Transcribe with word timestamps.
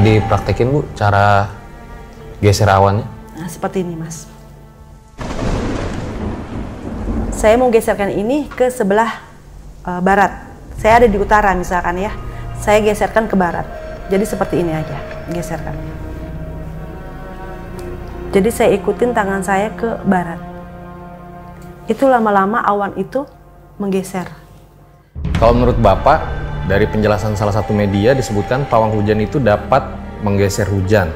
Dipraktekin 0.00 0.72
Bu 0.72 0.88
cara 0.96 1.52
geser 2.40 2.72
awannya? 2.72 3.04
Nah, 3.36 3.48
seperti 3.48 3.84
ini, 3.84 4.00
Mas. 4.00 4.24
Saya 7.36 7.60
mau 7.60 7.68
geserkan 7.68 8.08
ini 8.08 8.48
ke 8.48 8.72
sebelah 8.72 9.20
uh, 9.84 10.00
barat. 10.00 10.48
Saya 10.80 11.04
ada 11.04 11.08
di 11.08 11.20
utara 11.20 11.52
misalkan 11.52 12.00
ya. 12.00 12.12
Saya 12.60 12.80
geserkan 12.80 13.28
ke 13.28 13.36
barat. 13.36 13.64
Jadi 14.08 14.24
seperti 14.24 14.64
ini 14.64 14.72
aja, 14.72 14.96
geserkan. 15.32 15.76
Jadi 18.32 18.48
saya 18.48 18.72
ikutin 18.76 19.12
tangan 19.12 19.44
saya 19.44 19.68
ke 19.76 20.00
barat. 20.08 20.40
Itu 21.88 22.08
lama-lama 22.08 22.64
awan 22.64 22.96
itu 22.96 23.28
menggeser. 23.76 24.28
Kalau 25.36 25.56
menurut 25.56 25.76
Bapak, 25.80 26.39
dari 26.70 26.86
penjelasan 26.86 27.34
salah 27.34 27.50
satu 27.50 27.74
media 27.74 28.14
disebutkan 28.14 28.62
pawang 28.70 28.94
hujan 28.94 29.18
itu 29.18 29.42
dapat 29.42 29.82
menggeser 30.22 30.70
hujan. 30.70 31.10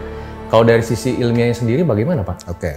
Kalau 0.51 0.67
dari 0.67 0.83
sisi 0.83 1.15
ilmiahnya 1.15 1.55
sendiri 1.55 1.87
bagaimana 1.87 2.27
Pak? 2.27 2.51
Oke. 2.51 2.73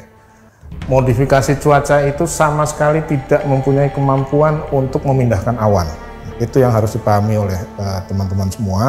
Modifikasi 0.86 1.58
cuaca 1.58 2.06
itu 2.06 2.30
sama 2.30 2.70
sekali 2.70 3.02
tidak 3.10 3.42
mempunyai 3.50 3.90
kemampuan 3.90 4.62
untuk 4.70 5.02
memindahkan 5.10 5.58
awan. 5.58 5.90
Itu 6.38 6.62
yang 6.62 6.70
harus 6.70 6.94
dipahami 6.94 7.34
oleh 7.42 7.58
eh, 7.58 8.00
teman-teman 8.06 8.46
uh, 8.46 8.54
semua. 8.54 8.86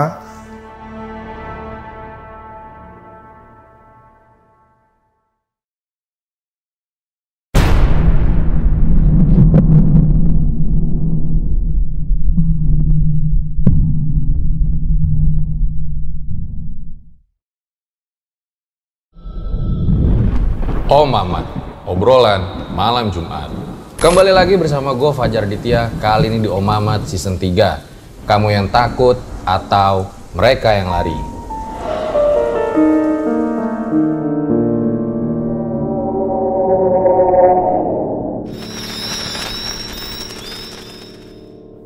Oh 20.89 21.05
Mamat, 21.05 21.45
obrolan 21.85 22.65
malam 22.73 23.13
Jumat. 23.13 23.53
Kembali 24.01 24.33
lagi 24.33 24.57
bersama 24.57 24.97
gue 24.97 25.13
Fajar 25.13 25.45
Ditya, 25.45 25.93
kali 26.01 26.33
ini 26.33 26.41
di 26.41 26.49
Om 26.49 26.65
Mamat 26.65 27.05
season 27.05 27.37
3. 27.37 28.25
Kamu 28.25 28.49
yang 28.49 28.73
takut 28.73 29.21
atau 29.45 30.09
mereka 30.33 30.73
yang 30.73 30.89
lari? 30.89 31.13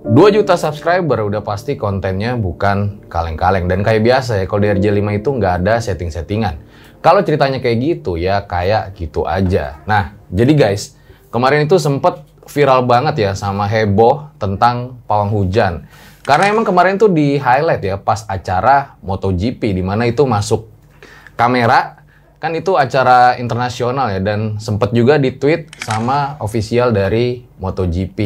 Dua 0.07 0.31
juta 0.31 0.55
subscriber 0.55 1.27
udah 1.27 1.43
pasti 1.43 1.75
kontennya 1.75 2.39
bukan 2.39 3.03
kaleng-kaleng 3.11 3.67
dan 3.67 3.83
kayak 3.83 4.07
biasa 4.07 4.39
ya 4.39 4.47
kalau 4.47 4.63
di 4.63 4.71
RJ5 4.79 5.03
itu 5.19 5.29
nggak 5.35 5.55
ada 5.59 5.83
setting-settingan 5.83 6.71
kalau 7.03 7.21
ceritanya 7.27 7.59
kayak 7.59 7.79
gitu 7.83 8.15
ya 8.15 8.47
kayak 8.47 8.95
gitu 8.95 9.27
aja. 9.27 9.83
Nah, 9.85 10.15
jadi 10.31 10.55
guys, 10.55 10.95
kemarin 11.35 11.67
itu 11.67 11.77
sempet 11.77 12.23
viral 12.47 12.87
banget 12.87 13.19
ya 13.19 13.31
sama 13.35 13.67
heboh 13.67 14.31
tentang 14.39 15.03
pawang 15.11 15.35
hujan. 15.35 15.91
Karena 16.23 16.55
emang 16.55 16.63
kemarin 16.63 17.03
tuh 17.03 17.11
di 17.11 17.35
highlight 17.35 17.83
ya 17.83 17.99
pas 17.99 18.23
acara 18.31 18.95
MotoGP 19.03 19.75
di 19.75 19.83
mana 19.83 20.07
itu 20.07 20.23
masuk 20.23 20.71
kamera 21.35 21.99
kan 22.39 22.55
itu 22.55 22.79
acara 22.79 23.39
internasional 23.39 24.11
ya 24.11 24.23
dan 24.23 24.63
sempet 24.63 24.95
juga 24.95 25.19
di 25.19 25.35
tweet 25.35 25.75
sama 25.83 26.39
official 26.39 26.95
dari 26.95 27.43
MotoGP. 27.59 28.19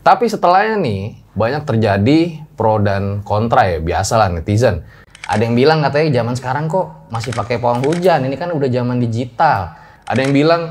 Tapi 0.00 0.24
setelahnya 0.24 0.80
nih 0.80 1.20
banyak 1.36 1.68
terjadi 1.68 2.40
pro 2.56 2.80
dan 2.80 3.20
kontra 3.20 3.68
ya 3.68 3.84
biasalah 3.84 4.32
netizen 4.32 4.80
ada 5.26 5.42
yang 5.42 5.58
bilang 5.58 5.82
katanya 5.82 6.22
zaman 6.22 6.34
sekarang 6.38 6.64
kok 6.70 7.10
masih 7.10 7.34
pakai 7.34 7.58
pawang 7.58 7.82
hujan, 7.82 8.22
ini 8.22 8.38
kan 8.38 8.54
udah 8.54 8.70
zaman 8.70 9.02
digital. 9.02 9.74
Ada 10.06 10.22
yang 10.22 10.30
bilang 10.30 10.62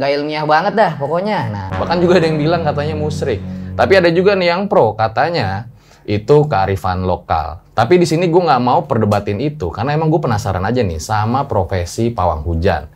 nggak 0.00 0.10
ilmiah 0.16 0.44
banget 0.48 0.72
dah 0.72 0.92
pokoknya. 0.96 1.38
Nah, 1.52 1.66
bahkan 1.76 2.00
juga 2.00 2.16
ada 2.16 2.26
yang 2.32 2.40
bilang 2.40 2.64
katanya 2.64 2.96
musrik. 2.96 3.44
Tapi 3.76 3.92
ada 4.00 4.08
juga 4.08 4.32
nih 4.32 4.56
yang 4.56 4.72
pro, 4.72 4.96
katanya 4.96 5.68
itu 6.08 6.48
kearifan 6.48 7.04
lokal. 7.04 7.60
Tapi 7.76 8.00
di 8.00 8.08
sini 8.08 8.32
gue 8.32 8.40
nggak 8.40 8.62
mau 8.64 8.88
perdebatin 8.88 9.36
itu, 9.36 9.68
karena 9.68 9.92
emang 9.92 10.08
gue 10.08 10.20
penasaran 10.24 10.64
aja 10.64 10.80
nih 10.80 10.96
sama 10.96 11.44
profesi 11.44 12.08
pawang 12.08 12.40
hujan. 12.40 12.88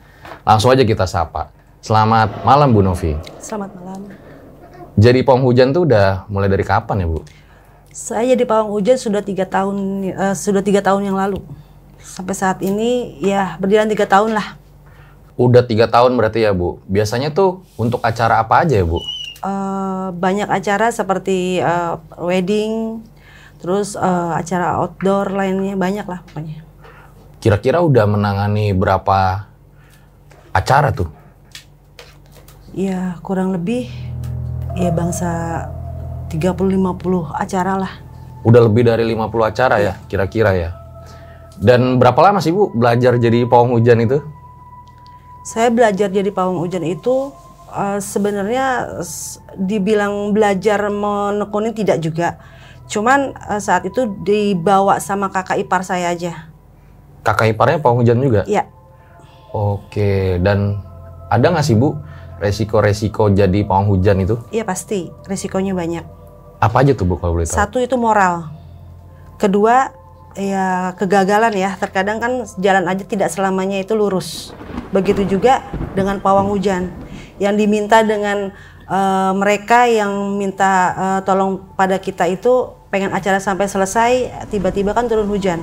Langsung 0.49 0.73
aja 0.73 0.89
kita 0.89 1.05
sapa. 1.05 1.53
Selamat 1.85 2.49
malam 2.49 2.73
Bu 2.73 2.81
Novi. 2.81 3.13
Selamat 3.45 3.77
malam. 3.77 4.09
Jadi 4.97 5.21
pawang 5.21 5.45
hujan 5.45 5.77
tuh 5.77 5.85
udah 5.85 6.25
mulai 6.33 6.49
dari 6.49 6.65
kapan 6.65 7.05
ya 7.05 7.07
Bu? 7.13 7.21
Saya 7.95 8.35
di 8.35 8.43
pawang 8.43 8.75
hujan 8.75 8.99
sudah 8.99 9.23
tiga 9.23 9.47
tahun 9.47 10.11
uh, 10.19 10.35
sudah 10.35 10.67
tiga 10.67 10.83
tahun 10.83 11.07
yang 11.07 11.15
lalu. 11.15 11.39
Sampai 12.03 12.35
saat 12.35 12.59
ini 12.59 13.23
ya 13.23 13.55
berjalan 13.63 13.87
tiga 13.87 14.11
tahun 14.11 14.35
lah. 14.35 14.59
Udah 15.39 15.63
tiga 15.63 15.87
tahun 15.87 16.19
berarti 16.19 16.43
ya 16.43 16.51
bu. 16.51 16.83
Biasanya 16.91 17.31
tuh 17.31 17.63
untuk 17.79 18.03
acara 18.03 18.43
apa 18.43 18.67
aja 18.67 18.75
ya 18.75 18.83
bu? 18.83 18.99
Uh, 19.47 20.11
banyak 20.11 20.51
acara 20.51 20.91
seperti 20.91 21.63
uh, 21.63 22.03
wedding, 22.19 22.99
terus 23.63 23.95
uh, 23.95 24.35
acara 24.35 24.83
outdoor 24.83 25.31
lainnya 25.31 25.79
banyak 25.79 26.03
lah 26.11 26.19
pokoknya. 26.27 26.67
Kira-kira 27.39 27.79
udah 27.79 28.11
menangani 28.11 28.75
berapa 28.75 29.47
acara 30.51 30.91
tuh? 30.91 31.15
Ya 32.75 33.23
kurang 33.23 33.55
lebih 33.55 33.87
ya 34.75 34.91
bangsa 34.91 35.31
30-50 36.35 37.31
acara 37.31 37.73
lah. 37.79 37.93
Udah 38.45 38.61
lebih 38.67 38.85
dari 38.85 39.07
50 39.09 39.51
acara 39.51 39.77
ya, 39.81 39.95
kira-kira 40.11 40.53
ya. 40.53 40.71
Dan 41.55 42.03
berapa 42.03 42.19
lama 42.19 42.43
sih 42.43 42.51
Bu 42.51 42.75
belajar 42.75 43.17
jadi 43.17 43.47
pawang 43.47 43.79
hujan 43.79 44.03
itu? 44.03 44.19
Saya 45.47 45.71
belajar 45.71 46.11
jadi 46.11 46.29
pawang 46.35 46.59
hujan 46.59 46.83
itu 46.83 47.31
uh, 47.71 47.99
sebenarnya 48.03 48.99
dibilang 49.55 50.35
belajar 50.35 50.91
menekuni 50.91 51.71
tidak 51.71 52.03
juga. 52.03 52.43
Cuman 52.91 53.33
uh, 53.39 53.61
saat 53.63 53.87
itu 53.87 54.11
dibawa 54.27 54.99
sama 54.99 55.31
kakak 55.31 55.63
ipar 55.63 55.87
saya 55.87 56.11
aja. 56.11 56.51
Kakak 57.25 57.55
iparnya 57.55 57.79
pawang 57.81 58.05
hujan 58.05 58.21
juga? 58.21 58.43
Iya. 58.45 58.69
Oke, 59.55 60.43
dan 60.43 60.83
ada 61.31 61.47
nggak 61.55 61.65
sih 61.65 61.79
Bu 61.79 61.95
resiko-resiko 62.43 63.31
jadi 63.31 63.63
pawang 63.63 63.89
hujan 63.89 64.21
itu? 64.21 64.37
Iya 64.51 64.67
pasti, 64.67 65.09
resikonya 65.25 65.73
banyak. 65.73 66.24
Apa 66.65 66.81
aja 66.81 66.97
tuh 66.97 67.05
Bu 67.05 67.21
kalau 67.21 67.37
boleh 67.37 67.45
tahu? 67.45 67.61
Satu 67.61 67.77
itu 67.77 67.93
moral. 68.01 68.49
Kedua 69.37 69.93
ya 70.33 70.97
kegagalan 70.97 71.53
ya. 71.53 71.77
Terkadang 71.77 72.17
kan 72.25 72.33
jalan 72.57 72.89
aja 72.89 73.05
tidak 73.05 73.29
selamanya 73.29 73.85
itu 73.85 73.93
lurus. 73.93 74.57
Begitu 74.89 75.29
juga 75.29 75.61
dengan 75.93 76.25
pawang 76.25 76.49
hujan 76.49 76.89
yang 77.37 77.61
diminta 77.61 78.01
dengan 78.01 78.49
uh, 78.89 79.33
mereka 79.37 79.85
yang 79.85 80.41
minta 80.41 80.73
uh, 80.97 81.21
tolong 81.21 81.61
pada 81.77 82.01
kita 82.01 82.25
itu 82.33 82.73
pengen 82.89 83.13
acara 83.13 83.37
sampai 83.43 83.69
selesai 83.69 84.33
tiba-tiba 84.49 84.97
kan 84.97 85.05
turun 85.05 85.29
hujan. 85.29 85.61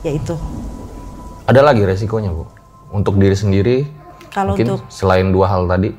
Ya 0.00 0.16
itu. 0.16 0.40
Ada 1.44 1.60
lagi 1.60 1.84
resikonya 1.84 2.32
Bu? 2.32 2.48
Untuk 2.96 3.20
diri 3.20 3.36
sendiri 3.36 3.84
kalau 4.32 4.56
mungkin 4.56 4.80
untuk 4.80 4.88
selain 4.88 5.28
dua 5.28 5.52
hal 5.52 5.68
tadi 5.68 5.92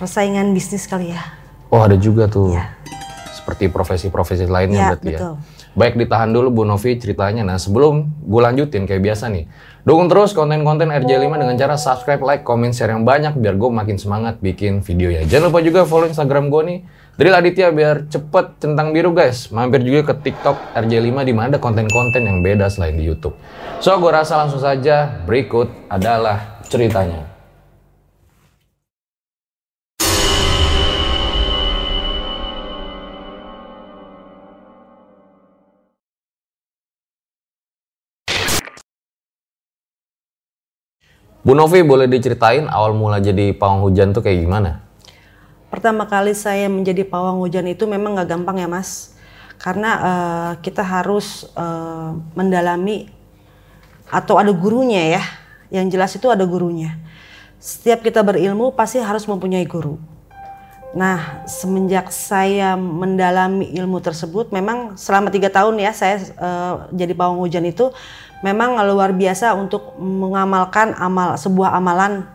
persaingan 0.00 0.50
bisnis 0.50 0.90
kali 0.90 1.14
ya. 1.14 1.22
Oh, 1.70 1.84
ada 1.84 1.94
juga 1.94 2.26
tuh. 2.26 2.56
Ya 2.56 2.74
seperti 3.46 3.70
profesi-profesi 3.70 4.50
lainnya 4.50 4.82
ya, 4.82 4.86
berarti 4.90 5.06
ya. 5.14 5.18
betul. 5.22 5.34
ya. 5.38 5.54
Baik 5.78 5.94
ditahan 6.02 6.34
dulu 6.34 6.48
Bu 6.50 6.62
Novi 6.66 6.98
ceritanya. 6.98 7.46
Nah 7.46 7.62
sebelum 7.62 8.10
gue 8.26 8.40
lanjutin 8.42 8.90
kayak 8.90 9.06
biasa 9.06 9.30
nih. 9.30 9.46
Dukung 9.86 10.10
terus 10.10 10.34
konten-konten 10.34 10.90
RJ5 10.90 11.30
dengan 11.30 11.54
cara 11.54 11.78
subscribe, 11.78 12.18
like, 12.26 12.42
comment, 12.42 12.74
share 12.74 12.90
yang 12.90 13.06
banyak 13.06 13.38
biar 13.38 13.54
gue 13.54 13.70
makin 13.70 13.94
semangat 14.02 14.42
bikin 14.42 14.82
video 14.82 15.14
ya. 15.14 15.22
Jangan 15.22 15.54
lupa 15.54 15.62
juga 15.62 15.86
follow 15.86 16.10
Instagram 16.10 16.50
gue 16.50 16.62
nih. 16.66 16.78
Dari 17.14 17.30
Aditya 17.30 17.70
biar 17.70 18.10
cepet 18.10 18.58
centang 18.58 18.90
biru 18.90 19.14
guys. 19.14 19.46
Mampir 19.54 19.86
juga 19.86 20.10
ke 20.10 20.26
TikTok 20.26 20.74
RJ5 20.74 21.22
di 21.22 21.32
mana 21.38 21.54
ada 21.54 21.60
konten-konten 21.62 22.26
yang 22.26 22.42
beda 22.42 22.66
selain 22.66 22.98
di 22.98 23.06
YouTube. 23.06 23.38
So 23.78 23.94
gue 24.02 24.10
rasa 24.10 24.42
langsung 24.42 24.58
saja 24.58 25.22
berikut 25.22 25.70
adalah 25.86 26.66
ceritanya. 26.66 27.35
Bu 41.46 41.54
Novi 41.54 41.78
boleh 41.86 42.10
diceritain 42.10 42.66
awal 42.66 42.90
mula 42.90 43.22
jadi 43.22 43.54
pawang 43.54 43.86
hujan 43.86 44.10
tuh 44.10 44.18
kayak 44.18 44.42
gimana? 44.42 44.82
Pertama 45.70 46.02
kali 46.02 46.34
saya 46.34 46.66
menjadi 46.66 47.06
pawang 47.06 47.38
hujan 47.38 47.70
itu 47.70 47.86
memang 47.86 48.18
nggak 48.18 48.34
gampang 48.34 48.58
ya 48.58 48.66
mas, 48.66 49.14
karena 49.54 49.90
uh, 49.94 50.50
kita 50.58 50.82
harus 50.82 51.46
uh, 51.54 52.18
mendalami 52.34 53.14
atau 54.10 54.42
ada 54.42 54.50
gurunya 54.50 55.22
ya. 55.22 55.22
Yang 55.70 55.86
jelas 55.94 56.10
itu 56.18 56.26
ada 56.26 56.42
gurunya. 56.42 56.98
Setiap 57.62 58.02
kita 58.02 58.26
berilmu 58.26 58.74
pasti 58.74 58.98
harus 58.98 59.22
mempunyai 59.30 59.70
guru. 59.70 60.02
Nah, 60.98 61.46
semenjak 61.46 62.10
saya 62.10 62.74
mendalami 62.74 63.70
ilmu 63.70 64.02
tersebut, 64.02 64.50
memang 64.50 64.98
selama 64.98 65.30
tiga 65.30 65.46
tahun 65.46 65.78
ya 65.78 65.94
saya 65.94 66.26
uh, 66.42 66.90
jadi 66.90 67.14
pawang 67.14 67.38
hujan 67.38 67.70
itu, 67.70 67.94
memang 68.44 68.76
luar 68.88 69.16
biasa 69.16 69.56
untuk 69.56 69.96
mengamalkan 70.00 70.92
amal 70.96 71.36
sebuah 71.40 71.76
amalan 71.76 72.28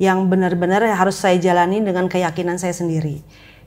yang 0.00 0.30
benar-benar 0.32 0.80
harus 0.96 1.20
saya 1.20 1.36
jalani 1.36 1.82
dengan 1.84 2.08
keyakinan 2.08 2.56
saya 2.56 2.72
sendiri. 2.72 3.20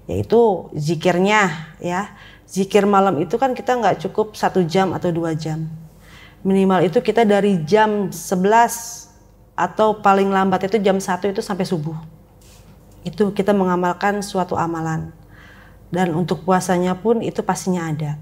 Yaitu 0.09 0.69
zikirnya 0.75 1.73
ya. 1.79 2.13
Zikir 2.49 2.85
malam 2.85 3.17
itu 3.17 3.33
kan 3.41 3.57
kita 3.57 3.73
nggak 3.73 4.05
cukup 4.05 4.37
satu 4.37 4.61
jam 4.61 4.93
atau 4.93 5.09
dua 5.09 5.33
jam. 5.33 5.65
Minimal 6.43 6.85
itu 6.85 6.99
kita 6.99 7.23
dari 7.23 7.63
jam 7.63 8.11
11 8.11 9.09
atau 9.55 10.03
paling 10.03 10.27
lambat 10.27 10.67
itu 10.67 10.77
jam 10.83 10.99
1 10.99 11.33
itu 11.33 11.41
sampai 11.41 11.65
subuh. 11.65 11.95
Itu 13.07 13.31
kita 13.31 13.55
mengamalkan 13.55 14.19
suatu 14.21 14.59
amalan. 14.59 15.15
Dan 15.93 16.13
untuk 16.13 16.43
puasanya 16.43 16.99
pun 16.99 17.23
itu 17.23 17.41
pastinya 17.41 17.87
ada. 17.87 18.19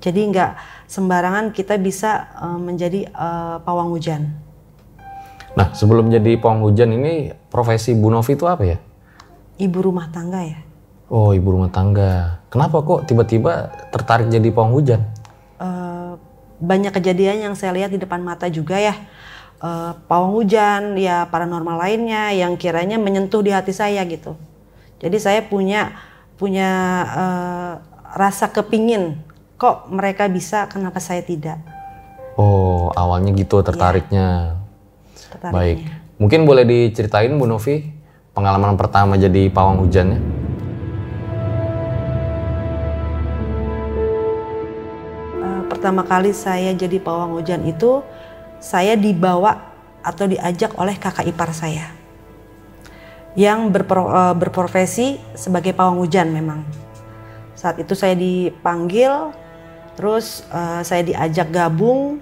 Jadi 0.00 0.20
nggak 0.30 0.50
sembarangan 0.86 1.50
kita 1.50 1.78
bisa 1.78 2.30
uh, 2.38 2.58
menjadi 2.58 3.10
uh, 3.12 3.62
pawang 3.62 3.92
hujan 3.94 4.42
Nah, 5.56 5.72
sebelum 5.72 6.12
jadi 6.12 6.36
pawang 6.36 6.60
hujan 6.68 6.92
ini 6.92 7.32
profesi 7.48 7.96
Bu 7.96 8.12
Novi 8.12 8.36
itu 8.36 8.44
apa 8.44 8.64
ya? 8.64 8.78
ibu 9.56 9.78
rumah 9.80 10.12
tangga 10.12 10.44
ya 10.44 10.60
Oh, 11.06 11.30
ibu 11.30 11.54
rumah 11.54 11.70
tangga. 11.70 12.42
Kenapa 12.50 12.82
kok 12.82 13.06
tiba-tiba 13.06 13.70
tertarik 13.94 14.26
jadi 14.26 14.50
pawang 14.50 14.74
hujan? 14.74 15.06
uh, 15.60 16.20
banyak 16.60 16.92
kejadian 16.92 17.50
yang 17.50 17.54
saya 17.56 17.72
lihat 17.76 17.92
di 17.92 18.00
depan 18.00 18.20
mata 18.24 18.48
juga 18.48 18.80
ya 18.80 18.96
uh, 19.60 19.96
pawang 20.08 20.32
hujan 20.36 20.96
ya 20.96 21.28
paranormal 21.28 21.76
lainnya 21.76 22.32
yang 22.32 22.56
kiranya 22.56 22.96
menyentuh 22.96 23.44
di 23.44 23.52
hati 23.52 23.72
saya 23.76 24.00
gitu 24.08 24.36
jadi 25.00 25.16
saya 25.20 25.40
punya 25.44 25.92
punya 26.40 26.70
uh, 27.12 27.72
rasa 28.16 28.48
kepingin 28.48 29.20
kok 29.56 29.88
mereka 29.88 30.28
bisa 30.28 30.68
kenapa 30.68 31.00
saya 31.00 31.24
tidak 31.24 31.56
Oh, 32.36 32.92
awalnya 32.92 33.32
gitu 33.32 33.64
tertariknya. 33.64 34.60
tertariknya 35.32 35.56
Baik. 35.56 35.78
Mungkin 36.20 36.44
boleh 36.44 36.68
diceritain 36.68 37.32
Bu 37.32 37.48
Novi 37.48 37.80
pengalaman 38.36 38.76
pertama 38.76 39.16
jadi 39.16 39.48
pawang 39.48 39.80
hujannya? 39.80 40.20
Eh, 45.40 45.62
pertama 45.72 46.04
kali 46.04 46.36
saya 46.36 46.76
jadi 46.76 47.00
pawang 47.00 47.40
hujan 47.40 47.64
itu 47.64 48.04
saya 48.60 49.00
dibawa 49.00 49.72
atau 50.04 50.28
diajak 50.28 50.76
oleh 50.76 51.00
kakak 51.00 51.24
ipar 51.24 51.56
saya 51.56 51.88
yang 53.32 53.72
berpro- 53.72 54.12
eh, 54.12 54.34
berprofesi 54.36 55.16
sebagai 55.32 55.72
pawang 55.72 56.04
hujan 56.04 56.28
memang. 56.32 56.60
Saat 57.56 57.80
itu 57.80 57.96
saya 57.96 58.12
dipanggil, 58.12 59.32
terus 59.96 60.44
eh, 60.52 60.80
saya 60.84 61.02
diajak 61.02 61.48
gabung 61.50 62.20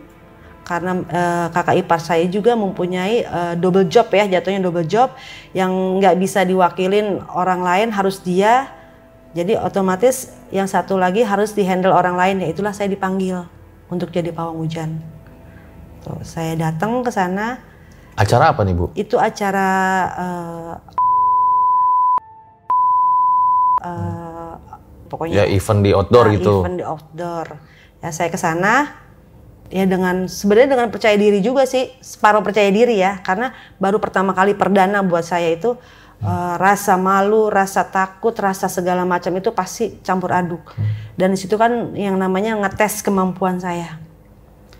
karena 0.64 0.96
eh, 1.12 1.46
kakak 1.52 1.76
ipar 1.84 2.00
saya 2.00 2.24
juga 2.24 2.56
mempunyai 2.56 3.26
eh, 3.26 3.54
double 3.60 3.84
job 3.90 4.08
ya, 4.08 4.24
jatuhnya 4.24 4.64
double 4.64 4.88
job 4.88 5.12
yang 5.52 5.70
nggak 6.00 6.16
bisa 6.16 6.40
diwakilin 6.46 7.20
orang 7.34 7.60
lain 7.60 7.88
harus 7.92 8.22
dia. 8.24 8.72
Jadi 9.34 9.58
otomatis 9.58 10.30
yang 10.54 10.70
satu 10.70 10.94
lagi 10.94 11.26
harus 11.26 11.50
dihandle 11.58 11.90
orang 11.90 12.14
lain, 12.14 12.36
ya 12.46 12.54
itulah 12.54 12.70
saya 12.70 12.86
dipanggil 12.86 13.42
untuk 13.90 14.14
jadi 14.14 14.30
pawang 14.30 14.62
hujan. 14.62 15.02
Tuh, 16.06 16.22
saya 16.22 16.54
datang 16.54 17.02
ke 17.02 17.10
sana, 17.10 17.58
Acara 18.14 18.54
apa 18.54 18.62
nih 18.62 18.78
Bu? 18.78 18.94
itu 18.94 19.18
acara 19.18 19.68
eh, 20.14 20.74
pokoknya 25.14 25.34
Ya 25.38 25.44
event 25.46 25.80
di 25.86 25.94
outdoor 25.94 26.26
Nah, 26.26 26.34
gitu. 26.34 26.54
Event 26.66 26.78
di 26.82 26.84
outdoor. 26.84 27.46
Ya 28.02 28.10
saya 28.10 28.26
ke 28.26 28.36
sana 28.36 28.90
ya 29.70 29.86
dengan 29.86 30.26
sebenarnya 30.26 30.74
dengan 30.74 30.88
percaya 30.90 31.14
diri 31.14 31.38
juga 31.40 31.64
sih, 31.64 31.94
separuh 32.02 32.42
percaya 32.42 32.68
diri 32.68 32.98
ya, 32.98 33.22
karena 33.22 33.54
baru 33.78 34.02
pertama 34.02 34.34
kali 34.34 34.58
perdana 34.58 35.00
buat 35.06 35.22
saya 35.22 35.54
itu 35.54 35.78
eh, 36.20 36.54
rasa 36.58 36.98
malu, 36.98 37.48
rasa 37.48 37.86
takut, 37.88 38.34
rasa 38.36 38.66
segala 38.66 39.06
macam 39.06 39.30
itu 39.38 39.54
pasti 39.54 39.98
campur 40.02 40.34
aduk. 40.34 40.74
Dan 41.14 41.32
di 41.32 41.38
situ 41.38 41.54
kan 41.54 41.94
yang 41.94 42.18
namanya 42.18 42.58
ngetes 42.58 43.00
kemampuan 43.06 43.62
saya. 43.62 44.02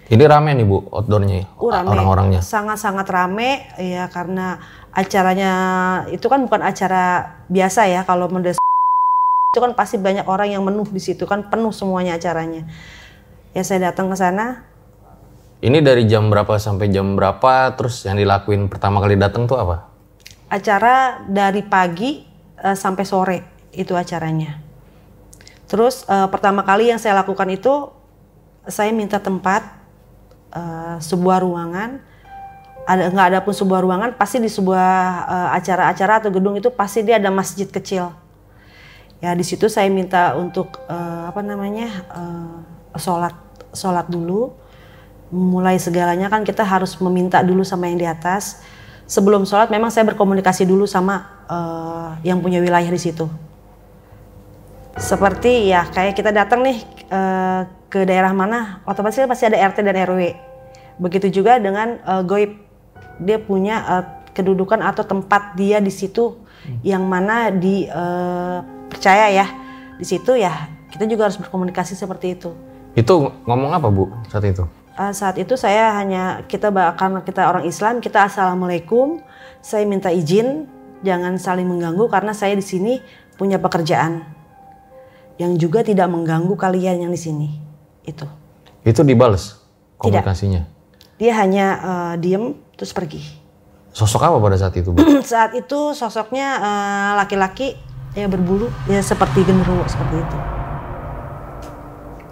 Ini 0.05 0.21
rame 0.29 0.53
nih 0.53 0.69
Bu 0.69 0.85
outdoornya, 0.93 1.49
Uh, 1.57 1.73
orang-orangnya. 1.73 2.45
Sangat-sangat 2.45 3.09
rame 3.09 3.65
ya 3.81 4.05
karena 4.13 4.61
acaranya 4.93 5.53
itu 6.13 6.29
kan 6.29 6.45
bukan 6.45 6.61
acara 6.61 7.35
biasa 7.49 7.89
ya 7.89 8.05
kalau 8.05 8.29
mendes 8.29 8.61
itu 9.55 9.63
kan 9.63 9.79
pasti 9.79 10.03
banyak 10.03 10.27
orang 10.27 10.51
yang 10.51 10.67
menuh 10.67 10.91
di 10.91 10.99
situ 10.99 11.23
kan 11.31 11.47
penuh 11.47 11.71
semuanya 11.71 12.19
acaranya. 12.19 12.67
Ya 13.55 13.63
saya 13.63 13.95
datang 13.95 14.11
ke 14.11 14.19
sana 14.19 14.67
Ini 15.63 15.79
dari 15.81 16.05
jam 16.11 16.29
berapa 16.29 16.59
sampai 16.59 16.91
jam 16.91 17.15
berapa? 17.15 17.73
Terus 17.79 18.03
yang 18.05 18.19
dilakuin 18.19 18.67
pertama 18.67 18.99
kali 18.99 19.15
datang 19.15 19.47
tuh 19.49 19.57
apa? 19.57 19.95
acara 20.55 21.27
dari 21.27 21.67
pagi 21.67 22.23
eh, 22.63 22.77
sampai 22.79 23.05
sore 23.05 23.39
itu 23.75 23.91
acaranya. 23.99 24.63
Terus 25.67 26.07
eh, 26.07 26.29
pertama 26.31 26.63
kali 26.63 26.95
yang 26.95 27.03
saya 27.03 27.19
lakukan 27.19 27.51
itu 27.51 27.91
saya 28.71 28.95
minta 28.95 29.19
tempat 29.19 29.67
eh, 30.55 30.97
sebuah 31.03 31.43
ruangan 31.43 31.99
ada 32.85 33.09
nggak 33.09 33.29
ada 33.33 33.41
pun 33.41 33.57
sebuah 33.57 33.81
ruangan 33.81 34.13
pasti 34.13 34.45
di 34.45 34.51
sebuah 34.53 35.25
acara-acara 35.57 36.21
atau 36.21 36.29
gedung 36.29 36.53
itu 36.61 36.69
pasti 36.69 37.01
dia 37.01 37.17
ada 37.17 37.33
masjid 37.33 37.65
kecil. 37.65 38.13
Ya 39.25 39.33
di 39.33 39.41
situ 39.41 39.73
saya 39.73 39.89
minta 39.89 40.37
untuk 40.37 40.85
eh, 40.85 41.23
apa 41.25 41.41
namanya 41.41 41.89
eh, 42.13 42.57
sholat 43.01 43.33
sholat 43.73 44.05
dulu 44.13 44.53
mulai 45.33 45.81
segalanya 45.81 46.29
kan 46.29 46.45
kita 46.45 46.61
harus 46.61 47.01
meminta 47.01 47.41
dulu 47.41 47.65
sama 47.65 47.89
yang 47.89 47.97
di 47.97 48.05
atas. 48.05 48.61
Sebelum 49.09 49.49
sholat 49.49 49.73
memang 49.73 49.89
saya 49.89 50.05
berkomunikasi 50.13 50.69
dulu 50.69 50.85
sama 50.85 51.25
eh, 51.49 52.29
yang 52.29 52.45
punya 52.45 52.61
wilayah 52.61 52.93
di 52.93 53.01
situ. 53.01 53.25
Seperti 55.01 55.73
ya 55.73 55.89
kayak 55.89 56.21
kita 56.21 56.29
datang 56.29 56.61
nih 56.61 56.85
eh, 57.09 57.61
ke 57.89 58.05
daerah 58.05 58.37
mana, 58.37 58.85
otomatis 58.85 59.17
kan 59.17 59.25
pasti 59.25 59.49
ada 59.49 59.57
RT 59.57 59.89
dan 59.89 60.05
RW. 60.05 60.21
Begitu 61.01 61.41
juga 61.41 61.57
dengan 61.57 61.97
eh, 61.97 62.23
goib, 62.29 62.61
dia 63.25 63.41
punya 63.41 63.77
eh, 63.89 64.05
kedudukan 64.37 64.85
atau 64.85 65.01
tempat 65.01 65.57
dia 65.57 65.81
di 65.81 65.89
situ 65.89 66.45
yang 66.85 67.09
mana 67.09 67.49
di 67.49 67.89
eh, 67.89 68.59
percaya 69.05 69.29
ya 69.29 69.47
di 70.01 70.07
situ 70.09 70.33
ya 70.33 70.65
kita 70.89 71.05
juga 71.05 71.29
harus 71.29 71.37
berkomunikasi 71.37 71.93
seperti 71.93 72.41
itu. 72.41 72.57
Itu 72.97 73.37
ngomong 73.45 73.77
apa 73.77 73.93
Bu 73.93 74.09
saat 74.33 74.49
itu? 74.49 74.65
Uh, 74.97 75.13
saat 75.13 75.37
itu 75.37 75.61
saya 75.61 75.93
hanya 76.01 76.41
kita 76.49 76.73
ba- 76.73 76.97
karena 76.97 77.21
kita 77.21 77.45
orang 77.45 77.69
Islam 77.69 78.01
kita 78.01 78.25
assalamualaikum 78.25 79.21
saya 79.61 79.85
minta 79.85 80.09
izin 80.09 80.65
jangan 81.05 81.37
saling 81.37 81.69
mengganggu 81.69 82.09
karena 82.09 82.33
saya 82.33 82.57
di 82.57 82.65
sini 82.65 83.05
punya 83.37 83.61
pekerjaan 83.61 84.25
yang 85.37 85.53
juga 85.61 85.85
tidak 85.85 86.09
mengganggu 86.09 86.57
kalian 86.57 87.05
yang 87.05 87.13
di 87.13 87.21
sini 87.21 87.61
itu 88.09 88.25
Itu 88.89 89.05
dibales 89.05 89.61
komunikasinya. 90.01 90.65
dia 91.21 91.37
hanya 91.45 91.67
uh, 91.77 92.15
diem 92.17 92.57
terus 92.73 92.97
pergi 92.97 93.21
Sosok 93.93 94.33
apa 94.33 94.41
pada 94.41 94.57
saat 94.57 94.73
itu 94.81 94.97
Bu? 94.97 95.05
saat 95.29 95.53
itu 95.53 95.93
sosoknya 95.93 96.49
uh, 96.57 97.11
laki-laki 97.21 97.77
ya 98.15 98.27
berbulu 98.31 98.71
ya 98.87 99.03
seperti 99.03 99.43
genderuwo 99.43 99.85
seperti 99.87 100.17
itu 100.23 100.39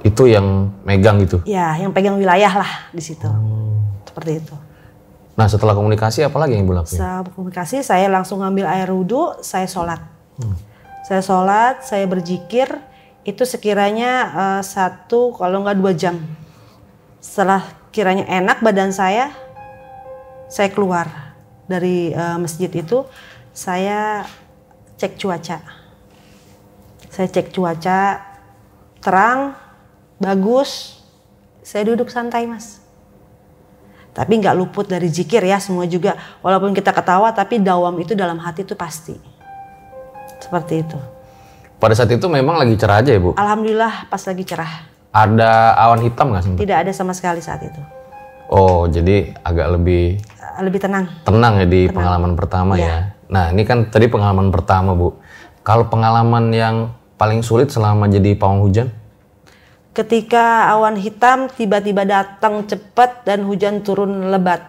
itu 0.02 0.22
yang 0.26 0.70
megang 0.82 1.22
gitu. 1.22 1.38
ya 1.46 1.78
yang 1.78 1.94
pegang 1.94 2.18
wilayah 2.18 2.62
lah 2.62 2.70
di 2.90 3.02
situ 3.02 3.26
seperti 4.06 4.42
itu 4.42 4.54
Nah 5.32 5.48
setelah 5.48 5.72
komunikasi 5.72 6.28
apa 6.28 6.36
lagi 6.36 6.56
yang 6.56 6.68
Ibu 6.68 6.74
lakuin? 6.76 6.92
Setelah 6.92 7.24
komunikasi 7.32 7.80
saya 7.80 8.06
langsung 8.12 8.44
ngambil 8.44 8.68
air 8.68 8.88
wudhu, 8.92 9.40
saya 9.40 9.64
sholat. 9.64 10.00
Saya 11.08 11.24
sholat, 11.24 11.82
saya 11.82 12.04
berzikir, 12.04 12.68
itu 13.24 13.42
sekiranya 13.48 14.12
eh, 14.30 14.62
satu 14.62 15.32
kalau 15.34 15.64
nggak 15.64 15.78
dua 15.80 15.92
jam. 15.96 16.20
Setelah 17.22 17.64
kiranya 17.94 18.28
enak 18.28 18.60
badan 18.60 18.92
saya, 18.92 19.32
saya 20.52 20.68
keluar 20.68 21.08
dari 21.64 22.12
eh, 22.12 22.36
masjid 22.36 22.68
itu, 22.68 23.08
saya 23.56 24.28
cek 25.02 25.18
cuaca. 25.18 25.58
Saya 27.10 27.26
cek 27.26 27.50
cuaca, 27.50 28.22
terang, 29.02 29.58
bagus, 30.22 31.02
saya 31.66 31.90
duduk 31.90 32.06
santai 32.06 32.46
mas. 32.46 32.78
Tapi 34.14 34.38
nggak 34.38 34.54
luput 34.54 34.86
dari 34.86 35.10
zikir 35.10 35.42
ya 35.42 35.58
semua 35.58 35.90
juga. 35.90 36.14
Walaupun 36.44 36.70
kita 36.70 36.94
ketawa 36.94 37.34
tapi 37.34 37.58
dawam 37.58 37.98
itu 37.98 38.14
dalam 38.14 38.38
hati 38.38 38.62
itu 38.62 38.78
pasti. 38.78 39.18
Seperti 40.38 40.84
itu. 40.86 40.98
Pada 41.82 41.98
saat 41.98 42.14
itu 42.14 42.22
memang 42.30 42.62
lagi 42.62 42.78
cerah 42.78 43.02
aja 43.02 43.10
ya 43.10 43.18
Bu? 43.18 43.34
alhamdulillah 43.34 44.06
pas 44.06 44.22
lagi 44.22 44.46
cerah. 44.46 44.86
Ada 45.12 45.76
awan 45.76 46.00
hitam 46.06 46.30
nggak 46.30 46.44
sih? 46.46 46.54
tidak 46.56 46.86
ada 46.86 46.92
sama 46.94 47.10
sekali 47.12 47.42
saat 47.42 47.66
itu. 47.66 47.82
Oh 48.52 48.86
jadi 48.86 49.34
agak 49.42 49.80
lebih 49.80 50.20
lebih 50.60 50.80
tenang. 50.84 51.08
tenang 51.24 51.58
ya 51.58 51.66
di 51.66 51.88
pengalaman 51.88 52.36
pertama 52.38 52.76
ya. 52.78 53.16
Nah 53.32 53.48
ini 53.48 53.64
kan 53.64 53.88
tadi 53.88 54.12
pengalaman 54.12 54.52
pertama 54.52 54.92
Bu. 54.92 55.16
Kalau 55.64 55.88
pengalaman 55.88 56.52
yang 56.52 56.92
paling 57.16 57.40
sulit 57.40 57.72
selama 57.72 58.04
jadi 58.04 58.36
pawang 58.36 58.60
hujan? 58.60 58.92
Ketika 59.96 60.68
awan 60.68 61.00
hitam 61.00 61.48
tiba-tiba 61.48 62.04
datang 62.04 62.68
cepat 62.68 63.24
dan 63.24 63.48
hujan 63.48 63.80
turun 63.80 64.28
lebat. 64.28 64.68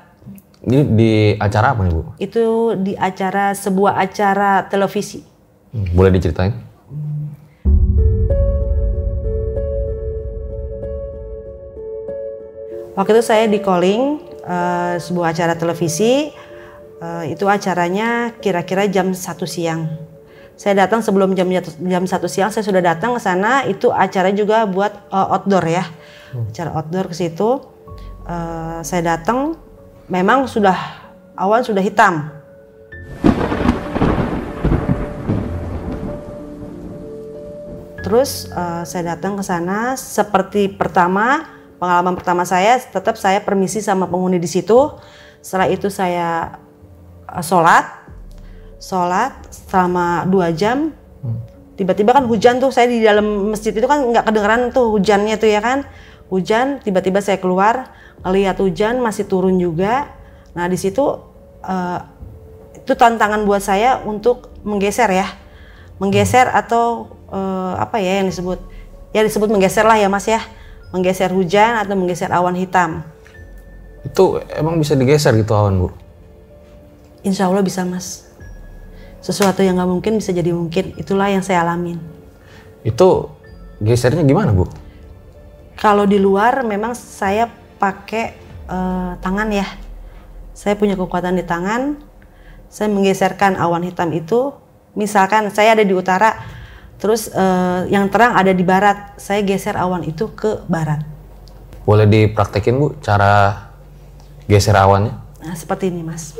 Ini 0.63 0.79
di 0.95 1.11
acara 1.35 1.75
apa 1.75 1.83
nih 1.83 1.91
Bu? 1.91 2.01
Itu 2.23 2.45
di 2.79 2.95
acara 2.95 3.51
sebuah 3.51 3.99
acara 3.99 4.63
televisi. 4.71 5.19
Hmm, 5.75 5.91
Boleh 5.91 6.15
diceritain? 6.15 6.55
Waktu 12.95 13.11
itu 13.11 13.23
saya 13.27 13.43
di 13.51 13.59
calling 13.59 14.23
eh, 14.47 14.95
sebuah 15.03 15.35
acara 15.35 15.59
televisi. 15.59 16.31
Eh, 17.03 17.35
itu 17.35 17.43
acaranya 17.51 18.31
kira-kira 18.39 18.87
jam 18.87 19.11
1 19.11 19.43
siang. 19.43 19.91
Saya 20.55 20.87
datang 20.87 21.03
sebelum 21.03 21.35
jam 21.35 21.51
jam 21.51 22.03
1 22.07 22.31
siang 22.31 22.47
saya 22.47 22.63
sudah 22.63 22.79
datang 22.79 23.11
ke 23.11 23.19
sana. 23.19 23.67
Itu 23.67 23.91
acara 23.91 24.31
juga 24.31 24.63
buat 24.63 25.11
eh, 25.11 25.33
outdoor 25.35 25.65
ya. 25.67 25.83
Acara 26.31 26.71
outdoor 26.79 27.11
ke 27.11 27.15
situ. 27.19 27.59
Eh, 28.23 28.79
saya 28.87 29.19
datang 29.19 29.59
memang 30.07 30.47
sudah 30.47 30.79
awan 31.35 31.59
sudah 31.67 31.83
hitam. 31.83 32.31
Terus 37.99 38.47
eh, 38.47 38.83
saya 38.87 39.19
datang 39.19 39.35
ke 39.35 39.43
sana 39.43 39.99
seperti 39.99 40.71
pertama 40.71 41.51
pengalaman 41.83 42.15
pertama 42.15 42.47
saya 42.47 42.79
tetap 42.79 43.19
saya 43.19 43.43
permisi 43.43 43.83
sama 43.83 44.07
penghuni 44.07 44.39
di 44.39 44.47
situ. 44.47 44.87
Setelah 45.43 45.67
itu 45.67 45.91
saya 45.91 46.63
sholat, 47.41 47.85
sholat 48.77 49.33
selama 49.49 50.27
dua 50.29 50.53
jam. 50.53 50.93
Tiba-tiba 51.73 52.13
kan 52.13 52.29
hujan 52.29 52.61
tuh 52.61 52.69
saya 52.69 52.85
di 52.85 53.01
dalam 53.01 53.49
masjid 53.49 53.73
itu 53.73 53.87
kan 53.89 54.05
nggak 54.13 54.29
kedengeran 54.29 54.69
tuh 54.69 54.93
hujannya 54.93 55.33
tuh 55.41 55.49
ya 55.49 55.63
kan. 55.63 55.87
Hujan 56.29 56.83
tiba-tiba 56.85 57.17
saya 57.17 57.41
keluar 57.41 57.89
ngelihat 58.21 58.61
hujan 58.61 59.01
masih 59.01 59.25
turun 59.25 59.57
juga. 59.57 60.13
Nah 60.53 60.69
di 60.69 60.77
situ 60.77 61.01
eh, 61.65 61.99
itu 62.77 62.93
tantangan 62.93 63.41
buat 63.47 63.63
saya 63.63 64.03
untuk 64.05 64.53
menggeser 64.61 65.09
ya, 65.09 65.27
menggeser 65.97 66.51
atau 66.53 67.09
eh, 67.33 67.73
apa 67.81 67.97
ya 67.97 68.21
yang 68.21 68.29
disebut 68.29 68.61
ya 69.15 69.25
disebut 69.25 69.49
menggeser 69.49 69.85
lah 69.87 69.97
ya 69.97 70.11
mas 70.13 70.29
ya, 70.29 70.41
menggeser 70.93 71.33
hujan 71.33 71.81
atau 71.81 71.97
menggeser 71.97 72.29
awan 72.29 72.53
hitam. 72.53 73.01
Itu 74.05 74.37
emang 74.53 74.77
bisa 74.77 74.93
digeser 74.93 75.33
gitu 75.39 75.55
awan 75.57 75.79
Bu? 75.79 76.02
Insya 77.23 77.47
Allah 77.47 77.63
bisa 77.63 77.87
mas. 77.87 78.27
Sesuatu 79.23 79.63
yang 79.63 79.79
nggak 79.79 79.87
mungkin 79.89 80.13
bisa 80.19 80.35
jadi 80.35 80.51
mungkin. 80.51 80.91
Itulah 80.99 81.31
yang 81.31 81.39
saya 81.39 81.63
alamin. 81.63 81.95
Itu 82.83 83.31
gesernya 83.79 84.27
gimana 84.27 84.51
Bu? 84.51 84.67
Kalau 85.79 86.03
di 86.03 86.19
luar 86.19 86.67
memang 86.67 86.91
saya 86.91 87.47
pakai 87.79 88.35
eh, 88.67 89.11
tangan 89.23 89.47
ya. 89.55 89.63
Saya 90.51 90.75
punya 90.75 90.99
kekuatan 90.99 91.39
di 91.39 91.47
tangan. 91.47 91.95
Saya 92.67 92.91
menggeserkan 92.91 93.55
awan 93.55 93.87
hitam 93.87 94.11
itu. 94.11 94.51
Misalkan 94.93 95.49
saya 95.49 95.73
ada 95.73 95.81
di 95.87 95.95
utara, 95.95 96.43
terus 96.99 97.31
eh, 97.31 97.87
yang 97.87 98.11
terang 98.11 98.35
ada 98.35 98.51
di 98.51 98.67
barat. 98.67 99.15
Saya 99.15 99.39
geser 99.47 99.79
awan 99.79 100.03
itu 100.03 100.27
ke 100.35 100.67
barat. 100.67 100.99
Boleh 101.87 102.03
dipraktekin 102.03 102.75
Bu 102.75 102.99
cara 102.99 103.71
geser 104.51 104.75
awannya? 104.75 105.15
Nah, 105.39 105.55
seperti 105.55 105.87
ini 105.87 106.03
mas. 106.03 106.35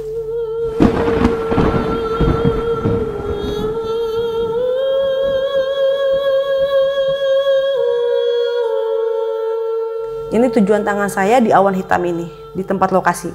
Ini 10.34 10.50
tujuan 10.50 10.82
tangan 10.82 11.14
saya 11.14 11.38
di 11.38 11.54
awan 11.54 11.78
hitam 11.78 12.02
ini, 12.10 12.26
di 12.58 12.66
tempat 12.66 12.90
lokasi. 12.90 13.30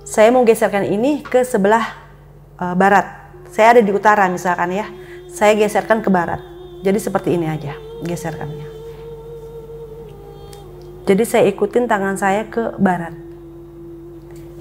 Saya 0.00 0.32
mau 0.32 0.48
geserkan 0.48 0.88
ini 0.88 1.20
ke 1.20 1.44
sebelah 1.44 1.92
eh, 2.56 2.72
barat. 2.72 3.04
Saya 3.52 3.76
ada 3.76 3.82
di 3.84 3.92
utara 3.92 4.24
misalkan 4.32 4.72
ya. 4.72 4.88
Saya 5.28 5.52
geserkan 5.52 6.00
ke 6.00 6.08
barat. 6.08 6.40
Jadi 6.80 6.96
seperti 6.96 7.36
ini 7.36 7.44
aja 7.44 7.76
geserkannya. 8.00 8.64
Jadi 11.04 11.22
saya 11.28 11.44
ikutin 11.52 11.84
tangan 11.84 12.16
saya 12.16 12.48
ke 12.48 12.80
barat. 12.80 13.12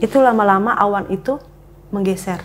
Itu 0.04 0.20
lama-lama 0.20 0.76
awan 0.76 1.08
itu 1.08 1.40
menggeser. 1.96 2.44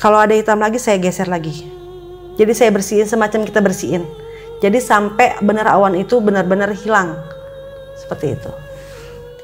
Kalau 0.00 0.16
ada 0.16 0.32
hitam 0.32 0.56
lagi 0.56 0.80
saya 0.80 0.96
geser 0.96 1.28
lagi. 1.28 1.68
Jadi 2.40 2.56
saya 2.56 2.72
bersihin 2.72 3.04
semacam 3.04 3.44
kita 3.44 3.60
bersihin. 3.60 4.08
Jadi 4.64 4.80
sampai 4.80 5.36
benar 5.44 5.68
awan 5.76 5.92
itu 5.92 6.24
benar-benar 6.24 6.72
hilang. 6.72 7.20
Seperti 8.00 8.32
itu. 8.32 8.48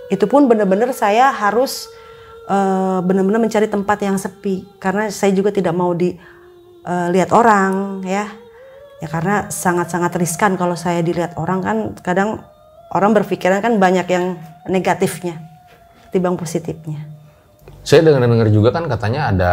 Itu 0.09 0.25
pun 0.25 0.49
benar-benar 0.49 0.97
saya 0.97 1.29
harus 1.29 1.93
eh, 2.47 2.99
benar-benar 3.03 3.43
mencari 3.43 3.67
tempat 3.67 3.99
yang 4.03 4.17
sepi 4.17 4.67
karena 4.79 5.11
saya 5.11 5.35
juga 5.35 5.51
tidak 5.51 5.75
mau 5.75 5.93
dilihat 5.93 7.31
orang 7.31 8.03
ya. 8.03 8.27
Ya 8.97 9.09
karena 9.13 9.53
sangat-sangat 9.53 10.17
riskan 10.17 10.57
kalau 10.57 10.73
saya 10.73 11.05
dilihat 11.05 11.37
orang 11.37 11.61
kan 11.61 11.77
kadang 12.01 12.41
orang 12.97 13.13
berpikiran 13.13 13.61
kan 13.61 13.77
banyak 13.77 14.09
yang 14.09 14.41
negatifnya 14.65 15.37
ketimbang 16.09 16.41
positifnya. 16.41 17.05
Saya 17.85 18.01
dengar-dengar 18.03 18.49
juga 18.49 18.73
kan 18.73 18.89
katanya 18.89 19.29
ada 19.29 19.53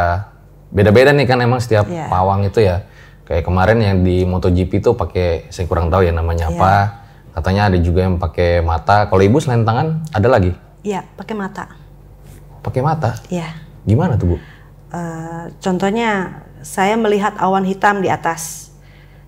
beda-beda 0.72 1.12
nih 1.12 1.28
kan 1.28 1.44
emang 1.44 1.60
setiap 1.60 1.86
Iya. 1.92 2.08
pawang 2.08 2.48
itu 2.48 2.64
ya. 2.64 2.88
Kayak 3.28 3.44
kemarin 3.44 3.78
yang 3.84 3.98
di 4.00 4.24
MotoGP 4.24 4.80
tuh 4.80 4.96
pakai 4.96 5.52
saya 5.52 5.68
kurang 5.68 5.92
tahu 5.92 6.08
ya 6.08 6.16
namanya 6.16 6.48
Iya. 6.48 6.56
apa. 6.56 6.74
Katanya 7.36 7.62
ada 7.68 7.78
juga 7.84 8.08
yang 8.08 8.16
pakai 8.16 8.64
mata. 8.64 9.12
Kalau 9.12 9.20
ibu 9.20 9.38
selain 9.44 9.68
tangan 9.68 10.08
ada 10.16 10.28
lagi? 10.32 10.56
Iya, 10.88 11.04
pakai 11.20 11.36
mata. 11.36 11.68
Pakai 12.63 12.82
mata. 12.82 13.20
Iya. 13.27 13.60
Gimana 13.84 14.15
tuh 14.15 14.36
bu? 14.36 14.38
Eh, 14.93 15.43
contohnya 15.60 16.41
saya 16.63 16.96
melihat 16.96 17.36
awan 17.41 17.67
hitam 17.67 18.00
di 18.00 18.08
atas. 18.08 18.72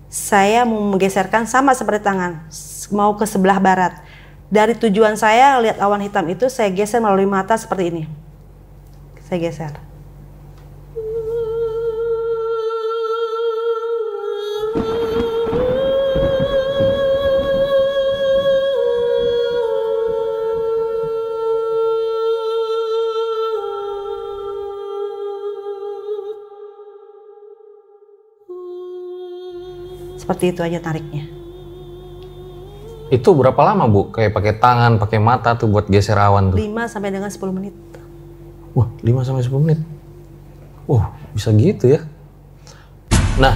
Saya 0.06 0.64
mau 0.64 0.80
menggeserkan 0.80 1.44
sama 1.44 1.76
seperti 1.76 2.06
tangan, 2.06 2.48
mau 2.94 3.18
ke 3.18 3.26
sebelah 3.28 3.60
barat. 3.60 4.00
Dari 4.46 4.78
tujuan 4.78 5.18
saya 5.18 5.58
lihat 5.58 5.82
awan 5.82 6.00
hitam 6.00 6.24
itu 6.30 6.46
saya 6.46 6.70
geser 6.70 7.02
melalui 7.02 7.26
mata 7.26 7.58
seperti 7.58 7.84
ini. 7.90 8.02
Saya 9.26 9.42
geser. 9.42 9.74
Seperti 30.26 30.50
itu 30.50 30.58
aja 30.66 30.82
tariknya. 30.82 31.22
Itu 33.14 33.30
berapa 33.38 33.62
lama 33.62 33.86
bu? 33.86 34.10
Kayak 34.10 34.34
pakai 34.34 34.58
tangan, 34.58 34.98
pakai 34.98 35.22
mata 35.22 35.54
tuh 35.54 35.70
buat 35.70 35.86
geser 35.86 36.18
awan 36.18 36.50
tuh? 36.50 36.58
5 36.58 36.90
sampai 36.90 37.14
dengan 37.14 37.30
10 37.30 37.54
menit. 37.54 37.70
Wah, 38.74 38.90
5 39.06 39.22
sampai 39.22 39.46
10 39.46 39.62
menit. 39.62 39.78
Wah, 40.90 41.14
bisa 41.30 41.54
gitu 41.54 41.94
ya. 41.94 42.02
Nah, 43.38 43.54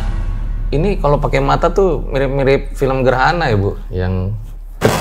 ini 0.71 1.03
kalau 1.03 1.19
pakai 1.19 1.43
mata 1.43 1.75
tuh 1.75 2.07
mirip-mirip 2.07 2.79
film 2.79 3.03
gerhana 3.03 3.51
ya, 3.51 3.59
Bu, 3.59 3.75
yang 3.91 4.31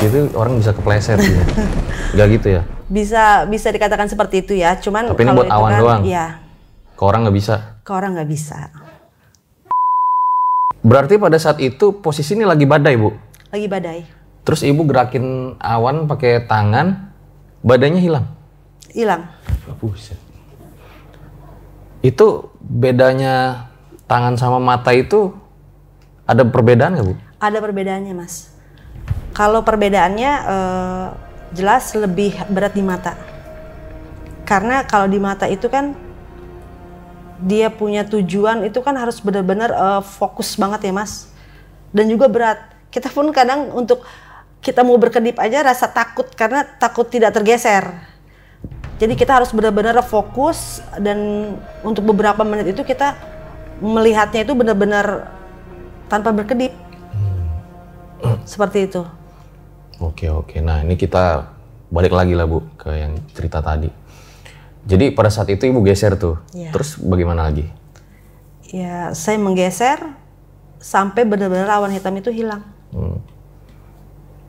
gitu 0.02 0.34
orang 0.34 0.58
bisa 0.58 0.74
kepleset 0.74 1.22
gitu. 1.22 1.38
Enggak 2.18 2.28
gitu 2.34 2.48
ya. 2.58 2.62
Bisa 2.90 3.46
bisa 3.46 3.70
dikatakan 3.70 4.10
seperti 4.10 4.42
itu 4.42 4.58
ya. 4.58 4.74
Cuman 4.82 5.14
Tapi 5.14 5.22
ini 5.22 5.30
kalau 5.30 5.38
buat 5.46 5.54
awan 5.54 5.70
kan, 5.70 5.82
doang? 5.86 6.02
Iya, 6.02 6.26
Ke 6.98 7.04
orang 7.06 7.30
nggak 7.30 7.38
bisa. 7.38 7.56
ke 7.86 7.92
orang 7.94 8.18
nggak 8.18 8.30
bisa. 8.34 8.74
Berarti 10.80 11.20
pada 11.20 11.36
saat 11.36 11.60
itu 11.60 12.00
posisi 12.00 12.36
ini 12.40 12.48
lagi 12.48 12.64
badai, 12.64 12.96
Bu. 12.96 13.12
Lagi 13.52 13.68
badai. 13.68 14.00
Terus 14.48 14.64
Ibu 14.64 14.88
gerakin 14.88 15.56
awan 15.60 16.08
pakai 16.08 16.48
tangan, 16.48 17.12
badainya 17.62 18.00
hilang. 18.00 18.26
Hilang. 18.90 19.28
Buset. 19.78 20.18
Itu 22.00 22.56
bedanya 22.64 23.68
tangan 24.08 24.40
sama 24.40 24.58
mata 24.58 24.96
itu 24.96 25.36
ada 26.24 26.48
perbedaan 26.48 26.96
nggak, 26.96 27.06
Bu? 27.06 27.16
Ada 27.44 27.58
perbedaannya, 27.60 28.14
Mas. 28.16 28.50
Kalau 29.36 29.62
perbedaannya 29.62 30.32
eh, 30.48 31.08
jelas 31.54 31.92
lebih 31.94 32.40
berat 32.50 32.74
di 32.74 32.84
mata. 32.84 33.14
Karena 34.48 34.82
kalau 34.88 35.06
di 35.06 35.20
mata 35.22 35.46
itu 35.46 35.70
kan 35.70 35.94
dia 37.44 37.72
punya 37.72 38.04
tujuan 38.04 38.68
itu 38.68 38.80
kan 38.84 38.96
harus 38.96 39.20
benar-benar 39.24 39.72
eh, 39.72 40.02
fokus 40.04 40.56
banget 40.60 40.90
ya, 40.90 40.94
Mas. 40.94 41.32
Dan 41.96 42.12
juga 42.12 42.30
berat. 42.30 42.60
Kita 42.90 43.10
pun 43.10 43.30
kadang 43.30 43.74
untuk 43.74 44.06
kita 44.60 44.84
mau 44.84 45.00
berkedip 45.00 45.40
aja 45.40 45.64
rasa 45.64 45.88
takut 45.88 46.28
karena 46.36 46.68
takut 46.78 47.08
tidak 47.08 47.32
tergeser. 47.32 47.88
Jadi 49.00 49.16
kita 49.16 49.40
harus 49.40 49.56
benar-benar 49.56 49.96
fokus 50.04 50.84
dan 51.00 51.52
untuk 51.88 52.04
beberapa 52.12 52.44
menit 52.44 52.76
itu 52.76 52.84
kita 52.84 53.16
melihatnya 53.80 54.44
itu 54.44 54.52
benar-benar 54.52 55.32
tanpa 56.12 56.36
berkedip. 56.36 56.76
Seperti 58.52 58.92
itu. 58.92 59.08
Oke 60.04 60.28
oke. 60.28 60.60
Nah 60.60 60.84
ini 60.84 61.00
kita 61.00 61.48
balik 61.88 62.12
lagi 62.12 62.36
lah 62.36 62.44
bu 62.44 62.60
ke 62.76 62.92
yang 62.92 63.16
cerita 63.32 63.64
tadi. 63.64 63.88
Jadi 64.90 65.14
pada 65.14 65.30
saat 65.30 65.46
itu 65.48 65.64
ibu 65.64 65.86
geser 65.86 66.18
tuh. 66.18 66.42
Iya. 66.52 66.74
Terus 66.74 66.98
bagaimana 66.98 67.46
lagi? 67.46 67.70
Ya, 68.70 69.14
saya 69.14 69.38
menggeser 69.38 70.02
sampai 70.78 71.26
benar-benar 71.26 71.70
awan 71.70 71.94
hitam 71.94 72.14
itu 72.16 72.30
hilang. 72.30 72.66
Hmm. 72.90 73.22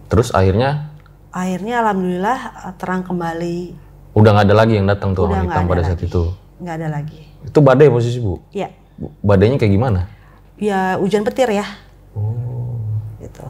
Terus 0.09 0.33
akhirnya 0.33 0.91
Akhirnya 1.31 1.79
alhamdulillah 1.79 2.39
eh, 2.67 2.75
terang 2.75 3.07
kembali. 3.07 3.59
udah 4.11 4.31
nggak 4.35 4.47
ada 4.51 4.57
lagi 4.59 4.75
yang 4.75 4.91
datang 4.91 5.15
tuh 5.15 5.31
Udah 5.31 5.39
nggak 5.39 5.55
hitam 5.55 5.63
ada 5.63 5.71
pada 5.71 5.83
saat 5.87 5.95
lagi. 5.95 6.09
itu. 6.09 6.23
Nggak 6.59 6.75
ada 6.75 6.89
lagi. 6.91 7.21
Itu 7.47 7.59
badai 7.63 7.87
posisi 7.87 8.19
bu. 8.19 8.35
Ya, 8.51 8.69
Bu, 8.99 9.07
Badainya 9.23 9.57
kayak 9.57 9.71
gimana? 9.71 10.01
ya 10.61 10.99
hujan 10.99 11.23
petir 11.23 11.49
ya. 11.49 11.65
Oh. 12.13 12.77
Gitu. 13.17 13.41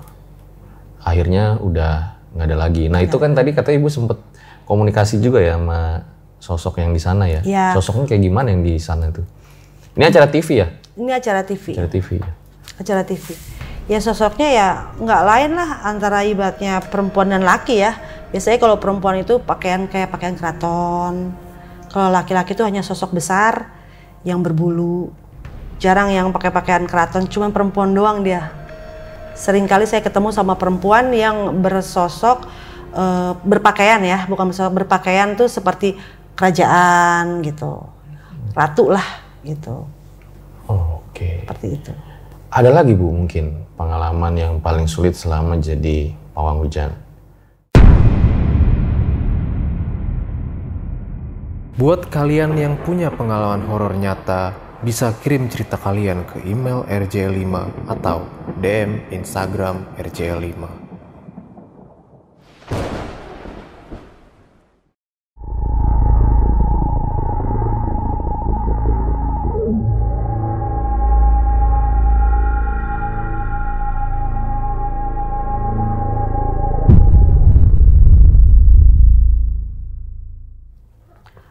Akhirnya 1.00 1.56
udah 1.58 2.14
nggak 2.36 2.46
ada 2.46 2.56
lagi. 2.60 2.86
Nah 2.86 3.00
itu 3.00 3.16
kan 3.16 3.32
tadi 3.32 3.50
kata 3.50 3.72
ibu 3.72 3.88
sempet 3.88 4.20
komunikasi 4.62 5.18
juga 5.18 5.40
ya 5.40 5.56
sama 5.58 6.04
sosok 6.40 6.80
yang 6.80 6.90
di 6.96 6.98
sana 6.98 7.28
ya. 7.28 7.40
Iya. 7.44 7.76
Sosoknya 7.76 8.08
kayak 8.10 8.22
gimana 8.24 8.50
yang 8.50 8.64
di 8.64 8.80
sana 8.80 9.12
tuh? 9.12 9.22
Ini 9.94 10.08
acara 10.08 10.26
TV 10.26 10.48
ya? 10.64 10.66
Ini 10.96 11.12
acara 11.12 11.40
TV. 11.44 11.64
Acara 11.76 11.90
TV 11.92 12.08
ya. 12.18 12.30
acara 12.80 13.02
TV. 13.04 13.26
Ya 13.92 14.00
sosoknya 14.00 14.48
ya 14.48 14.68
nggak 14.96 15.22
lain 15.28 15.50
lah 15.52 15.84
antara 15.84 16.24
ibaratnya 16.24 16.80
perempuan 16.80 17.28
dan 17.28 17.44
laki 17.44 17.84
ya. 17.84 17.92
Biasanya 18.32 18.56
kalau 18.56 18.80
perempuan 18.80 19.20
itu 19.20 19.36
pakaian 19.42 19.84
kayak 19.84 20.08
pakaian 20.08 20.32
keraton. 20.32 21.36
Kalau 21.90 22.08
laki-laki 22.08 22.54
itu 22.54 22.62
hanya 22.62 22.80
sosok 22.80 23.18
besar 23.18 23.68
yang 24.22 24.40
berbulu. 24.40 25.10
Jarang 25.82 26.12
yang 26.12 26.30
pakai 26.30 26.52
pakaian 26.52 26.84
keraton, 26.86 27.26
cuma 27.26 27.50
perempuan 27.50 27.90
doang 27.90 28.22
dia. 28.22 28.52
Seringkali 29.34 29.88
saya 29.88 30.04
ketemu 30.04 30.30
sama 30.30 30.54
perempuan 30.54 31.10
yang 31.10 31.58
bersosok 31.58 32.46
eh, 32.94 33.32
berpakaian 33.42 33.98
ya, 34.06 34.28
bukan 34.30 34.52
bersosok 34.54 34.84
berpakaian 34.84 35.34
tuh 35.34 35.48
seperti 35.50 35.98
kerajaan 36.38 37.42
gitu. 37.46 37.82
Ratu 38.54 38.90
lah 38.90 39.06
gitu. 39.46 39.86
Oh, 40.70 41.00
Oke. 41.10 41.44
Seperti 41.44 41.68
itu. 41.76 41.92
Ada 42.50 42.70
lagi 42.70 42.96
bu 42.96 43.12
mungkin 43.12 43.66
pengalaman 43.78 44.34
yang 44.34 44.54
paling 44.58 44.88
sulit 44.88 45.14
selama 45.14 45.58
jadi 45.58 46.14
pawang 46.32 46.64
hujan. 46.64 46.90
Buat 51.80 52.12
kalian 52.12 52.60
yang 52.60 52.76
punya 52.84 53.08
pengalaman 53.08 53.64
horor 53.64 53.96
nyata, 53.96 54.52
bisa 54.84 55.16
kirim 55.20 55.48
cerita 55.48 55.80
kalian 55.80 56.28
ke 56.28 56.44
email 56.44 56.84
rj5 56.84 57.52
atau 57.88 58.28
DM 58.60 59.12
Instagram 59.12 59.96
rj5. 59.96 60.89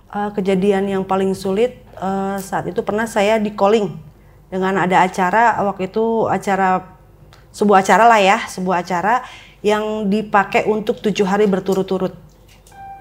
Eh, 0.09 0.29
kejadian 0.33 0.89
yang 0.89 1.03
paling 1.05 1.37
sulit 1.37 1.77
eh, 2.01 2.37
saat 2.41 2.65
itu 2.65 2.81
pernah 2.81 3.05
saya 3.05 3.37
di 3.37 3.53
calling 3.53 3.93
dengan 4.49 4.81
ada 4.81 5.05
acara 5.05 5.61
waktu 5.61 5.93
itu 5.93 6.25
acara 6.25 6.97
sebuah 7.53 7.85
acara 7.85 8.09
lah 8.09 8.17
ya 8.17 8.37
sebuah 8.49 8.81
acara 8.81 9.21
yang 9.61 10.09
dipakai 10.09 10.65
untuk 10.65 10.97
tujuh 10.97 11.29
hari 11.29 11.45
berturut-turut. 11.45 12.17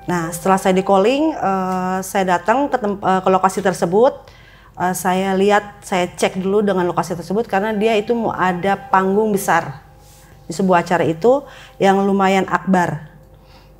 Nah 0.04 0.28
setelah 0.32 0.60
saya 0.60 0.76
di 0.76 0.84
calling 0.84 1.32
eh, 1.32 1.98
saya 2.04 2.24
datang 2.36 2.68
ke, 2.68 2.76
eh, 2.76 3.20
ke 3.24 3.28
lokasi 3.32 3.64
tersebut 3.64 4.12
Eh, 4.78 4.94
saya 4.94 5.34
lihat 5.34 5.82
saya 5.82 6.06
cek 6.06 6.38
dulu 6.38 6.62
dengan 6.62 6.86
lokasi 6.86 7.18
tersebut 7.18 7.50
karena 7.50 7.74
dia 7.74 7.98
itu 7.98 8.14
mau 8.14 8.30
ada 8.30 8.78
panggung 8.78 9.34
besar 9.34 9.82
di 10.46 10.54
sebuah 10.54 10.86
acara 10.86 11.02
itu 11.02 11.42
yang 11.82 11.98
lumayan 12.06 12.46
akbar. 12.46 13.07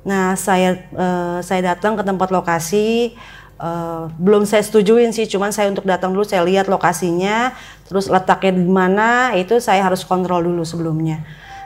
Nah, 0.07 0.35
saya 0.39 0.79
eh, 0.79 1.39
saya 1.43 1.75
datang 1.75 1.99
ke 1.99 2.03
tempat 2.07 2.31
lokasi 2.31 3.13
eh, 3.59 4.03
belum 4.15 4.47
saya 4.47 4.63
setujuin 4.63 5.11
sih, 5.11 5.27
cuman 5.27 5.51
saya 5.51 5.67
untuk 5.67 5.83
datang 5.83 6.15
dulu 6.15 6.23
saya 6.23 6.43
lihat 6.47 6.71
lokasinya, 6.71 7.51
terus 7.87 8.07
letaknya 8.07 8.55
di 8.55 8.67
mana 8.67 9.35
itu 9.35 9.59
saya 9.59 9.83
harus 9.83 10.07
kontrol 10.07 10.43
dulu 10.45 10.63
sebelumnya. 10.63 11.23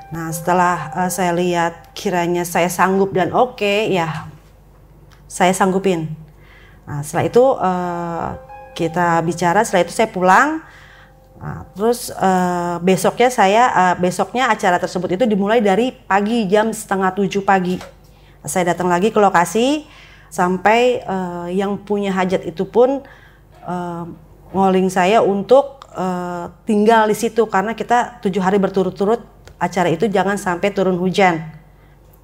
Nah, 0.10 0.34
setelah 0.34 0.94
eh, 1.06 1.12
saya 1.14 1.32
lihat 1.38 1.94
kiranya 1.94 2.42
saya 2.46 2.70
sanggup 2.70 3.14
dan 3.14 3.34
oke, 3.34 3.90
ya 3.90 4.30
saya 5.30 5.54
sanggupin. 5.54 6.10
Nah, 6.86 7.02
setelah 7.06 7.26
itu 7.26 7.44
eh, 7.62 8.28
kita 8.74 9.22
bicara, 9.22 9.62
setelah 9.62 9.84
itu 9.86 9.94
saya 9.94 10.10
pulang. 10.10 10.62
Nah, 11.38 11.68
terus 11.78 12.10
eh, 12.10 12.76
besoknya 12.82 13.30
saya 13.30 13.64
eh, 13.70 13.96
besoknya 14.02 14.50
acara 14.50 14.82
tersebut 14.82 15.18
itu 15.18 15.26
dimulai 15.30 15.62
dari 15.62 15.94
pagi 15.94 16.50
jam 16.50 16.74
setengah 16.74 17.14
tujuh 17.14 17.46
pagi. 17.46 18.03
Saya 18.44 18.76
datang 18.76 18.92
lagi 18.92 19.10
ke 19.10 19.20
lokasi 19.20 19.88
sampai 20.28 21.00
eh, 21.00 21.48
yang 21.56 21.80
punya 21.80 22.12
hajat 22.12 22.44
itu 22.44 22.66
pun 22.66 23.04
eh, 23.64 24.04
ngoling 24.52 24.90
saya 24.90 25.24
untuk 25.24 25.86
eh, 25.94 26.46
tinggal 26.66 27.08
di 27.08 27.16
situ 27.16 27.48
karena 27.48 27.72
kita 27.74 28.20
tujuh 28.20 28.42
hari 28.44 28.60
berturut-turut 28.60 29.24
acara 29.58 29.88
itu 29.88 30.12
jangan 30.12 30.36
sampai 30.36 30.76
turun 30.76 31.00
hujan 31.00 31.40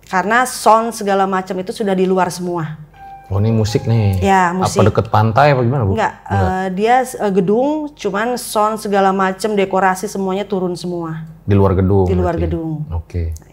karena 0.10 0.44
sound 0.44 0.92
segala 0.92 1.30
macam 1.30 1.54
itu 1.62 1.70
sudah 1.72 1.94
di 1.94 2.10
luar 2.10 2.34
semua. 2.34 2.90
Oh 3.30 3.38
ini 3.38 3.54
musik 3.54 3.86
nih. 3.86 4.26
Ya, 4.26 4.50
musik. 4.58 4.82
Apa 4.82 4.90
deket 4.90 5.06
pantai 5.14 5.54
apa 5.54 5.62
gimana 5.62 5.86
bu? 5.86 5.94
Enggak, 5.94 6.14
eh, 6.26 6.68
dia 6.74 7.06
eh, 7.06 7.30
gedung, 7.30 7.94
cuman 7.94 8.42
sound 8.42 8.82
segala 8.82 9.14
macam 9.14 9.54
dekorasi 9.54 10.10
semuanya 10.10 10.50
turun 10.50 10.74
semua 10.74 11.30
Di 11.46 11.54
luar 11.54 11.78
gedung. 11.78 12.10
di 12.10 12.18
luar 12.18 12.34
berarti. 12.34 12.50
gedung. 12.50 12.90
Oke. 12.90 13.38
Nah, 13.38 13.49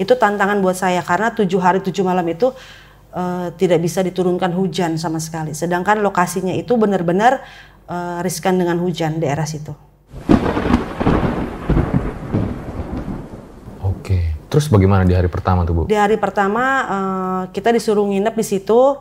itu 0.00 0.16
tantangan 0.16 0.64
buat 0.64 0.80
saya 0.80 1.04
karena 1.04 1.28
tujuh 1.36 1.60
hari 1.60 1.84
tujuh 1.84 2.00
malam 2.00 2.24
itu 2.24 2.56
eh, 3.12 3.52
tidak 3.60 3.84
bisa 3.84 4.00
diturunkan 4.00 4.48
hujan 4.56 4.96
sama 4.96 5.20
sekali. 5.20 5.52
Sedangkan 5.52 6.00
lokasinya 6.00 6.56
itu 6.56 6.72
benar-benar 6.80 7.44
eh, 7.84 8.18
riskan 8.24 8.56
dengan 8.56 8.80
hujan 8.80 9.20
daerah 9.20 9.44
situ. 9.44 9.76
Oke. 13.84 14.40
Terus 14.48 14.72
bagaimana 14.72 15.04
di 15.04 15.12
hari 15.12 15.28
pertama 15.28 15.68
tuh 15.68 15.74
bu? 15.76 15.82
Di 15.84 16.00
hari 16.00 16.16
pertama 16.16 16.64
eh, 16.88 17.42
kita 17.52 17.68
disuruh 17.68 18.08
nginep 18.08 18.32
di 18.32 18.46
situ 18.56 18.96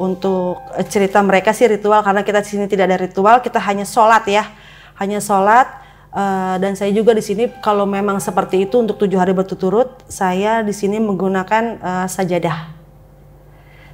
untuk 0.00 0.64
cerita 0.88 1.20
mereka 1.20 1.52
sih 1.52 1.68
ritual 1.68 2.00
karena 2.00 2.24
kita 2.24 2.40
di 2.40 2.48
sini 2.48 2.64
tidak 2.64 2.88
ada 2.88 2.98
ritual, 3.04 3.44
kita 3.44 3.60
hanya 3.60 3.84
sholat 3.84 4.24
ya, 4.24 4.48
hanya 4.96 5.20
sholat. 5.20 5.87
Eh, 6.18 6.54
dan 6.58 6.74
saya 6.74 6.90
juga 6.90 7.14
di 7.14 7.22
sini 7.22 7.46
kalau 7.62 7.86
memang 7.86 8.18
seperti 8.18 8.66
itu 8.66 8.82
untuk 8.82 8.98
tujuh 8.98 9.14
hari 9.14 9.30
berturut-turut, 9.30 10.02
saya 10.10 10.66
di 10.66 10.74
sini 10.74 10.98
menggunakan 10.98 11.64
eh, 11.78 12.06
sajadah. 12.10 12.74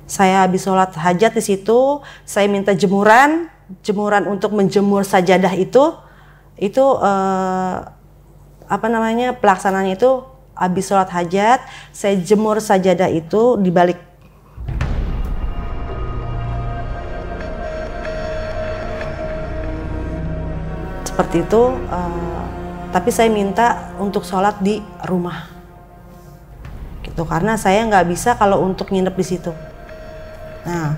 Saya 0.08 0.44
habis 0.44 0.64
sholat 0.64 0.92
hajat 0.96 1.36
di 1.36 1.42
situ, 1.44 2.00
saya 2.24 2.48
minta 2.48 2.72
jemuran, 2.72 3.48
jemuran 3.84 4.28
untuk 4.28 4.52
menjemur 4.52 5.04
sajadah 5.04 5.52
itu, 5.56 5.92
itu 6.56 6.84
eh, 7.04 7.76
apa 8.64 8.86
namanya 8.88 9.36
pelaksananya 9.36 10.00
itu 10.00 10.24
habis 10.56 10.88
sholat 10.88 11.12
hajat, 11.12 11.60
saya 11.92 12.16
jemur 12.16 12.62
sajadah 12.62 13.10
itu 13.12 13.60
di 13.60 13.68
balik 13.68 14.13
seperti 21.14 21.46
itu. 21.46 21.62
eh, 21.78 22.42
tapi 22.90 23.10
saya 23.14 23.30
minta 23.30 23.94
untuk 24.02 24.26
sholat 24.26 24.58
di 24.58 24.82
rumah, 25.06 25.46
gitu 27.06 27.22
karena 27.22 27.54
saya 27.54 27.86
nggak 27.86 28.06
bisa 28.06 28.34
kalau 28.34 28.66
untuk 28.66 28.90
nginep 28.90 29.14
di 29.14 29.26
situ. 29.26 29.50
Nah, 30.66 30.94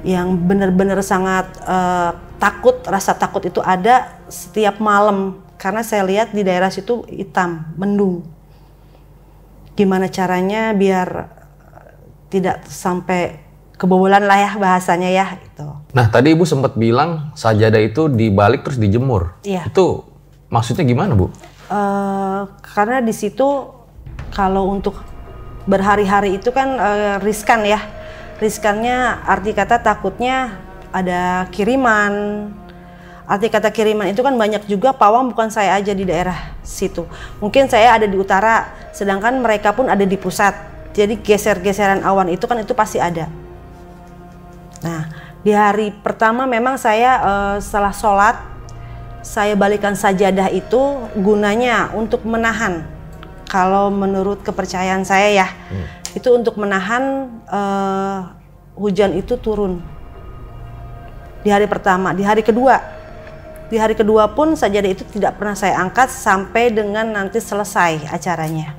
yang 0.00 0.32
benar-benar 0.36 1.04
sangat 1.04 1.48
eh, 1.60 2.12
takut, 2.40 2.80
rasa 2.88 3.12
takut 3.12 3.44
itu 3.44 3.60
ada 3.60 4.16
setiap 4.32 4.80
malam 4.80 5.44
karena 5.60 5.84
saya 5.84 6.08
lihat 6.08 6.32
di 6.32 6.40
daerah 6.40 6.72
situ 6.72 7.04
hitam, 7.08 7.68
mendung. 7.76 8.24
Gimana 9.76 10.08
caranya 10.08 10.72
biar 10.72 11.28
tidak 12.32 12.64
sampai 12.64 13.40
kebobolan 13.80 14.28
lah 14.28 14.36
ya 14.36 14.50
bahasanya 14.60 15.08
ya 15.08 15.40
itu. 15.40 15.64
Nah 15.96 16.12
tadi 16.12 16.36
ibu 16.36 16.44
sempat 16.44 16.76
bilang 16.76 17.32
sajadah 17.32 17.80
itu 17.80 18.12
dibalik 18.12 18.60
terus 18.60 18.76
dijemur. 18.76 19.40
Iya. 19.40 19.64
Itu 19.64 20.04
maksudnya 20.52 20.84
gimana 20.84 21.16
bu? 21.16 21.32
Eh, 21.72 22.40
karena 22.76 23.00
di 23.00 23.16
situ 23.16 23.72
kalau 24.36 24.68
untuk 24.68 25.00
berhari-hari 25.64 26.36
itu 26.36 26.52
kan 26.52 26.76
eh, 26.76 27.16
riskan 27.24 27.64
ya. 27.64 27.80
Riskannya 28.36 29.24
arti 29.24 29.56
kata 29.56 29.80
takutnya 29.80 30.60
ada 30.92 31.48
kiriman. 31.48 32.12
Arti 33.24 33.48
kata 33.48 33.72
kiriman 33.72 34.12
itu 34.12 34.20
kan 34.20 34.36
banyak 34.36 34.68
juga 34.68 34.92
pawang 34.92 35.32
bukan 35.32 35.48
saya 35.48 35.78
aja 35.80 35.96
di 35.96 36.04
daerah 36.04 36.36
situ. 36.60 37.08
Mungkin 37.40 37.70
saya 37.70 37.96
ada 37.96 38.04
di 38.04 38.16
utara, 38.18 38.90
sedangkan 38.90 39.38
mereka 39.40 39.72
pun 39.72 39.88
ada 39.88 40.02
di 40.02 40.18
pusat. 40.18 40.52
Jadi 40.90 41.22
geser-geseran 41.22 42.02
awan 42.02 42.34
itu 42.34 42.42
kan 42.50 42.58
itu 42.58 42.74
pasti 42.74 42.98
ada. 42.98 43.30
Nah, 44.80 45.08
di 45.44 45.52
hari 45.52 45.92
pertama 45.92 46.44
memang 46.48 46.76
saya 46.80 47.20
eh, 47.20 47.56
setelah 47.60 47.92
sholat 47.92 48.36
saya 49.20 49.52
balikan 49.52 49.92
sajadah 49.92 50.48
itu 50.48 50.80
gunanya 51.20 51.92
untuk 51.92 52.24
menahan. 52.24 52.84
Kalau 53.50 53.90
menurut 53.90 54.46
kepercayaan 54.46 55.02
saya 55.02 55.44
ya, 55.44 55.48
itu 56.14 56.28
untuk 56.30 56.56
menahan 56.56 57.28
eh, 57.50 58.18
hujan 58.78 59.12
itu 59.16 59.36
turun. 59.36 59.82
Di 61.40 61.48
hari 61.48 61.64
pertama, 61.64 62.12
di 62.12 62.20
hari 62.20 62.44
kedua, 62.44 62.80
di 63.72 63.76
hari 63.80 63.96
kedua 63.96 64.28
pun 64.32 64.52
sajadah 64.56 64.90
itu 64.92 65.04
tidak 65.08 65.40
pernah 65.40 65.56
saya 65.56 65.80
angkat 65.80 66.12
sampai 66.12 66.68
dengan 66.68 67.16
nanti 67.16 67.40
selesai 67.40 68.08
acaranya. 68.12 68.76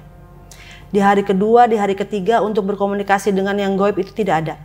Di 0.92 1.00
hari 1.00 1.24
kedua, 1.24 1.66
di 1.72 1.80
hari 1.80 1.96
ketiga 1.96 2.44
untuk 2.44 2.68
berkomunikasi 2.68 3.32
dengan 3.32 3.56
yang 3.56 3.80
goib 3.80 3.96
itu 3.98 4.12
tidak 4.12 4.36
ada. 4.46 4.56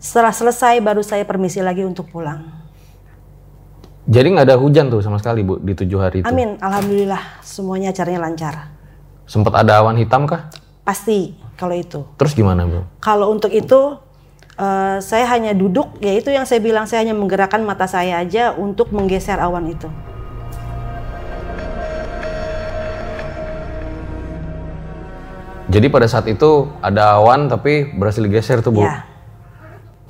Setelah 0.00 0.32
selesai 0.32 0.80
baru 0.80 1.04
saya 1.04 1.28
permisi 1.28 1.60
lagi 1.60 1.84
untuk 1.84 2.08
pulang. 2.08 2.40
Jadi 4.08 4.32
nggak 4.32 4.48
ada 4.48 4.56
hujan 4.56 4.88
tuh 4.88 5.04
sama 5.04 5.20
sekali 5.20 5.44
bu 5.44 5.60
di 5.60 5.76
tujuh 5.76 6.00
hari 6.00 6.24
itu. 6.24 6.26
Amin, 6.26 6.56
alhamdulillah 6.56 7.44
semuanya 7.44 7.92
acaranya 7.92 8.24
lancar. 8.24 8.72
Sempat 9.28 9.60
ada 9.60 9.84
awan 9.84 10.00
hitam 10.00 10.24
kah? 10.24 10.48
Pasti 10.88 11.36
kalau 11.60 11.76
itu. 11.76 12.00
Terus 12.16 12.32
gimana 12.32 12.64
bu? 12.64 12.80
Kalau 13.04 13.28
untuk 13.28 13.52
itu 13.52 14.00
eh, 14.56 15.04
saya 15.04 15.28
hanya 15.36 15.52
duduk, 15.52 16.00
yaitu 16.00 16.32
yang 16.32 16.48
saya 16.48 16.64
bilang 16.64 16.88
saya 16.88 17.04
hanya 17.04 17.12
menggerakkan 17.12 17.60
mata 17.60 17.84
saya 17.84 18.24
aja 18.24 18.56
untuk 18.56 18.96
menggeser 18.96 19.36
awan 19.36 19.68
itu. 19.68 19.86
Jadi 25.70 25.86
pada 25.92 26.08
saat 26.08 26.24
itu 26.24 26.72
ada 26.80 27.20
awan 27.20 27.52
tapi 27.52 27.92
berhasil 27.94 28.24
digeser 28.24 28.64
tuh 28.64 28.74
bu. 28.74 28.82
Ya, 28.82 29.09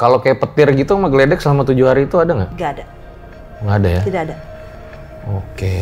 Kalau 0.00 0.16
kayak 0.16 0.40
petir 0.40 0.72
gitu 0.72 0.96
sama 0.96 1.12
geledek 1.12 1.44
selama 1.44 1.68
tujuh 1.68 1.84
hari 1.84 2.08
itu 2.08 2.16
ada 2.16 2.32
nggak? 2.32 2.50
nggak 2.56 2.70
ada, 2.72 2.84
Nggak 3.60 3.76
ada 3.76 3.88
ya? 3.92 4.02
tidak 4.08 4.20
ada. 4.24 4.36
Oke. 5.28 5.76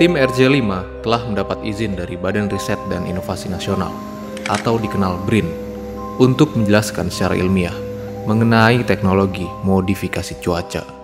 Tim 0.00 0.16
RJ5 0.16 1.04
telah 1.04 1.22
mendapat 1.28 1.60
izin 1.60 1.92
dari 1.92 2.16
Badan 2.16 2.48
Riset 2.48 2.80
dan 2.88 3.04
Inovasi 3.04 3.52
Nasional 3.52 3.92
atau 4.48 4.80
dikenal 4.80 5.20
BRIN 5.28 5.44
untuk 6.16 6.56
menjelaskan 6.56 7.12
secara 7.12 7.36
ilmiah 7.36 7.74
mengenai 8.24 8.80
teknologi 8.88 9.44
modifikasi 9.60 10.40
cuaca. 10.40 10.99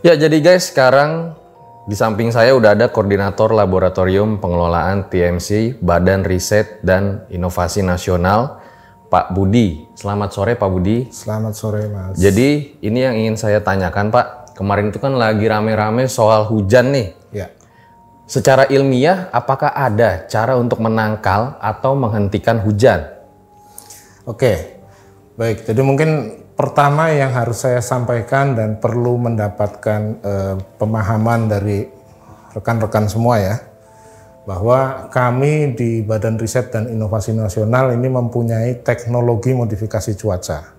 Ya 0.00 0.16
jadi 0.16 0.40
guys 0.40 0.72
sekarang 0.72 1.36
di 1.84 1.92
samping 1.92 2.32
saya 2.32 2.56
udah 2.56 2.72
ada 2.72 2.88
koordinator 2.88 3.52
laboratorium 3.52 4.40
pengelolaan 4.40 5.12
TMC 5.12 5.76
Badan 5.76 6.24
Riset 6.24 6.80
dan 6.80 7.28
Inovasi 7.28 7.84
Nasional 7.84 8.64
Pak 9.12 9.36
Budi. 9.36 9.84
Selamat 9.92 10.32
sore 10.32 10.56
Pak 10.56 10.70
Budi. 10.72 11.12
Selamat 11.12 11.52
sore 11.52 11.84
Mas. 11.92 12.16
Jadi 12.16 12.80
ini 12.80 12.98
yang 13.04 13.12
ingin 13.12 13.36
saya 13.36 13.60
tanyakan 13.60 14.08
Pak. 14.08 14.56
Kemarin 14.56 14.88
itu 14.88 14.96
kan 15.04 15.20
lagi 15.20 15.44
rame-rame 15.44 16.08
soal 16.08 16.48
hujan 16.48 16.96
nih. 16.96 17.12
Ya. 17.36 17.52
Secara 18.24 18.72
ilmiah 18.72 19.28
apakah 19.36 19.68
ada 19.68 20.24
cara 20.32 20.56
untuk 20.56 20.80
menangkal 20.80 21.60
atau 21.60 21.92
menghentikan 21.92 22.56
hujan? 22.64 23.04
Oke. 24.24 24.80
Baik, 25.36 25.68
jadi 25.68 25.80
mungkin 25.84 26.39
pertama 26.60 27.08
yang 27.08 27.32
harus 27.32 27.64
saya 27.64 27.80
sampaikan 27.80 28.52
dan 28.52 28.76
perlu 28.76 29.16
mendapatkan 29.16 30.00
eh, 30.20 30.54
pemahaman 30.76 31.48
dari 31.48 31.88
rekan-rekan 32.52 33.08
semua 33.08 33.40
ya 33.40 33.56
bahwa 34.44 35.08
kami 35.08 35.72
di 35.72 36.04
Badan 36.04 36.36
Riset 36.36 36.68
dan 36.68 36.92
Inovasi 36.92 37.32
Nasional 37.32 37.96
ini 37.96 38.12
mempunyai 38.12 38.84
teknologi 38.84 39.56
modifikasi 39.56 40.12
cuaca 40.20 40.76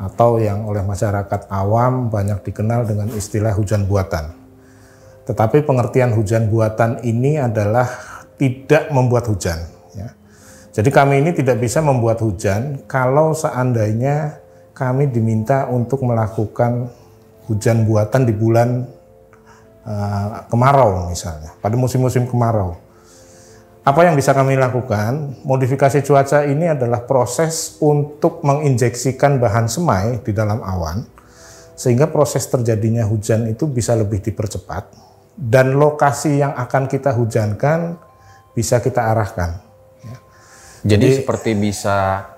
atau 0.00 0.40
yang 0.40 0.64
oleh 0.64 0.80
masyarakat 0.80 1.52
awam 1.52 2.08
banyak 2.08 2.40
dikenal 2.48 2.88
dengan 2.88 3.12
istilah 3.12 3.52
hujan 3.52 3.84
buatan. 3.84 4.32
Tetapi 5.28 5.68
pengertian 5.68 6.16
hujan 6.16 6.48
buatan 6.48 7.04
ini 7.04 7.36
adalah 7.36 7.92
tidak 8.40 8.88
membuat 8.88 9.28
hujan. 9.28 9.68
Ya. 9.92 10.16
Jadi 10.72 10.88
kami 10.88 11.20
ini 11.20 11.36
tidak 11.36 11.60
bisa 11.60 11.84
membuat 11.84 12.24
hujan 12.24 12.88
kalau 12.88 13.36
seandainya 13.36 14.47
kami 14.78 15.10
diminta 15.10 15.66
untuk 15.66 16.06
melakukan 16.06 16.86
hujan 17.50 17.82
buatan 17.82 18.22
di 18.22 18.30
bulan 18.30 18.86
uh, 19.82 20.46
kemarau 20.46 21.10
misalnya, 21.10 21.50
pada 21.58 21.74
musim-musim 21.74 22.30
kemarau. 22.30 22.78
Apa 23.82 24.04
yang 24.06 24.14
bisa 24.14 24.36
kami 24.36 24.54
lakukan? 24.54 25.42
Modifikasi 25.42 26.04
cuaca 26.04 26.46
ini 26.46 26.70
adalah 26.70 27.02
proses 27.08 27.80
untuk 27.82 28.44
menginjeksikan 28.46 29.42
bahan 29.42 29.66
semai 29.66 30.22
di 30.22 30.30
dalam 30.30 30.62
awan, 30.62 31.02
sehingga 31.74 32.06
proses 32.06 32.46
terjadinya 32.46 33.02
hujan 33.08 33.50
itu 33.50 33.66
bisa 33.66 33.96
lebih 33.96 34.22
dipercepat, 34.22 34.92
dan 35.34 35.74
lokasi 35.74 36.38
yang 36.38 36.54
akan 36.54 36.84
kita 36.86 37.16
hujankan 37.16 37.98
bisa 38.52 38.78
kita 38.84 39.08
arahkan. 39.08 39.56
Ya. 40.04 40.16
Jadi, 40.84 41.24
seperti 41.24 41.56
bisa 41.56 42.28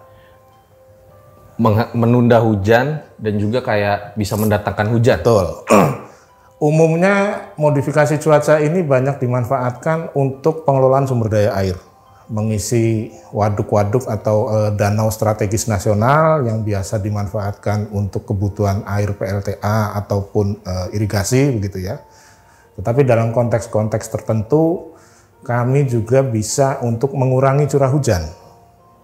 menunda 1.92 2.40
hujan 2.40 3.04
dan 3.20 3.34
juga 3.36 3.60
kayak 3.60 4.16
bisa 4.16 4.34
mendatangkan 4.40 4.88
hujan. 4.88 5.20
Betul. 5.20 5.46
Umumnya 6.60 7.48
modifikasi 7.56 8.20
cuaca 8.20 8.60
ini 8.60 8.84
banyak 8.84 9.16
dimanfaatkan 9.20 10.12
untuk 10.12 10.68
pengelolaan 10.68 11.08
sumber 11.08 11.32
daya 11.32 11.56
air, 11.56 11.76
mengisi 12.28 13.08
waduk-waduk 13.32 14.04
atau 14.04 14.48
eh, 14.52 14.70
danau 14.76 15.08
strategis 15.08 15.68
nasional 15.72 16.44
yang 16.44 16.60
biasa 16.60 17.00
dimanfaatkan 17.00 17.88
untuk 17.96 18.28
kebutuhan 18.28 18.84
air 18.84 19.16
PLTA 19.16 19.96
ataupun 20.04 20.60
eh, 20.60 20.96
irigasi 20.96 21.48
begitu 21.56 21.80
ya. 21.80 22.00
Tetapi 22.76 23.08
dalam 23.08 23.32
konteks-konteks 23.32 24.12
tertentu 24.12 24.96
kami 25.40 25.88
juga 25.88 26.20
bisa 26.20 26.76
untuk 26.84 27.16
mengurangi 27.16 27.68
curah 27.72 27.88
hujan 27.88 28.39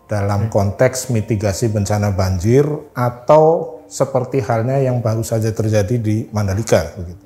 dalam 0.06 0.46
konteks 0.46 1.10
mitigasi 1.10 1.70
bencana 1.70 2.14
banjir 2.14 2.62
atau 2.94 3.76
seperti 3.90 4.42
halnya 4.42 4.78
yang 4.82 5.02
baru 5.02 5.22
saja 5.22 5.50
terjadi 5.50 5.98
di 5.98 6.26
Mandalika 6.30 6.94
begitu. 6.94 7.22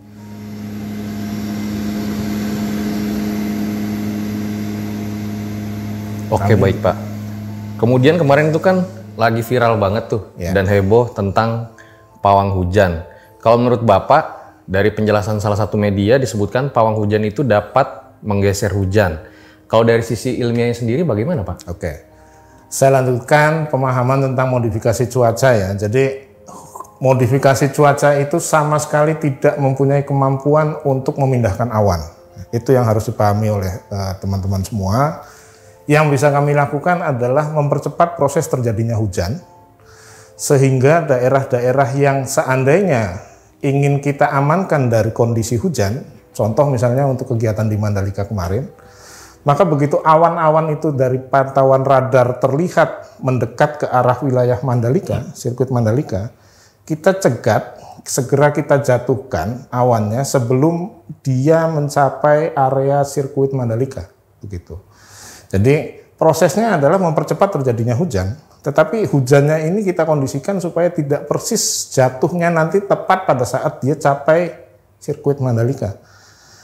Oke 6.30 6.54
baik 6.54 6.78
Pak. 6.80 6.96
Kemudian 7.76 8.16
kemarin 8.20 8.54
itu 8.54 8.60
kan 8.62 8.86
lagi 9.18 9.42
viral 9.42 9.76
banget 9.76 10.08
tuh 10.08 10.22
Ya. 10.38 10.54
dan 10.54 10.64
heboh 10.70 11.10
tentang 11.10 11.74
pawang 12.22 12.54
hujan. 12.54 13.02
Kalau 13.42 13.58
menurut 13.58 13.82
Bapak 13.82 14.54
dari 14.68 14.94
penjelasan 14.94 15.42
salah 15.42 15.58
satu 15.58 15.74
media 15.74 16.20
disebutkan 16.20 16.70
pawang 16.70 16.94
hujan 16.96 17.24
itu 17.26 17.42
dapat 17.42 18.14
menggeser 18.22 18.70
hujan. 18.76 19.18
Kalau 19.66 19.82
dari 19.82 20.04
sisi 20.06 20.38
ilmiahnya 20.38 20.76
sendiri 20.76 21.02
bagaimana 21.02 21.42
Pak? 21.42 21.66
Oke. 21.72 22.09
Saya 22.70 23.02
lanjutkan 23.02 23.66
pemahaman 23.66 24.30
tentang 24.30 24.46
modifikasi 24.46 25.10
cuaca 25.10 25.50
ya. 25.58 25.74
Jadi 25.74 26.30
modifikasi 27.02 27.66
cuaca 27.74 28.14
itu 28.22 28.38
sama 28.38 28.78
sekali 28.78 29.18
tidak 29.18 29.58
mempunyai 29.58 30.06
kemampuan 30.06 30.78
untuk 30.86 31.18
memindahkan 31.18 31.66
awan. 31.74 31.98
Itu 32.54 32.70
yang 32.70 32.86
harus 32.86 33.10
dipahami 33.10 33.50
oleh 33.50 33.72
eh, 33.74 34.12
teman-teman 34.22 34.62
semua. 34.62 35.26
Yang 35.90 36.14
bisa 36.14 36.30
kami 36.30 36.54
lakukan 36.54 37.02
adalah 37.02 37.50
mempercepat 37.50 38.14
proses 38.14 38.46
terjadinya 38.46 38.94
hujan 38.94 39.42
sehingga 40.40 41.04
daerah-daerah 41.04 41.88
yang 41.98 42.24
seandainya 42.24 43.20
ingin 43.60 44.00
kita 44.00 44.32
amankan 44.32 44.88
dari 44.88 45.12
kondisi 45.12 45.60
hujan, 45.60 46.00
contoh 46.32 46.64
misalnya 46.72 47.04
untuk 47.04 47.36
kegiatan 47.36 47.68
di 47.68 47.76
Mandalika 47.76 48.24
kemarin, 48.24 48.64
maka 49.40 49.64
begitu 49.64 49.96
awan-awan 50.04 50.76
itu 50.76 50.92
dari 50.92 51.16
pantauan 51.16 51.80
radar 51.80 52.36
terlihat 52.42 53.20
mendekat 53.24 53.84
ke 53.84 53.86
arah 53.88 54.20
wilayah 54.20 54.60
Mandalika, 54.60 55.32
sirkuit 55.32 55.72
Mandalika, 55.72 56.28
kita 56.84 57.16
cegat, 57.16 57.80
segera 58.04 58.52
kita 58.52 58.84
jatuhkan 58.84 59.64
awannya 59.72 60.20
sebelum 60.28 61.04
dia 61.24 61.64
mencapai 61.72 62.52
area 62.52 63.00
sirkuit 63.06 63.56
Mandalika, 63.56 64.12
begitu. 64.44 64.76
Jadi 65.48 66.04
prosesnya 66.20 66.76
adalah 66.76 67.00
mempercepat 67.00 67.60
terjadinya 67.60 67.96
hujan. 67.96 68.36
Tetapi 68.60 69.08
hujannya 69.08 69.72
ini 69.72 69.80
kita 69.80 70.04
kondisikan 70.04 70.60
supaya 70.60 70.92
tidak 70.92 71.24
persis 71.24 71.88
jatuhnya 71.96 72.52
nanti 72.52 72.84
tepat 72.84 73.24
pada 73.24 73.48
saat 73.48 73.80
dia 73.80 73.96
capai 73.96 74.52
sirkuit 75.00 75.40
Mandalika. 75.40 75.96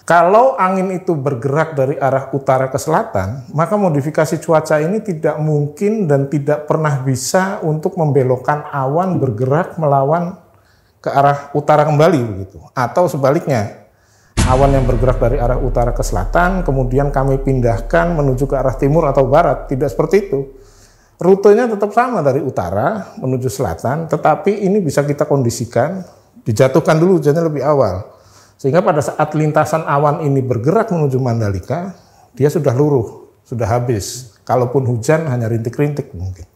Kalau 0.06 0.54
angin 0.54 0.94
itu 0.94 1.18
bergerak 1.18 1.74
dari 1.74 1.98
arah 1.98 2.30
utara 2.30 2.70
ke 2.70 2.78
selatan, 2.78 3.50
maka 3.50 3.74
modifikasi 3.74 4.38
cuaca 4.38 4.78
ini 4.78 5.02
tidak 5.02 5.34
mungkin 5.42 6.06
dan 6.06 6.30
tidak 6.30 6.70
pernah 6.70 7.02
bisa 7.02 7.58
untuk 7.66 7.98
membelokkan 7.98 8.70
awan 8.70 9.18
bergerak 9.18 9.74
melawan 9.82 10.38
ke 11.02 11.10
arah 11.10 11.50
utara 11.58 11.82
kembali 11.82 12.22
begitu. 12.22 12.62
Atau 12.70 13.10
sebaliknya, 13.10 13.90
awan 14.46 14.78
yang 14.78 14.86
bergerak 14.86 15.18
dari 15.18 15.42
arah 15.42 15.58
utara 15.58 15.90
ke 15.90 16.06
selatan, 16.06 16.62
kemudian 16.62 17.10
kami 17.10 17.42
pindahkan 17.42 18.14
menuju 18.14 18.46
ke 18.46 18.54
arah 18.54 18.78
timur 18.78 19.10
atau 19.10 19.26
barat. 19.26 19.66
Tidak 19.66 19.90
seperti 19.90 20.30
itu. 20.30 20.54
Rutenya 21.18 21.66
tetap 21.66 21.90
sama 21.90 22.22
dari 22.22 22.38
utara 22.46 23.18
menuju 23.18 23.50
selatan, 23.50 24.06
tetapi 24.06 24.70
ini 24.70 24.78
bisa 24.78 25.02
kita 25.02 25.26
kondisikan, 25.26 25.98
dijatuhkan 26.46 26.94
dulu 26.94 27.18
hujannya 27.18 27.42
lebih 27.42 27.66
awal 27.66 28.15
sehingga 28.56 28.80
pada 28.80 29.00
saat 29.00 29.36
lintasan 29.36 29.84
awan 29.84 30.24
ini 30.24 30.40
bergerak 30.40 30.88
menuju 30.88 31.20
Mandalika, 31.20 31.92
dia 32.32 32.48
sudah 32.48 32.72
luruh, 32.72 33.32
sudah 33.44 33.68
habis. 33.68 34.36
Kalaupun 34.42 34.86
hujan 34.86 35.26
hanya 35.26 35.46
rintik-rintik 35.46 36.14
mungkin. 36.14 36.46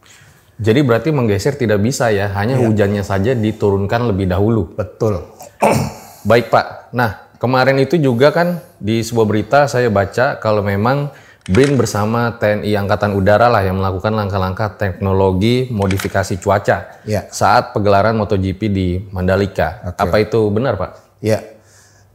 Jadi 0.61 0.79
berarti 0.85 1.09
menggeser 1.09 1.57
tidak 1.57 1.81
bisa 1.81 2.13
ya, 2.13 2.29
hanya 2.37 2.57
Iya. 2.57 2.69
hujannya 2.69 3.03
saja 3.03 3.33
diturunkan 3.33 4.13
lebih 4.13 4.29
dahulu. 4.29 4.77
Betul. 4.77 5.25
Baik 6.29 6.53
Pak. 6.53 6.93
Nah, 6.93 7.33
kemarin 7.41 7.81
itu 7.81 7.97
juga 7.97 8.29
kan 8.29 8.61
di 8.77 9.01
sebuah 9.01 9.25
berita 9.25 9.59
saya 9.65 9.89
baca 9.89 10.37
kalau 10.37 10.61
memang 10.61 11.09
BRIN 11.49 11.73
bersama 11.73 12.37
TNI 12.37 12.77
Angkatan 12.77 13.17
Udara 13.17 13.49
lah 13.49 13.65
yang 13.65 13.81
melakukan 13.81 14.13
langkah-langkah 14.13 14.77
teknologi 14.77 15.65
modifikasi 15.73 16.37
cuaca 16.37 17.01
Ya. 17.03 17.25
saat 17.33 17.73
pegelaran 17.73 18.13
MotoGP 18.13 18.61
di 18.69 18.87
Mandalika. 19.09 19.81
Apa 19.97 20.21
itu 20.21 20.53
benar 20.53 20.77
Pak? 20.77 21.17
Ya. 21.17 21.41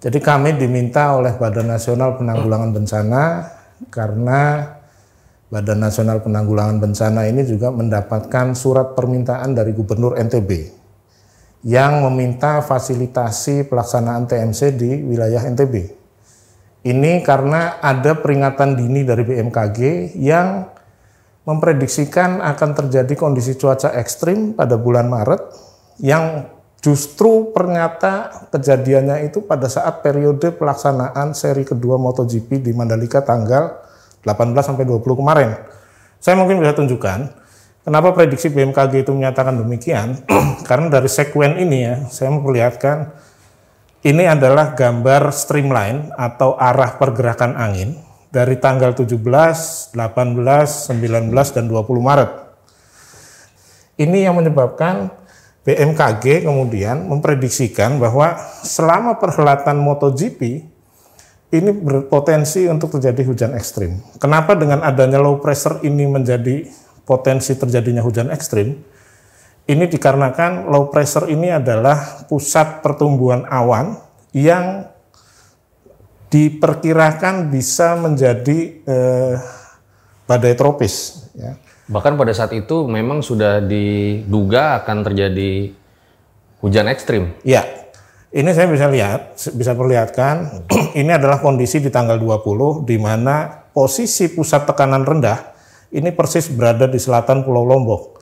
Jadi 0.07 0.23
kami 0.23 0.55
diminta 0.55 1.19
oleh 1.19 1.35
Badan 1.35 1.67
Nasional 1.67 2.15
Penanggulangan 2.15 2.71
Bencana 2.71 3.23
karena 3.91 4.71
Badan 5.51 5.83
Nasional 5.83 6.23
Penanggulangan 6.23 6.79
Bencana 6.79 7.27
ini 7.27 7.43
juga 7.43 7.75
mendapatkan 7.75 8.55
surat 8.55 8.95
permintaan 8.95 9.59
dari 9.59 9.75
Gubernur 9.75 10.15
NTB 10.15 10.71
yang 11.67 12.07
meminta 12.07 12.63
fasilitasi 12.63 13.67
pelaksanaan 13.67 14.31
TMC 14.31 14.79
di 14.79 14.95
wilayah 15.03 15.43
NTB. 15.43 15.75
Ini 16.87 17.27
karena 17.27 17.83
ada 17.83 18.15
peringatan 18.15 18.79
dini 18.79 19.03
dari 19.03 19.27
BMKG 19.27 20.15
yang 20.23 20.71
memprediksikan 21.51 22.39
akan 22.47 22.71
terjadi 22.79 23.11
kondisi 23.19 23.59
cuaca 23.59 23.91
ekstrim 23.99 24.55
pada 24.55 24.79
bulan 24.79 25.11
Maret 25.11 25.43
yang 25.99 26.47
justru 26.85 27.51
ternyata 27.51 28.47
kejadiannya 28.53 29.27
itu 29.27 29.43
pada 29.43 29.67
saat 29.67 30.05
periode 30.05 30.55
pelaksanaan 30.55 31.33
seri 31.33 31.67
kedua 31.67 31.99
MotoGP 31.99 32.63
di 32.63 32.71
Mandalika 32.77 33.25
tanggal 33.25 33.83
18 34.23 34.55
sampai 34.63 34.85
20 34.87 35.03
kemarin. 35.03 35.51
Saya 36.23 36.35
mungkin 36.39 36.59
bisa 36.63 36.75
tunjukkan 36.75 37.31
kenapa 37.87 38.15
prediksi 38.15 38.51
BMKG 38.51 39.07
itu 39.07 39.13
menyatakan 39.15 39.55
demikian 39.59 40.21
karena 40.69 40.91
dari 40.91 41.09
sekuen 41.11 41.59
ini 41.59 41.79
ya 41.87 41.95
saya 42.11 42.35
memperlihatkan 42.35 43.15
ini 44.07 44.23
adalah 44.23 44.79
gambar 44.79 45.35
streamline 45.35 46.15
atau 46.15 46.55
arah 46.55 46.95
pergerakan 46.95 47.59
angin 47.59 47.99
dari 48.31 48.55
tanggal 48.61 48.95
17, 48.95 49.19
18, 49.19 49.97
19, 49.97 49.97
dan 51.33 51.65
20 51.67 51.75
Maret. 52.05 52.31
Ini 53.97 54.29
yang 54.29 54.37
menyebabkan 54.37 55.09
BMKG 55.67 56.47
kemudian 56.47 57.11
memprediksikan 57.11 57.99
bahwa 57.99 58.39
selama 58.63 59.19
perhelatan 59.19 59.83
MotoGP 59.83 60.63
ini 61.51 61.71
berpotensi 61.75 62.71
untuk 62.71 62.95
terjadi 62.99 63.27
hujan 63.27 63.53
ekstrim. 63.59 63.99
Kenapa 64.23 64.55
dengan 64.55 64.87
adanya 64.87 65.19
low 65.19 65.43
pressure 65.43 65.83
ini 65.83 66.07
menjadi 66.07 66.71
potensi 67.03 67.59
terjadinya 67.59 68.03
hujan 68.03 68.31
ekstrim? 68.31 68.79
Ini 69.67 69.85
dikarenakan 69.91 70.71
low 70.71 70.87
pressure 70.87 71.27
ini 71.27 71.51
adalah 71.51 72.27
pusat 72.31 72.87
pertumbuhan 72.87 73.43
awan 73.51 73.99
yang 74.31 74.87
diperkirakan 76.31 77.51
bisa 77.51 77.99
menjadi 77.99 78.59
eh, 78.87 79.35
badai 80.31 80.55
tropis. 80.55 81.27
Ya. 81.35 81.59
Bahkan 81.87 82.19
pada 82.19 82.33
saat 82.35 82.51
itu 82.55 82.87
memang 82.91 83.23
sudah 83.23 83.63
diduga 83.63 84.83
akan 84.83 85.07
terjadi 85.07 85.71
hujan 86.59 86.91
ekstrim. 86.91 87.31
Ya, 87.47 87.63
ini 88.35 88.51
saya 88.51 88.67
bisa 88.67 88.91
lihat, 88.91 89.39
bisa 89.55 89.73
perlihatkan, 89.79 90.67
ini 91.01 91.15
adalah 91.15 91.39
kondisi 91.39 91.79
di 91.79 91.95
tanggal 91.95 92.19
20 92.19 92.83
di 92.83 92.99
mana 92.99 93.67
posisi 93.71 94.27
pusat 94.33 94.67
tekanan 94.67 95.07
rendah 95.07 95.57
ini 95.95 96.11
persis 96.11 96.51
berada 96.51 96.91
di 96.91 96.99
selatan 96.99 97.47
Pulau 97.47 97.63
Lombok. 97.63 98.19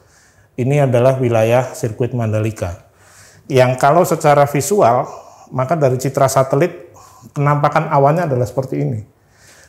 Ini 0.54 0.86
adalah 0.86 1.16
wilayah 1.18 1.72
sirkuit 1.72 2.12
Mandalika. 2.14 2.86
Yang 3.50 3.80
kalau 3.80 4.06
secara 4.06 4.46
visual, 4.46 5.08
maka 5.50 5.74
dari 5.74 5.98
citra 5.98 6.30
satelit 6.30 6.94
penampakan 7.32 7.90
awannya 7.90 8.28
adalah 8.28 8.46
seperti 8.46 8.84
ini. 8.84 9.00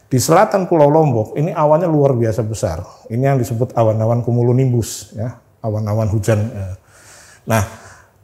Di 0.06 0.22
selatan 0.22 0.70
Pulau 0.70 0.88
Lombok 0.88 1.34
ini 1.34 1.50
awannya 1.50 1.90
luar 1.90 2.14
biasa 2.14 2.46
besar. 2.46 2.86
Ini 3.10 3.34
yang 3.34 3.38
disebut 3.42 3.74
awan-awan 3.74 4.22
cumulonimbus, 4.22 5.18
ya, 5.18 5.42
awan-awan 5.66 6.06
hujan. 6.14 6.46
ya. 6.54 6.78
Nah, 7.50 7.64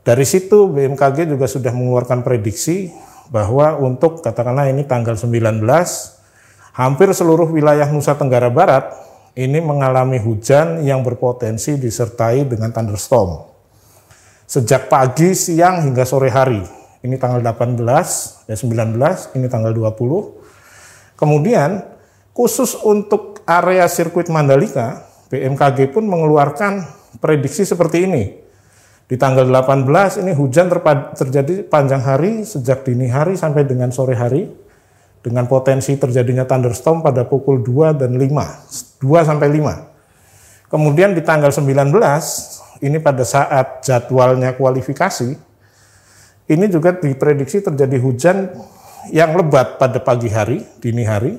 dari 0.06 0.26
situ 0.26 0.70
BMKG 0.70 1.26
juga 1.26 1.50
sudah 1.50 1.74
mengeluarkan 1.74 2.22
prediksi 2.22 2.94
bahwa 3.34 3.78
untuk 3.82 4.22
katakanlah 4.22 4.70
ini 4.70 4.86
tanggal 4.86 5.18
19 5.18 5.62
hampir 6.78 7.10
seluruh 7.14 7.50
wilayah 7.50 7.90
Nusa 7.90 8.14
Tenggara 8.14 8.52
Barat 8.54 8.92
ini 9.38 9.64
mengalami 9.64 10.20
hujan 10.20 10.84
yang 10.84 11.02
berpotensi 11.02 11.80
disertai 11.80 12.44
dengan 12.44 12.76
thunderstorm. 12.76 13.48
Sejak 14.44 14.92
pagi, 14.92 15.32
siang 15.32 15.88
hingga 15.88 16.04
sore 16.04 16.28
hari. 16.28 16.60
Ini 17.02 17.16
tanggal 17.16 17.40
18 17.40 17.80
dan 18.46 18.58
19, 18.60 19.38
ini 19.40 19.48
tanggal 19.48 19.72
20. 19.72 20.41
Kemudian 21.22 21.86
khusus 22.34 22.74
untuk 22.82 23.46
area 23.46 23.86
sirkuit 23.86 24.26
Mandalika, 24.34 25.06
BMKG 25.30 25.94
pun 25.94 26.10
mengeluarkan 26.10 26.82
prediksi 27.22 27.62
seperti 27.62 28.10
ini. 28.10 28.24
Di 29.06 29.20
tanggal 29.22 29.46
18 29.46 29.86
ini 30.26 30.34
hujan 30.34 30.66
terjadi 31.14 31.68
panjang 31.68 32.02
hari 32.02 32.42
sejak 32.42 32.82
dini 32.82 33.06
hari 33.06 33.38
sampai 33.38 33.70
dengan 33.70 33.94
sore 33.94 34.18
hari 34.18 34.50
dengan 35.22 35.46
potensi 35.46 35.94
terjadinya 35.94 36.50
thunderstorm 36.50 37.06
pada 37.06 37.30
pukul 37.30 37.62
2 37.62 38.02
dan 38.02 38.18
5, 38.18 39.06
2 39.06 39.30
sampai 39.30 39.48
5. 39.54 40.74
Kemudian 40.74 41.14
di 41.14 41.22
tanggal 41.22 41.54
19 41.54 41.92
ini 42.82 42.98
pada 42.98 43.22
saat 43.22 43.86
jadwalnya 43.86 44.58
kualifikasi 44.58 45.38
ini 46.50 46.66
juga 46.72 46.98
diprediksi 46.98 47.62
terjadi 47.62 48.00
hujan 48.02 48.50
yang 49.10 49.34
lebat 49.34 49.82
pada 49.82 49.98
pagi 49.98 50.30
hari, 50.30 50.62
dini 50.78 51.02
hari. 51.02 51.34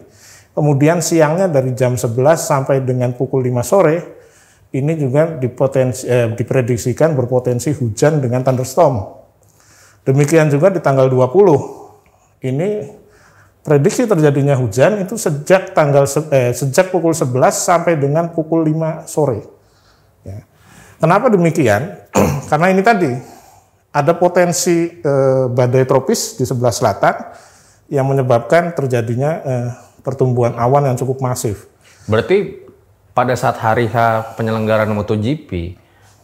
Kemudian 0.52 0.98
siangnya 0.98 1.46
dari 1.46 1.72
jam 1.72 1.94
11 1.94 2.12
sampai 2.36 2.82
dengan 2.82 3.14
pukul 3.14 3.40
5 3.46 3.62
sore 3.62 3.96
ini 4.72 4.96
juga 4.96 5.36
dipotensi, 5.36 6.08
eh, 6.08 6.32
diprediksikan 6.32 7.12
berpotensi 7.12 7.76
hujan 7.76 8.24
dengan 8.24 8.40
thunderstorm. 8.40 9.04
Demikian 10.02 10.48
juga 10.48 10.72
di 10.72 10.80
tanggal 10.80 11.12
20. 11.12 11.60
Ini 12.40 12.88
prediksi 13.62 14.08
terjadinya 14.08 14.58
hujan 14.58 15.04
itu 15.04 15.14
sejak 15.14 15.76
tanggal 15.76 16.08
eh, 16.32 16.56
sejak 16.56 16.88
pukul 16.88 17.12
11 17.12 17.52
sampai 17.52 18.00
dengan 18.00 18.32
pukul 18.32 18.64
5 18.64 19.04
sore. 19.04 19.44
Ya. 20.24 20.40
Kenapa 20.96 21.28
demikian? 21.28 22.08
Karena 22.50 22.72
ini 22.72 22.80
tadi 22.80 23.12
ada 23.92 24.12
potensi 24.16 24.88
eh, 24.88 25.44
badai 25.52 25.84
tropis 25.84 26.40
di 26.40 26.48
sebelah 26.48 26.72
selatan 26.72 27.14
yang 27.92 28.08
menyebabkan 28.08 28.72
terjadinya 28.72 29.30
eh, 29.44 29.68
pertumbuhan 30.00 30.56
awan 30.56 30.88
yang 30.88 30.96
cukup 30.96 31.20
masif. 31.20 31.68
Berarti 32.08 32.64
pada 33.12 33.36
saat 33.36 33.60
hari 33.60 33.84
H 33.92 34.32
penyelenggaraan 34.40 34.88
MotoGP, 34.96 35.76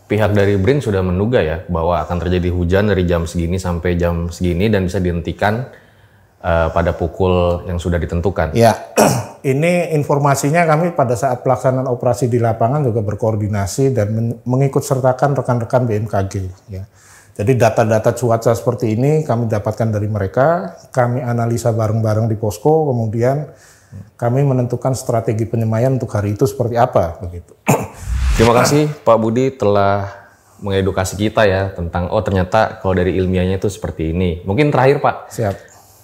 pihak 0.08 0.32
dari 0.32 0.56
BRIN 0.56 0.80
sudah 0.80 1.04
menduga 1.04 1.44
ya 1.44 1.68
bahwa 1.68 2.00
akan 2.00 2.16
terjadi 2.24 2.48
hujan 2.48 2.88
dari 2.88 3.04
jam 3.04 3.28
segini 3.28 3.60
sampai 3.60 4.00
jam 4.00 4.32
segini 4.32 4.72
dan 4.72 4.88
bisa 4.88 4.96
dihentikan 4.96 5.68
eh, 6.40 6.68
pada 6.72 6.96
pukul 6.96 7.68
yang 7.68 7.76
sudah 7.76 8.00
ditentukan. 8.00 8.56
Ya, 8.56 8.72
ini 9.52 9.92
informasinya 9.92 10.64
kami 10.64 10.96
pada 10.96 11.20
saat 11.20 11.44
pelaksanaan 11.44 11.84
operasi 11.84 12.32
di 12.32 12.40
lapangan 12.40 12.80
juga 12.80 13.04
berkoordinasi 13.04 13.92
dan 13.92 14.06
men- 14.08 14.40
mengikut 14.48 14.80
sertakan 14.80 15.36
rekan-rekan 15.36 15.84
BMKG. 15.84 16.34
Ya. 16.72 16.88
Jadi 17.38 17.54
data-data 17.54 18.10
cuaca 18.18 18.50
seperti 18.50 18.98
ini 18.98 19.22
kami 19.22 19.46
dapatkan 19.46 19.94
dari 19.94 20.10
mereka, 20.10 20.74
kami 20.90 21.22
analisa 21.22 21.70
bareng-bareng 21.70 22.26
di 22.26 22.34
posko, 22.34 22.90
kemudian 22.90 23.46
kami 24.18 24.42
menentukan 24.42 24.90
strategi 24.98 25.46
penyemaian 25.46 25.94
untuk 25.94 26.10
hari 26.10 26.34
itu 26.34 26.50
seperti 26.50 26.74
apa 26.74 27.22
begitu. 27.22 27.54
Terima 28.36 28.58
kasih 28.58 28.90
Pak 29.06 29.18
Budi 29.22 29.54
telah 29.54 30.10
mengedukasi 30.58 31.14
kita 31.14 31.46
ya 31.46 31.70
tentang 31.70 32.10
oh 32.10 32.18
ternyata 32.26 32.82
kalau 32.82 32.98
dari 32.98 33.14
ilmiahnya 33.14 33.62
itu 33.62 33.70
seperti 33.70 34.10
ini. 34.10 34.42
Mungkin 34.42 34.74
terakhir 34.74 34.98
Pak, 34.98 35.16
Siap. 35.30 35.54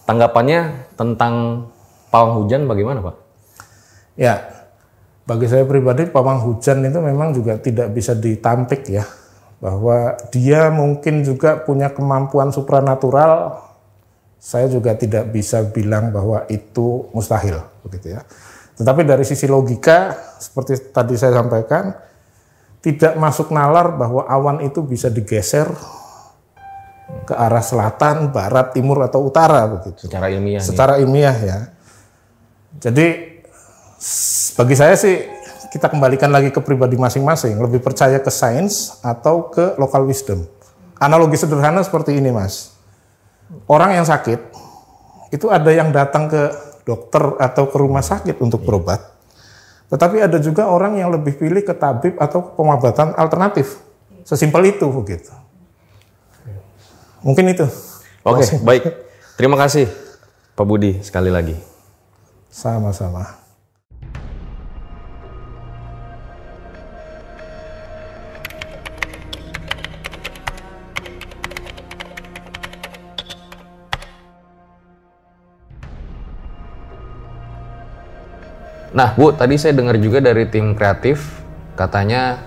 tanggapannya 0.07 0.95
tentang 0.95 1.67
pawang 2.15 2.47
hujan 2.47 2.71
bagaimana 2.71 3.03
Pak? 3.03 3.17
Ya, 4.15 4.47
bagi 5.27 5.51
saya 5.51 5.67
pribadi 5.67 6.07
pawang 6.07 6.47
hujan 6.47 6.87
itu 6.87 7.03
memang 7.03 7.35
juga 7.35 7.59
tidak 7.59 7.91
bisa 7.91 8.15
ditampik 8.15 8.87
ya. 8.87 9.03
Bahwa 9.65 10.13
dia 10.29 10.69
mungkin 10.69 11.25
juga 11.25 11.57
punya 11.57 11.89
kemampuan 11.89 12.53
supranatural, 12.53 13.65
saya 14.37 14.69
juga 14.69 14.93
tidak 14.93 15.33
bisa 15.33 15.65
bilang 15.65 16.13
bahwa 16.13 16.45
itu 16.53 17.09
mustahil 17.17 17.65
begitu 17.81 18.13
ya. 18.13 18.21
Tetapi 18.77 19.09
dari 19.09 19.25
sisi 19.25 19.49
logika, 19.49 20.13
seperti 20.37 20.93
tadi 20.93 21.17
saya 21.17 21.41
sampaikan, 21.41 21.97
tidak 22.85 23.17
masuk 23.17 23.49
nalar 23.57 23.97
bahwa 23.97 24.29
awan 24.29 24.61
itu 24.61 24.85
bisa 24.85 25.09
digeser 25.09 25.65
ke 27.25 27.33
arah 27.33 27.65
selatan, 27.65 28.29
barat, 28.29 28.77
timur 28.77 29.01
atau 29.01 29.25
utara 29.25 29.65
begitu. 29.65 30.05
Secara 30.05 30.29
ilmiah. 30.29 30.61
Secara 30.61 30.95
ilmiah 31.01 31.37
ya. 31.41 31.59
Jadi 32.85 33.07
bagi 34.61 34.77
saya 34.77 34.93
sih 34.99 35.17
kita 35.75 35.91
kembalikan 35.91 36.31
lagi 36.31 36.55
ke 36.55 36.63
pribadi 36.63 36.95
masing-masing, 36.95 37.59
lebih 37.59 37.83
percaya 37.83 38.23
ke 38.23 38.31
sains 38.31 38.95
atau 39.03 39.51
ke 39.51 39.75
local 39.75 40.07
wisdom. 40.07 40.47
Analogi 41.03 41.35
sederhana 41.35 41.83
seperti 41.83 42.15
ini, 42.15 42.31
Mas. 42.31 42.79
Orang 43.67 43.91
yang 43.91 44.07
sakit 44.07 44.39
itu 45.35 45.51
ada 45.51 45.67
yang 45.75 45.91
datang 45.91 46.31
ke 46.31 46.55
dokter 46.87 47.35
atau 47.43 47.67
ke 47.67 47.75
rumah 47.75 48.07
sakit 48.07 48.39
untuk 48.39 48.63
berobat. 48.63 49.03
Tetapi 49.91 50.23
ada 50.23 50.39
juga 50.39 50.71
orang 50.71 50.95
yang 50.95 51.11
lebih 51.11 51.35
pilih 51.35 51.67
ke 51.67 51.75
tabib 51.75 52.23
atau 52.23 52.55
pengobatan 52.55 53.11
alternatif. 53.19 53.83
Sesimpel 54.23 54.79
itu 54.79 54.87
begitu. 54.95 55.35
Mungkin 57.27 57.51
itu. 57.51 57.67
Oke, 58.23 58.47
baik. 58.63 58.95
Terima 59.35 59.59
kasih 59.59 59.91
Pak 60.55 60.63
Budi 60.63 61.03
sekali 61.03 61.35
lagi. 61.35 61.59
Sama-sama. 62.47 63.44
Nah, 78.95 79.11
Bu, 79.19 79.35
tadi 79.35 79.59
saya 79.59 79.75
dengar 79.75 79.99
juga 79.99 80.23
dari 80.23 80.47
tim 80.47 80.79
kreatif 80.79 81.43
katanya 81.75 82.39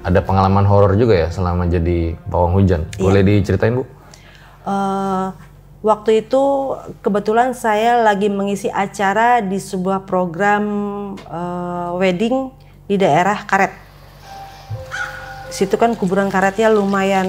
ada 0.00 0.24
pengalaman 0.24 0.64
horor 0.64 0.96
juga 0.96 1.12
ya 1.12 1.28
selama 1.28 1.68
jadi 1.68 2.16
pawang 2.32 2.56
hujan. 2.56 2.88
Boleh 2.96 3.20
diceritain, 3.20 3.76
Bu? 3.76 3.84
Eh, 4.64 5.26
waktu 5.84 6.24
itu 6.24 6.72
kebetulan 7.04 7.52
saya 7.52 8.00
lagi 8.00 8.32
mengisi 8.32 8.72
acara 8.72 9.44
di 9.44 9.60
sebuah 9.60 10.08
program 10.08 10.64
eh, 11.20 11.90
wedding 12.00 12.48
di 12.88 12.96
daerah 12.96 13.44
Karet. 13.44 13.76
Situ 15.52 15.76
kan 15.76 15.92
kuburan 16.00 16.32
karetnya 16.32 16.72
lumayan 16.72 17.28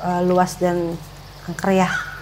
eh, 0.00 0.20
luas 0.24 0.56
dan 0.56 0.96
angker 1.44 1.84
ya. 1.84 2.13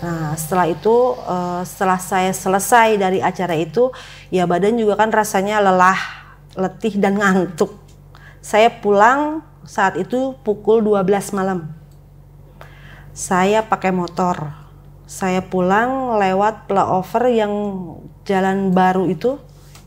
Nah, 0.00 0.32
setelah 0.32 0.66
itu, 0.72 0.96
eh, 1.28 1.62
setelah 1.68 2.00
saya 2.00 2.32
selesai 2.32 2.96
dari 2.96 3.20
acara 3.20 3.52
itu, 3.52 3.92
ya 4.32 4.48
badan 4.48 4.80
juga 4.80 4.96
kan 4.96 5.12
rasanya 5.12 5.60
lelah, 5.60 6.00
letih 6.56 6.96
dan 6.96 7.20
ngantuk. 7.20 7.76
Saya 8.40 8.72
pulang 8.72 9.44
saat 9.68 10.00
itu 10.00 10.32
pukul 10.40 10.80
12 10.80 11.36
malam. 11.36 11.68
Saya 13.12 13.60
pakai 13.60 13.92
motor. 13.92 14.56
Saya 15.04 15.44
pulang 15.44 16.16
lewat 16.16 16.70
flyover 16.70 17.24
yang 17.28 17.52
jalan 18.24 18.72
baru 18.72 19.04
itu, 19.10 19.36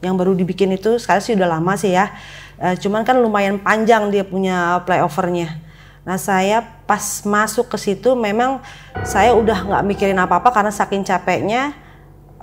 yang 0.04 0.14
baru 0.20 0.38
dibikin 0.38 0.70
itu, 0.76 1.00
sekarang 1.02 1.24
sih 1.24 1.34
udah 1.34 1.58
lama 1.58 1.74
sih 1.74 1.96
ya. 1.96 2.14
Eh, 2.62 2.78
cuman 2.78 3.02
kan 3.02 3.18
lumayan 3.18 3.58
panjang 3.58 4.14
dia 4.14 4.22
punya 4.22 4.78
flyovernya. 4.86 5.63
Nah 6.04 6.20
saya 6.20 6.84
pas 6.84 7.24
masuk 7.24 7.72
ke 7.72 7.78
situ 7.80 8.12
memang 8.12 8.60
saya 9.08 9.32
udah 9.32 9.56
nggak 9.64 9.84
mikirin 9.88 10.20
apa-apa 10.20 10.52
karena 10.52 10.72
saking 10.72 11.08
capeknya 11.08 11.72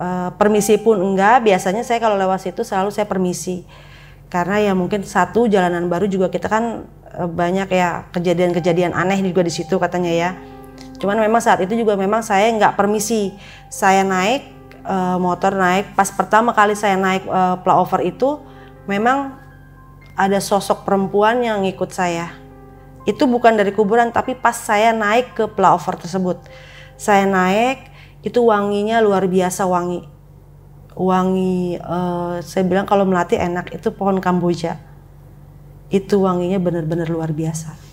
eh, 0.00 0.30
permisi 0.40 0.80
pun 0.80 0.96
enggak. 0.96 1.44
Biasanya 1.44 1.84
saya 1.84 2.00
kalau 2.00 2.16
lewat 2.16 2.40
situ 2.40 2.64
selalu 2.64 2.88
saya 2.88 3.04
permisi 3.04 3.68
karena 4.32 4.62
ya 4.62 4.72
mungkin 4.72 5.04
satu 5.04 5.50
jalanan 5.50 5.90
baru 5.92 6.08
juga 6.08 6.32
kita 6.32 6.48
kan 6.48 6.88
eh, 7.12 7.28
banyak 7.28 7.68
ya 7.68 8.08
kejadian-kejadian 8.16 8.96
aneh 8.96 9.20
juga 9.20 9.44
di 9.44 9.52
situ 9.52 9.76
katanya 9.76 10.12
ya. 10.12 10.30
Cuman 10.96 11.20
memang 11.20 11.40
saat 11.44 11.60
itu 11.60 11.76
juga 11.76 11.96
memang 12.00 12.24
saya 12.24 12.48
nggak 12.56 12.80
permisi. 12.80 13.36
Saya 13.68 14.00
naik 14.08 14.42
eh, 14.88 15.16
motor 15.20 15.52
naik 15.52 15.92
pas 15.92 16.08
pertama 16.08 16.56
kali 16.56 16.72
saya 16.72 16.96
naik 16.96 17.28
eh, 17.28 17.56
flyover 17.60 18.00
itu 18.08 18.40
memang 18.88 19.36
ada 20.16 20.40
sosok 20.40 20.88
perempuan 20.88 21.44
yang 21.44 21.60
ngikut 21.60 21.92
saya 21.92 22.40
itu 23.08 23.24
bukan 23.24 23.56
dari 23.56 23.72
kuburan 23.72 24.12
tapi 24.12 24.36
pas 24.36 24.56
saya 24.56 24.92
naik 24.92 25.32
ke 25.36 25.44
flyover 25.48 25.96
tersebut 25.96 26.36
saya 27.00 27.24
naik 27.24 27.88
itu 28.20 28.40
wanginya 28.44 29.00
luar 29.00 29.24
biasa 29.24 29.64
wangi 29.64 30.04
wangi 30.92 31.80
eh, 31.80 32.34
saya 32.44 32.62
bilang 32.68 32.84
kalau 32.84 33.08
melati 33.08 33.40
enak 33.40 33.72
itu 33.72 33.88
pohon 33.94 34.20
kamboja 34.20 34.76
itu 35.90 36.20
wanginya 36.22 36.60
benar-benar 36.60 37.08
luar 37.10 37.32
biasa 37.32 37.88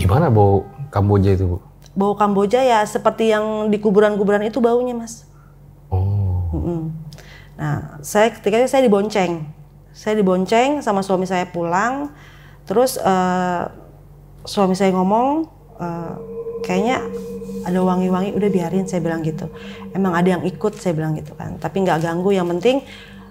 Gimana 0.00 0.32
bau 0.32 0.64
Kamboja 0.88 1.36
itu, 1.36 1.44
Bu? 1.44 1.58
bau 1.92 2.16
kamboja 2.16 2.64
ya 2.64 2.80
seperti 2.88 3.28
yang 3.28 3.68
di 3.68 3.76
kuburan-kuburan 3.76 4.40
itu 4.48 4.58
baunya 4.62 4.96
mas 4.96 5.28
Oh. 5.90 6.46
Mm-mm. 6.54 6.94
Nah, 7.58 7.98
saya 8.00 8.30
ketika 8.30 8.62
itu 8.62 8.70
saya 8.70 8.86
dibonceng. 8.86 9.42
Saya 9.90 10.14
dibonceng 10.16 10.80
sama 10.80 11.02
suami 11.02 11.26
saya 11.26 11.50
pulang. 11.50 12.14
Terus 12.70 12.94
eh, 13.02 13.62
suami 14.46 14.78
saya 14.78 14.94
ngomong, 14.94 15.50
eh, 15.82 16.14
kayaknya 16.62 17.02
ada 17.66 17.82
wangi-wangi. 17.82 18.30
Udah 18.38 18.46
biarin, 18.46 18.86
saya 18.86 19.02
bilang 19.02 19.26
gitu. 19.26 19.50
Emang 19.90 20.14
ada 20.14 20.38
yang 20.38 20.46
ikut, 20.46 20.78
saya 20.78 20.94
bilang 20.94 21.18
gitu 21.18 21.34
kan. 21.34 21.58
Tapi 21.58 21.82
nggak 21.82 22.06
ganggu. 22.06 22.30
Yang 22.30 22.48
penting 22.54 22.76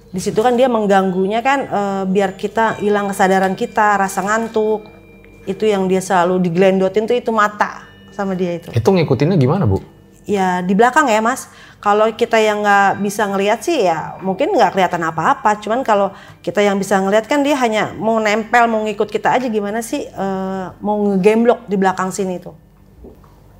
di 0.10 0.20
situ 0.20 0.42
kan 0.44 0.60
dia 0.60 0.68
mengganggunya 0.68 1.40
kan 1.40 1.60
eh, 1.64 2.04
biar 2.04 2.36
kita 2.36 2.84
hilang 2.84 3.08
kesadaran 3.08 3.56
kita, 3.56 3.96
rasa 3.96 4.20
ngantuk. 4.28 4.84
Itu 5.48 5.64
yang 5.64 5.88
dia 5.88 6.04
selalu 6.04 6.44
digelendotin 6.44 7.08
tuh 7.08 7.16
itu 7.16 7.32
mata 7.32 7.88
sama 8.12 8.36
dia 8.36 8.60
itu. 8.60 8.76
Itu 8.76 8.92
ngikutinnya 8.92 9.40
gimana, 9.40 9.64
Bu? 9.64 9.99
Ya 10.30 10.62
di 10.62 10.78
belakang 10.78 11.10
ya 11.10 11.18
mas. 11.26 11.50
Kalau 11.80 12.12
kita 12.12 12.36
yang 12.38 12.62
nggak 12.62 13.00
bisa 13.02 13.24
ngelihat 13.26 13.64
sih 13.64 13.88
ya 13.88 14.20
mungkin 14.22 14.54
nggak 14.54 14.78
kelihatan 14.78 15.02
apa-apa. 15.10 15.58
Cuman 15.58 15.82
kalau 15.82 16.14
kita 16.46 16.62
yang 16.62 16.78
bisa 16.78 17.02
ngelihat 17.02 17.26
kan 17.26 17.42
dia 17.42 17.58
hanya 17.58 17.98
mau 17.98 18.22
nempel, 18.22 18.70
mau 18.70 18.86
ngikut 18.86 19.10
kita 19.10 19.34
aja 19.34 19.50
gimana 19.50 19.82
sih 19.82 20.06
eh, 20.06 20.66
mau 20.78 21.02
ngegemblok 21.10 21.66
di 21.66 21.76
belakang 21.80 22.14
sini 22.14 22.38
tuh. 22.38 22.54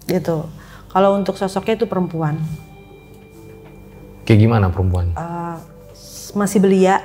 Gitu. 0.06 0.46
Kalau 0.90 1.16
untuk 1.18 1.40
sosoknya 1.40 1.80
itu 1.82 1.88
perempuan. 1.90 2.38
Kayak 4.28 4.40
gimana 4.46 4.70
perempuan? 4.70 5.16
Eh, 5.18 5.58
masih 6.38 6.60
belia. 6.62 7.02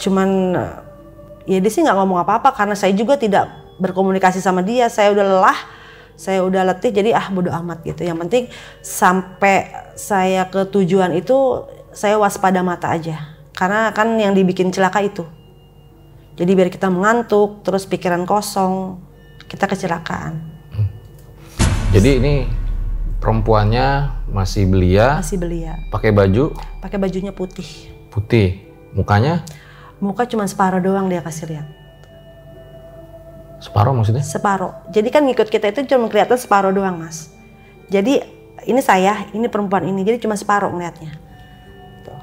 Cuman 0.00 0.28
eh, 0.56 0.74
ya 1.54 1.58
dia 1.60 1.70
sih 1.70 1.84
nggak 1.84 1.96
ngomong 2.02 2.24
apa-apa 2.24 2.56
karena 2.56 2.72
saya 2.72 2.96
juga 2.96 3.20
tidak 3.20 3.52
berkomunikasi 3.78 4.40
sama 4.40 4.64
dia. 4.64 4.88
Saya 4.88 5.12
udah 5.12 5.24
lelah, 5.28 5.58
saya 6.18 6.42
udah 6.42 6.66
letih 6.66 6.90
jadi 6.90 7.14
ah 7.14 7.30
bodo 7.30 7.54
amat 7.54 7.86
gitu. 7.86 8.02
Yang 8.02 8.18
penting 8.26 8.44
sampai 8.82 9.70
saya 9.94 10.50
ke 10.50 10.66
tujuan 10.66 11.14
itu 11.14 11.62
saya 11.94 12.18
waspada 12.18 12.58
mata 12.66 12.90
aja. 12.90 13.38
Karena 13.54 13.94
kan 13.94 14.18
yang 14.18 14.34
dibikin 14.34 14.74
celaka 14.74 14.98
itu. 14.98 15.22
Jadi 16.38 16.50
biar 16.54 16.70
kita 16.70 16.86
mengantuk, 16.90 17.66
terus 17.66 17.82
pikiran 17.86 18.22
kosong, 18.22 19.02
kita 19.50 19.66
kecelakaan. 19.66 20.38
Jadi 21.90 22.10
ini 22.22 22.34
perempuannya 23.18 24.10
masih 24.30 24.70
belia, 24.70 25.18
Masih 25.18 25.38
belia. 25.40 25.74
pakai 25.90 26.14
baju 26.14 26.54
Pakai 26.78 26.98
bajunya 27.00 27.34
putih. 27.34 27.66
putih, 28.14 28.62
mukanya 28.94 29.42
Muka 29.98 30.30
cuma 30.30 30.46
separuh 30.46 30.78
doang 30.78 31.10
dia 31.10 31.18
kasih 31.18 31.50
lihat. 31.50 31.66
Separuh 33.58 33.92
maksudnya? 33.94 34.22
separuh. 34.22 34.72
Jadi 34.90 35.08
kan 35.10 35.22
ngikut 35.26 35.48
kita 35.50 35.70
itu 35.74 35.86
cuma 35.90 36.06
kelihatan 36.06 36.38
separuh 36.38 36.70
doang, 36.70 36.98
Mas. 36.98 37.30
Jadi 37.90 38.22
ini 38.66 38.80
saya, 38.82 39.26
ini 39.34 39.46
perempuan 39.50 39.86
ini, 39.86 40.02
jadi 40.02 40.18
cuma 40.22 40.38
separuh 40.38 40.70
ngeliatnya. 40.70 41.14
Tuh. 42.06 42.20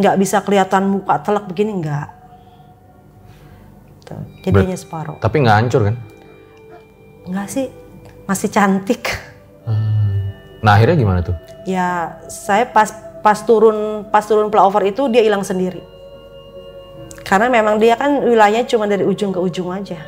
Nggak 0.00 0.16
bisa 0.20 0.40
kelihatan 0.40 0.88
muka 0.88 1.20
telak 1.20 1.44
begini, 1.48 1.82
nggak. 1.82 2.08
Tuh. 4.08 4.20
Jadi 4.44 4.54
Ber- 4.54 4.64
hanya 4.66 4.78
separuh. 4.78 5.16
Tapi 5.20 5.36
nggak 5.42 5.56
hancur 5.56 5.80
kan? 5.88 5.96
Nggak 7.28 7.48
sih, 7.50 7.66
masih 8.26 8.48
cantik. 8.50 9.32
Nah 10.62 10.78
akhirnya 10.78 10.94
gimana 10.94 11.20
tuh? 11.26 11.34
Ya 11.66 12.22
saya 12.30 12.70
pas 12.70 12.94
pas 13.18 13.42
turun 13.42 14.06
pas 14.14 14.22
turun 14.22 14.46
flyover 14.46 14.86
itu 14.86 15.10
dia 15.10 15.26
hilang 15.26 15.42
sendiri. 15.42 15.82
Karena 17.26 17.50
memang 17.50 17.82
dia 17.82 17.98
kan 17.98 18.22
wilayahnya 18.22 18.70
cuma 18.70 18.86
dari 18.86 19.02
ujung 19.02 19.34
ke 19.34 19.42
ujung 19.42 19.74
aja. 19.74 19.98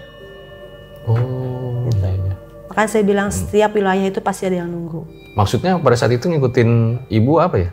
Oh 1.05 1.89
iya 2.01 2.11
iya. 2.11 2.35
Makanya 2.71 2.89
saya 2.91 3.05
bilang 3.05 3.29
setiap 3.31 3.71
wilayah 3.77 4.07
itu 4.09 4.19
pasti 4.19 4.49
ada 4.49 4.65
yang 4.65 4.71
nunggu. 4.73 5.05
Maksudnya 5.37 5.77
pada 5.79 5.97
saat 5.99 6.13
itu 6.15 6.27
ngikutin 6.27 6.71
ibu 7.13 7.39
apa 7.39 7.57
ya? 7.61 7.71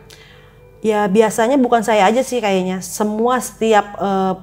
Ya 0.82 1.00
biasanya 1.06 1.56
bukan 1.56 1.80
saya 1.86 2.06
aja 2.10 2.20
sih 2.20 2.42
kayaknya. 2.42 2.82
Semua 2.82 3.38
setiap 3.38 3.96
eh, 3.98 4.34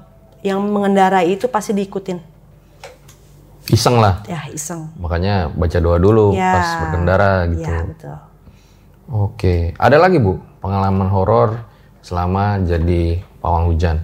yang 0.42 0.64
mengendarai 0.64 1.36
itu 1.36 1.46
pasti 1.52 1.76
diikutin. 1.76 2.20
Iseng 3.70 4.02
lah. 4.02 4.26
Ya 4.26 4.50
iseng. 4.50 4.90
Makanya 4.98 5.54
baca 5.54 5.78
doa 5.78 6.02
dulu 6.02 6.34
Ya. 6.34 6.58
pas 6.58 6.70
berkendara 6.88 7.32
gitu. 7.54 7.70
Ya 7.70 7.80
betul. 7.86 8.18
Oke. 9.10 9.56
Ada 9.78 9.98
lagi 10.02 10.18
bu 10.18 10.42
pengalaman 10.60 11.12
horor 11.12 11.62
selama 12.02 12.58
jadi 12.66 13.22
pawang 13.44 13.70
hujan? 13.70 14.02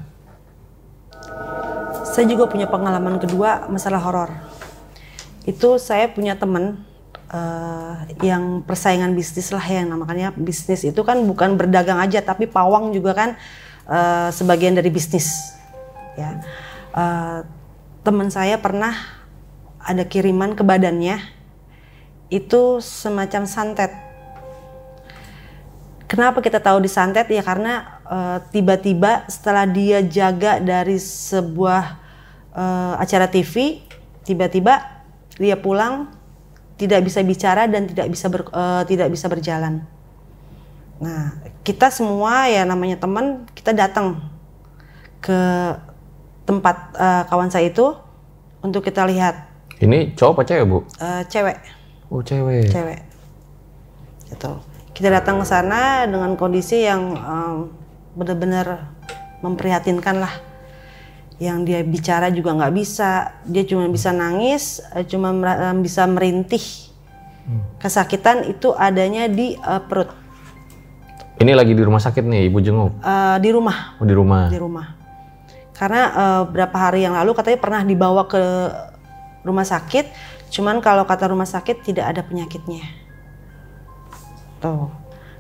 Saya 2.06 2.32
juga 2.32 2.48
punya 2.48 2.70
pengalaman 2.70 3.20
kedua 3.20 3.68
masalah 3.68 4.00
horor. 4.00 4.30
Itu 5.46 5.78
saya 5.78 6.10
punya 6.10 6.36
teman 6.36 6.82
eh, 7.30 7.96
yang 8.26 8.66
persaingan 8.66 9.14
bisnis 9.14 9.54
lah 9.54 9.64
yang 9.64 9.94
namanya 9.94 10.34
bisnis 10.34 10.82
itu 10.82 11.02
kan 11.06 11.22
bukan 11.24 11.56
berdagang 11.56 12.02
aja 12.02 12.22
tapi 12.26 12.50
pawang 12.50 12.92
juga 12.92 13.14
kan 13.14 13.30
eh, 13.88 14.30
sebagian 14.34 14.74
dari 14.74 14.90
bisnis. 14.90 15.54
Ya, 16.16 16.42
Eh, 16.96 17.40
teman 18.08 18.32
saya 18.32 18.56
pernah 18.56 18.96
ada 19.84 20.08
kiriman 20.08 20.56
ke 20.56 20.64
badannya 20.64 21.20
itu 22.32 22.80
semacam 22.80 23.44
santet. 23.44 23.92
Kenapa 26.08 26.40
kita 26.40 26.64
tahu 26.64 26.80
disantet 26.80 27.28
ya 27.28 27.44
karena 27.44 28.00
tiba-tiba 28.54 29.26
setelah 29.28 29.68
dia 29.68 30.00
jaga 30.06 30.64
dari 30.64 30.96
sebuah 30.96 32.00
eh, 32.56 32.94
acara 32.96 33.28
TV, 33.28 33.84
tiba-tiba 34.24 34.95
dia 35.36 35.56
pulang 35.56 36.10
tidak 36.76 37.04
bisa 37.04 37.20
bicara 37.22 37.68
dan 37.68 37.88
tidak 37.88 38.08
bisa 38.08 38.28
ber- 38.28 38.52
eh, 38.52 38.84
tidak 38.86 39.08
bisa 39.10 39.28
berjalan. 39.28 39.84
Nah, 41.00 41.36
kita 41.64 41.92
semua 41.92 42.48
ya 42.48 42.64
namanya 42.64 42.96
teman, 42.96 43.44
kita 43.52 43.72
datang 43.72 44.20
ke 45.20 45.40
tempat 46.46 46.76
eh, 46.96 47.24
kawan 47.28 47.50
saya 47.50 47.68
itu 47.68 47.96
untuk 48.62 48.82
kita 48.82 49.04
lihat 49.06 49.50
Ini 49.76 50.16
cowok 50.16 50.32
apa 50.32 50.44
cewek 50.46 50.66
bu? 50.66 50.80
eh, 51.00 51.22
cewek 51.28 51.58
Oh 52.08 52.22
cewek. 52.22 52.70
cewek 52.70 53.00
gitu 54.30 54.52
kita 54.96 55.12
datang 55.12 55.42
ke 55.42 55.46
sana 55.46 56.08
dengan 56.08 56.38
kondisi 56.40 56.86
yang 56.86 57.18
em, 57.18 57.56
benar-benar 58.16 58.88
memprihatinkan 59.44 60.24
lah 60.24 60.34
yang 61.36 61.68
dia 61.68 61.84
bicara 61.84 62.32
juga 62.32 62.56
nggak 62.56 62.74
bisa. 62.76 63.36
Dia 63.44 63.68
cuma 63.68 63.92
bisa 63.92 64.16
nangis 64.16 64.80
eh, 64.96 65.04
cuma 65.04 65.36
em, 65.36 65.78
bisa 65.84 66.08
merintih. 66.08 66.64
Kesakitan 67.78 68.50
itu 68.50 68.74
adanya 68.74 69.28
di 69.28 69.54
eh, 69.60 69.82
perut. 69.86 70.10
Ini 71.36 71.52
lagi 71.52 71.76
di 71.76 71.84
rumah 71.84 72.00
sakit 72.00 72.24
nih 72.24 72.48
ibu 72.48 72.60
jenguk. 72.64 72.96
Eh, 73.04 73.38
di 73.44 73.50
rumah. 73.52 74.00
Oh 74.00 74.08
di 74.08 74.16
rumah. 74.16 74.48
di 74.48 74.60
rumah. 74.60 74.88
Karena 75.76 76.04
eh, 76.16 76.44
berapa 76.48 76.78
hari 76.80 77.04
yang 77.04 77.20
lalu 77.20 77.36
katanya 77.36 77.60
pernah 77.60 77.82
dibawa 77.84 78.24
ke 78.26 78.44
rumah 79.44 79.68
sakit. 79.68 80.34
Cuman 80.50 80.80
kalau 80.80 81.04
kata 81.04 81.28
rumah 81.28 81.48
sakit 81.48 81.84
tidak 81.84 82.16
ada 82.16 82.22
penyakitnya. 82.24 82.88
Tuh. 84.64 84.88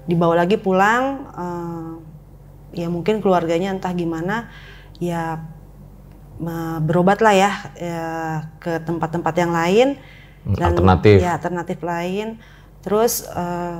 Dibawa 0.05 0.43
lagi 0.43 0.59
pulang 0.59 1.03
eh, 1.31 1.91
ya 2.75 2.91
mungkin 2.91 3.23
keluarganya 3.23 3.71
entah 3.71 3.95
gimana 3.95 4.51
ya 4.99 5.39
berobat 6.83 7.23
lah 7.23 7.35
ya, 7.35 7.51
ya 7.79 8.05
ke 8.59 8.81
tempat-tempat 8.83 9.33
yang 9.39 9.51
lain. 9.55 9.87
Hmm, 10.45 10.61
alternatif. 10.61 11.17
ya 11.23 11.31
alternatif 11.39 11.77
lain. 11.81 12.37
Terus 12.85 13.25
eh, 13.25 13.79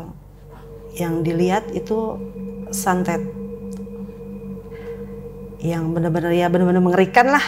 yang 0.98 1.22
dilihat 1.22 1.70
itu 1.76 2.18
santet. 2.72 3.22
Yang 5.62 5.84
benar-benar 5.94 6.32
ya 6.34 6.48
benar-benar 6.50 6.82
mengerikan 6.82 7.30
lah. 7.30 7.46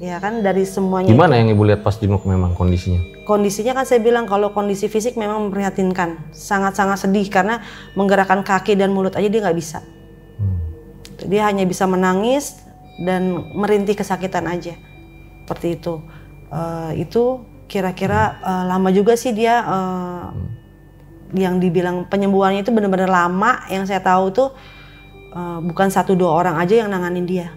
Ya 0.00 0.16
kan 0.16 0.40
dari 0.40 0.64
semuanya 0.64 1.12
Gimana 1.12 1.36
yang 1.36 1.52
ibu 1.52 1.60
lihat 1.60 1.84
pas 1.84 1.92
jenguk 2.00 2.24
memang 2.24 2.56
kondisinya? 2.56 3.20
kondisinya 3.30 3.78
kan 3.78 3.86
saya 3.86 4.02
bilang 4.02 4.26
kalau 4.26 4.50
kondisi 4.50 4.90
fisik 4.90 5.14
memang 5.14 5.46
memprihatinkan. 5.46 6.34
Sangat-sangat 6.34 7.06
sedih 7.06 7.30
karena 7.30 7.62
menggerakkan 7.94 8.42
kaki 8.42 8.74
dan 8.74 8.90
mulut 8.90 9.14
aja 9.14 9.30
dia 9.30 9.38
nggak 9.38 9.54
bisa. 9.54 9.86
Dia 11.20 11.46
hanya 11.46 11.62
bisa 11.62 11.86
menangis 11.86 12.58
dan 13.00 13.50
merintih 13.56 13.96
kesakitan 13.96 14.44
aja. 14.46 14.76
Seperti 15.44 15.80
itu. 15.80 16.04
Eh, 16.52 17.02
itu 17.02 17.42
kira-kira 17.66 18.38
eh, 18.44 18.64
lama 18.68 18.92
juga 18.92 19.16
sih 19.16 19.32
dia 19.32 19.64
eh, 19.64 20.26
yang 21.34 21.62
dibilang 21.62 22.06
penyembuhannya 22.06 22.62
itu 22.62 22.70
benar-benar 22.70 23.10
lama. 23.10 23.64
Yang 23.72 23.90
saya 23.90 24.04
tahu 24.04 24.24
tuh 24.30 24.48
eh, 25.32 25.58
bukan 25.64 25.88
satu 25.88 26.12
dua 26.14 26.36
orang 26.36 26.60
aja 26.60 26.84
yang 26.84 26.92
nanganin 26.92 27.26
dia. 27.26 27.48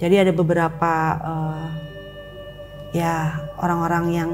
Jadi 0.00 0.18
ada 0.18 0.32
beberapa 0.34 0.92
eh, 1.20 1.68
ya 2.96 3.38
orang-orang 3.60 4.04
yang 4.10 4.30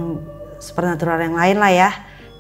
supernatural 0.63 1.19
yang 1.21 1.35
lain 1.35 1.59
lah 1.59 1.73
ya. 1.75 1.91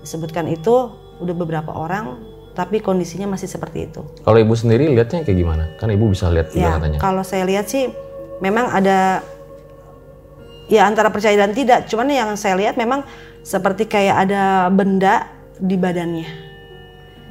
Disebutkan 0.00 0.46
itu 0.46 0.94
udah 1.18 1.34
beberapa 1.34 1.74
orang 1.74 2.37
tapi 2.58 2.82
kondisinya 2.82 3.30
masih 3.30 3.46
seperti 3.46 3.86
itu. 3.86 4.02
Kalau 4.26 4.34
ibu 4.34 4.50
sendiri 4.50 4.90
lihatnya 4.90 5.22
kayak 5.22 5.38
gimana? 5.38 5.64
Kan 5.78 5.94
ibu 5.94 6.10
bisa 6.10 6.26
lihat 6.26 6.50
juga 6.50 6.58
Ya, 6.58 6.74
katanya. 6.74 6.98
kalau 6.98 7.22
saya 7.22 7.46
lihat 7.46 7.70
sih 7.70 7.86
memang 8.42 8.66
ada 8.66 9.22
ya 10.66 10.82
antara 10.90 11.14
percaya 11.14 11.38
dan 11.38 11.54
tidak. 11.54 11.86
Cuman 11.86 12.10
yang 12.10 12.34
saya 12.34 12.58
lihat 12.58 12.74
memang 12.74 13.06
seperti 13.46 13.86
kayak 13.86 14.26
ada 14.26 14.66
benda 14.74 15.30
di 15.54 15.78
badannya. 15.78 16.26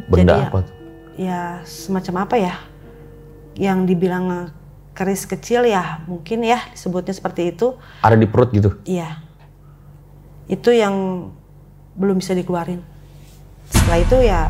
Benda 0.07 0.15
jadi 0.15 0.31
ya- 0.31 0.47
apa 0.47 0.59
tuh? 0.63 0.73
Ya 1.19 1.39
semacam 1.67 2.15
apa 2.23 2.35
ya? 2.39 2.55
Yang 3.59 3.79
dibilang 3.91 4.55
keris 4.95 5.27
kecil 5.27 5.67
ya 5.67 6.07
mungkin 6.07 6.39
ya 6.39 6.71
disebutnya 6.71 7.11
seperti 7.11 7.51
itu. 7.51 7.75
Ada 7.99 8.15
di 8.15 8.31
perut 8.31 8.55
gitu. 8.55 8.79
Iya. 8.87 9.19
Itu 10.47 10.71
yang 10.71 11.27
belum 11.99 12.23
bisa 12.23 12.31
dikeluarin. 12.31 12.79
Setelah 13.67 13.99
itu 13.99 14.17
ya 14.23 14.41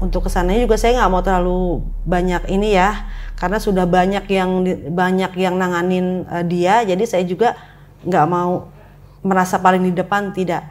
untuk 0.00 0.26
ke 0.26 0.30
sananya 0.32 0.64
juga 0.64 0.80
saya 0.80 0.96
nggak 0.96 1.12
mau 1.12 1.20
terlalu 1.20 1.60
banyak 2.04 2.48
ini 2.48 2.72
ya 2.72 3.04
karena 3.36 3.56
sudah 3.56 3.84
banyak 3.84 4.24
yang 4.26 4.50
banyak 4.90 5.32
yang 5.36 5.54
nanganin 5.56 6.24
eh, 6.26 6.44
dia 6.44 6.82
jadi 6.82 7.04
saya 7.04 7.24
juga 7.24 7.56
nggak 8.02 8.26
mau 8.26 8.72
merasa 9.20 9.60
paling 9.60 9.84
di 9.84 9.92
depan 9.92 10.32
tidak 10.32 10.64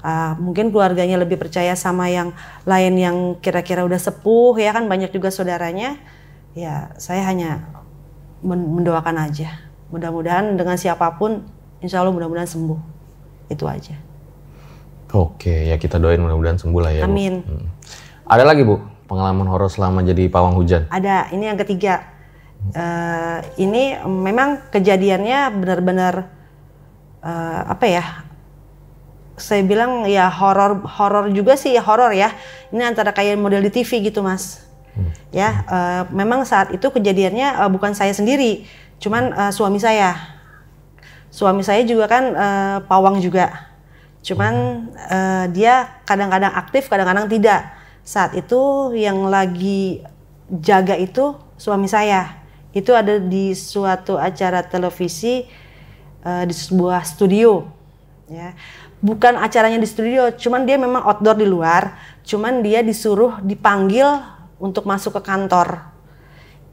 Ah, 0.00 0.38
mungkin 0.38 0.70
keluarganya 0.70 1.18
lebih 1.18 1.36
percaya 1.36 1.74
sama 1.74 2.06
yang 2.06 2.30
lain 2.62 2.94
yang 2.94 3.16
kira-kira 3.36 3.82
udah 3.82 3.98
sepuh 3.98 4.54
ya 4.56 4.70
kan 4.70 4.86
banyak 4.86 5.10
juga 5.10 5.28
saudaranya 5.28 5.98
ya 6.54 6.94
saya 6.96 7.26
hanya 7.26 7.66
men- 8.40 8.70
mendoakan 8.72 9.18
aja 9.20 9.58
mudah-mudahan 9.90 10.54
dengan 10.54 10.78
siapa 10.78 11.18
pun 11.18 11.42
insya 11.82 12.00
Allah 12.00 12.14
mudah-mudahan 12.14 12.46
sembuh 12.46 12.78
itu 13.50 13.66
aja 13.66 13.98
Oke, 15.08 15.70
ya 15.70 15.78
kita 15.78 15.96
doain 15.96 16.18
mudah-mudahan 16.18 16.58
sembuh 16.58 16.80
lah 16.82 16.92
ya. 16.92 17.02
Bu. 17.02 17.10
amin 17.10 17.34
Hmm. 17.42 17.66
Ada 18.26 18.42
lagi 18.42 18.66
bu 18.66 18.82
pengalaman 19.06 19.46
horor 19.46 19.70
selama 19.70 20.02
jadi 20.02 20.26
pawang 20.26 20.58
hujan? 20.58 20.90
ada 20.90 21.30
ini 21.30 21.46
yang 21.46 21.54
ketiga. 21.62 22.02
Eh, 22.74 23.38
ini 23.62 23.94
memang 24.02 24.66
kejadiannya 24.74 25.54
benar-benar 25.54 26.26
eh, 27.22 27.60
apa 27.70 27.86
ya 27.86 28.04
saya 29.38 29.62
bilang 29.62 30.08
ya 30.10 30.26
horor 30.26 30.82
horor 30.82 31.30
juga 31.30 31.54
sih 31.54 31.78
ya 31.78 31.82
horor 31.86 32.10
ya. 32.10 32.34
Ini 32.74 32.82
antara 32.82 33.14
kayak 33.14 33.38
model 33.38 33.62
di 33.62 33.70
TV 33.70 34.10
gitu 34.10 34.26
mas. 34.26 34.66
Ya 35.30 35.62
eh, 35.70 36.02
memang 36.10 36.42
saat 36.42 36.74
itu 36.74 36.90
kejadiannya 36.90 37.62
eh, 37.62 37.70
bukan 37.70 37.94
saya 37.94 38.10
sendiri 38.10 38.66
cuman 38.98 39.30
eh, 39.38 39.52
suami 39.54 39.78
saya. 39.78 40.18
Suami 41.30 41.62
saya 41.62 41.86
juga 41.86 42.10
kan 42.10 42.24
eh, 42.34 42.78
pawang 42.90 43.22
juga. 43.22 43.70
Cuman 44.26 44.54
eh, 45.14 45.44
dia 45.54 46.02
kadang-kadang 46.02 46.50
aktif 46.58 46.90
kadang-kadang 46.90 47.30
tidak 47.30 47.85
saat 48.06 48.38
itu 48.38 48.94
yang 48.94 49.26
lagi 49.26 50.06
jaga 50.46 50.94
itu 50.94 51.34
suami 51.58 51.90
saya 51.90 52.38
itu 52.70 52.94
ada 52.94 53.18
di 53.18 53.50
suatu 53.50 54.14
acara 54.14 54.62
televisi 54.62 55.42
eh, 56.22 56.44
di 56.46 56.54
sebuah 56.54 57.02
studio 57.02 57.66
ya 58.30 58.54
bukan 59.02 59.34
acaranya 59.42 59.82
di 59.82 59.88
studio 59.90 60.30
cuman 60.38 60.62
dia 60.62 60.78
memang 60.78 61.02
outdoor 61.02 61.34
di 61.34 61.46
luar 61.50 61.98
cuman 62.22 62.62
dia 62.62 62.86
disuruh 62.86 63.42
dipanggil 63.42 64.06
untuk 64.62 64.86
masuk 64.86 65.18
ke 65.18 65.22
kantor 65.26 65.82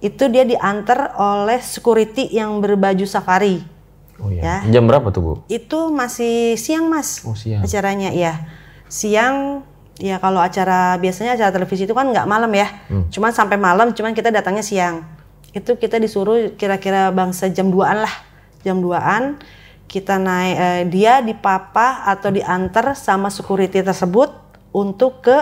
itu 0.06 0.30
dia 0.30 0.46
diantar 0.46 1.18
oleh 1.18 1.58
security 1.60 2.30
yang 2.30 2.62
berbaju 2.62 3.10
safari 3.10 3.74
Oh 4.22 4.30
iya. 4.30 4.62
Ya. 4.64 4.78
Jam 4.78 4.86
berapa 4.86 5.10
tuh 5.10 5.22
bu? 5.26 5.34
itu 5.50 5.90
masih 5.90 6.54
siang 6.56 6.86
mas 6.88 7.26
Oh 7.26 7.34
siang. 7.34 7.66
acaranya 7.66 8.14
ya 8.14 8.46
siang 8.86 9.66
Ya 10.02 10.18
kalau 10.18 10.42
acara 10.42 10.98
biasanya 10.98 11.38
acara 11.38 11.54
televisi 11.54 11.86
itu 11.86 11.94
kan 11.94 12.10
nggak 12.10 12.26
malam 12.26 12.50
ya, 12.50 12.66
cuman 13.14 13.30
sampai 13.30 13.62
malam, 13.62 13.94
cuman 13.94 14.18
kita 14.18 14.34
datangnya 14.34 14.66
siang. 14.66 15.06
Itu 15.54 15.78
kita 15.78 16.02
disuruh 16.02 16.58
kira-kira 16.58 17.14
bangsa 17.14 17.46
jam 17.54 17.70
2-an 17.70 18.02
lah, 18.02 18.14
jam 18.66 18.82
2-an 18.82 19.38
kita 19.94 20.18
naik 20.18 20.56
eh, 20.58 20.84
dia 20.90 21.22
dipapa 21.22 22.10
atau 22.10 22.34
diantar 22.34 22.98
sama 22.98 23.30
security 23.30 23.86
tersebut 23.86 24.34
untuk 24.74 25.22
ke 25.22 25.38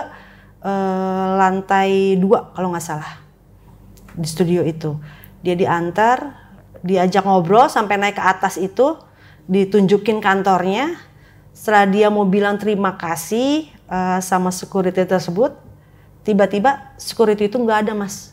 eh, 0.60 1.28
lantai 1.40 2.20
dua 2.20 2.52
kalau 2.52 2.68
nggak 2.76 2.84
salah 2.84 3.12
di 4.12 4.28
studio 4.28 4.60
itu. 4.60 4.92
Dia 5.40 5.56
diantar, 5.56 6.36
diajak 6.84 7.24
ngobrol 7.24 7.72
sampai 7.72 7.96
naik 7.96 8.20
ke 8.20 8.22
atas 8.22 8.60
itu, 8.60 9.00
ditunjukin 9.48 10.20
kantornya. 10.20 11.00
Setelah 11.52 11.84
dia 11.84 12.08
mau 12.08 12.24
bilang 12.24 12.56
terima 12.56 12.96
kasih 12.96 13.68
eh, 13.68 14.20
sama 14.24 14.48
security 14.48 15.04
tersebut, 15.04 15.52
tiba-tiba 16.24 16.96
security 16.96 17.46
itu 17.46 17.60
nggak 17.60 17.88
ada 17.88 17.92
mas. 17.92 18.32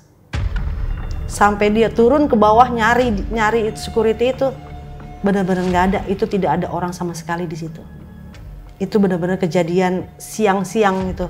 Sampai 1.29 1.69
dia 1.69 1.93
turun 1.93 2.25
ke 2.25 2.33
bawah 2.33 2.65
nyari 2.71 3.13
nyari 3.29 3.69
security 3.77 4.33
itu 4.33 4.49
benar-benar 5.21 5.67
nggak 5.67 5.85
ada. 5.93 5.99
Itu 6.07 6.25
tidak 6.25 6.63
ada 6.63 6.71
orang 6.71 6.95
sama 6.95 7.11
sekali 7.13 7.45
di 7.45 7.59
situ. 7.59 7.83
Itu 8.79 8.97
benar-benar 8.97 9.37
kejadian 9.37 10.07
siang-siang 10.15 11.11
itu. 11.11 11.27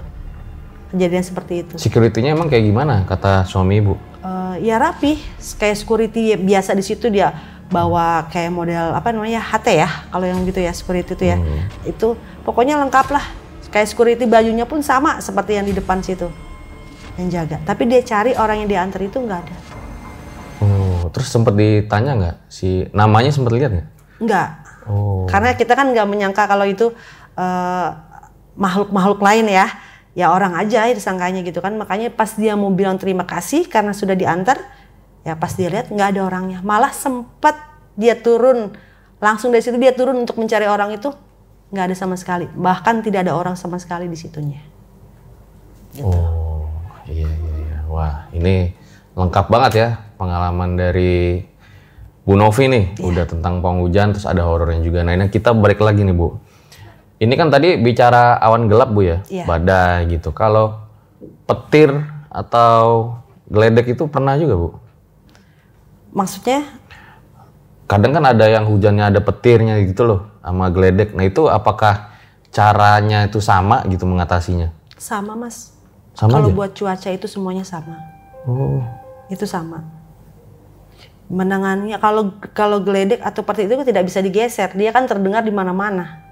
Kejadian 0.93 1.23
seperti 1.25 1.53
itu. 1.65 1.73
Security-nya 1.77 2.37
emang 2.37 2.49
kayak 2.49 2.65
gimana 2.69 3.05
kata 3.05 3.45
suami 3.49 3.81
ibu? 3.81 3.97
Eh, 4.19 4.67
ya 4.67 4.77
rapi 4.77 5.15
kayak 5.57 5.77
security 5.79 6.37
biasa 6.37 6.75
di 6.75 6.83
situ 6.83 7.07
dia 7.07 7.33
bawa 7.69 8.25
kayak 8.33 8.49
model 8.49 8.97
apa 8.97 9.13
namanya 9.13 9.39
HT 9.39 9.67
ya 9.77 9.89
kalau 10.09 10.25
yang 10.25 10.41
gitu 10.43 10.57
ya 10.57 10.73
security 10.73 11.13
itu 11.13 11.25
ya. 11.29 11.37
Itu 11.85 12.17
pokoknya 12.43 12.81
lengkap 12.81 13.07
lah. 13.13 13.25
Kayak 13.69 13.93
security 13.93 14.25
bajunya 14.25 14.65
pun 14.65 14.81
sama 14.81 15.21
seperti 15.21 15.53
yang 15.61 15.65
di 15.69 15.77
depan 15.77 16.01
situ 16.01 16.25
yang 17.19 17.29
jaga. 17.29 17.57
Tapi 17.67 17.85
dia 17.85 18.01
cari 18.01 18.31
orang 18.33 18.65
yang 18.65 18.69
diantar 18.71 19.01
itu 19.03 19.19
nggak 19.19 19.39
ada. 19.45 19.57
Oh, 20.59 21.07
terus 21.13 21.29
sempet 21.29 21.53
ditanya 21.53 22.11
nggak? 22.15 22.35
Si 22.49 22.87
namanya 22.95 23.29
sempet 23.29 23.53
lihat 23.53 23.71
nggak? 23.75 23.89
nggak. 24.19 24.49
Oh, 24.89 25.29
karena 25.29 25.53
kita 25.55 25.77
kan 25.77 25.93
nggak 25.93 26.07
menyangka 26.09 26.43
kalau 26.49 26.65
itu 26.65 26.91
eh, 27.37 27.87
makhluk-makhluk 28.57 29.21
lain 29.21 29.47
ya. 29.51 29.67
Ya 30.17 30.33
orang 30.33 30.57
aja 30.57 30.89
disangkanya 30.89 31.45
gitu 31.45 31.61
kan. 31.61 31.77
Makanya 31.77 32.09
pas 32.11 32.33
dia 32.33 32.57
mau 32.57 32.73
bilang 32.73 32.97
terima 32.97 33.23
kasih 33.23 33.69
karena 33.69 33.93
sudah 33.93 34.17
diantar 34.17 34.57
ya 35.29 35.33
pas 35.37 35.53
dia 35.53 35.69
lihat 35.69 35.93
nggak 35.93 36.17
ada 36.17 36.21
orangnya 36.25 36.59
malah 36.65 36.89
sempat 36.89 37.53
dia 37.93 38.17
turun 38.17 38.73
langsung 39.21 39.53
dari 39.53 39.61
situ 39.61 39.77
dia 39.77 39.93
turun 39.93 40.25
untuk 40.25 40.41
mencari 40.41 40.65
orang 40.65 40.97
itu 40.97 41.13
nggak 41.69 41.85
ada 41.93 41.95
sama 41.95 42.17
sekali 42.17 42.49
bahkan 42.57 43.05
tidak 43.05 43.29
ada 43.29 43.37
orang 43.37 43.53
sama 43.53 43.77
sekali 43.77 44.09
di 44.09 44.17
situnya 44.17 44.61
oh, 46.01 46.65
iya 47.05 47.29
iya 47.29 47.53
iya. 47.65 47.77
Wah, 47.89 48.29
ini 48.31 48.69
lengkap 49.17 49.49
banget 49.49 49.71
ya 49.75 49.89
pengalaman 50.15 50.77
dari 50.77 51.41
Bu 52.21 52.37
Novi 52.37 52.69
nih. 52.69 52.85
Udah 53.01 53.25
tentang 53.25 53.65
pawang 53.65 53.81
hujan, 53.81 54.13
terus 54.13 54.29
ada 54.29 54.45
horornya 54.45 54.85
juga. 54.85 55.01
Nah, 55.01 55.17
ini 55.17 55.33
kita 55.33 55.57
balik 55.57 55.81
lagi 55.81 56.05
nih 56.05 56.13
Bu. 56.13 56.37
Ini 57.19 57.33
kan 57.33 57.49
tadi 57.49 57.75
bicara 57.81 58.37
awan 58.37 58.69
gelap 58.69 58.93
Bu 58.93 59.01
ya, 59.01 59.25
Iya. 59.27 59.49
badai 59.49 60.05
gitu. 60.13 60.29
Kalau 60.31 60.77
petir 61.49 61.89
atau 62.29 63.17
geledek 63.49 63.97
itu 63.97 64.05
pernah 64.05 64.37
juga 64.37 64.55
Bu? 64.55 64.69
Maksudnya? 66.13 66.65
Kadang 67.89 68.13
kan 68.13 68.25
ada 68.25 68.45
yang 68.45 68.69
hujannya 68.69 69.09
ada 69.09 69.21
petirnya 69.21 69.81
gitu 69.81 70.05
loh, 70.05 70.21
sama 70.45 70.69
geledek. 70.69 71.17
Nah 71.17 71.25
itu 71.25 71.49
apakah 71.49 72.13
caranya 72.53 73.25
itu 73.25 73.41
sama 73.41 73.81
gitu 73.89 74.05
mengatasinya? 74.05 74.79
sama 74.99 75.33
mas. 75.33 75.73
Sama 76.13 76.35
kalau 76.37 76.51
buat 76.51 76.75
cuaca 76.75 77.09
itu 77.09 77.25
semuanya 77.25 77.63
sama. 77.63 77.95
Oh, 78.43 78.83
itu 79.31 79.47
sama. 79.47 79.87
Menangannya 81.31 81.95
kalau 82.03 82.35
kalau 82.51 82.83
geledek 82.83 83.23
atau 83.23 83.41
petir 83.47 83.71
itu 83.71 83.87
tidak 83.87 84.03
bisa 84.11 84.19
digeser. 84.19 84.69
Dia 84.75 84.91
kan 84.91 85.07
terdengar 85.07 85.41
di 85.47 85.55
mana-mana. 85.55 86.27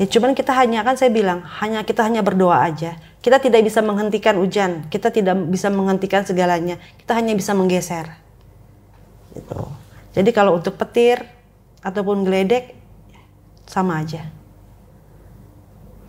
Ya 0.00 0.08
cuman 0.08 0.32
kita 0.32 0.56
hanya 0.56 0.80
kan 0.80 0.96
saya 0.96 1.12
bilang 1.12 1.44
hanya 1.60 1.84
kita 1.84 2.00
hanya 2.00 2.24
berdoa 2.24 2.64
aja. 2.64 2.96
Kita 3.20 3.38
tidak 3.38 3.60
bisa 3.68 3.84
menghentikan 3.84 4.40
hujan. 4.40 4.88
Kita 4.88 5.12
tidak 5.12 5.36
bisa 5.52 5.68
menghentikan 5.68 6.24
segalanya. 6.24 6.80
Kita 6.96 7.12
hanya 7.12 7.36
bisa 7.36 7.52
menggeser 7.52 8.21
gitu 9.32 9.58
jadi 10.12 10.30
kalau 10.30 10.56
untuk 10.56 10.76
petir 10.76 11.24
ataupun 11.80 12.22
geledek 12.22 12.76
sama 13.64 14.00
aja 14.00 14.28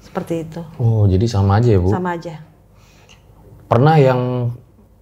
seperti 0.03 0.45
itu 0.45 0.61
oh 0.77 1.07
jadi 1.07 1.25
sama 1.25 1.57
aja 1.57 1.69
ya 1.73 1.79
Bu? 1.79 1.89
sama 1.89 2.15
aja 2.15 2.35
Pernah 3.63 3.97
yang 3.97 4.53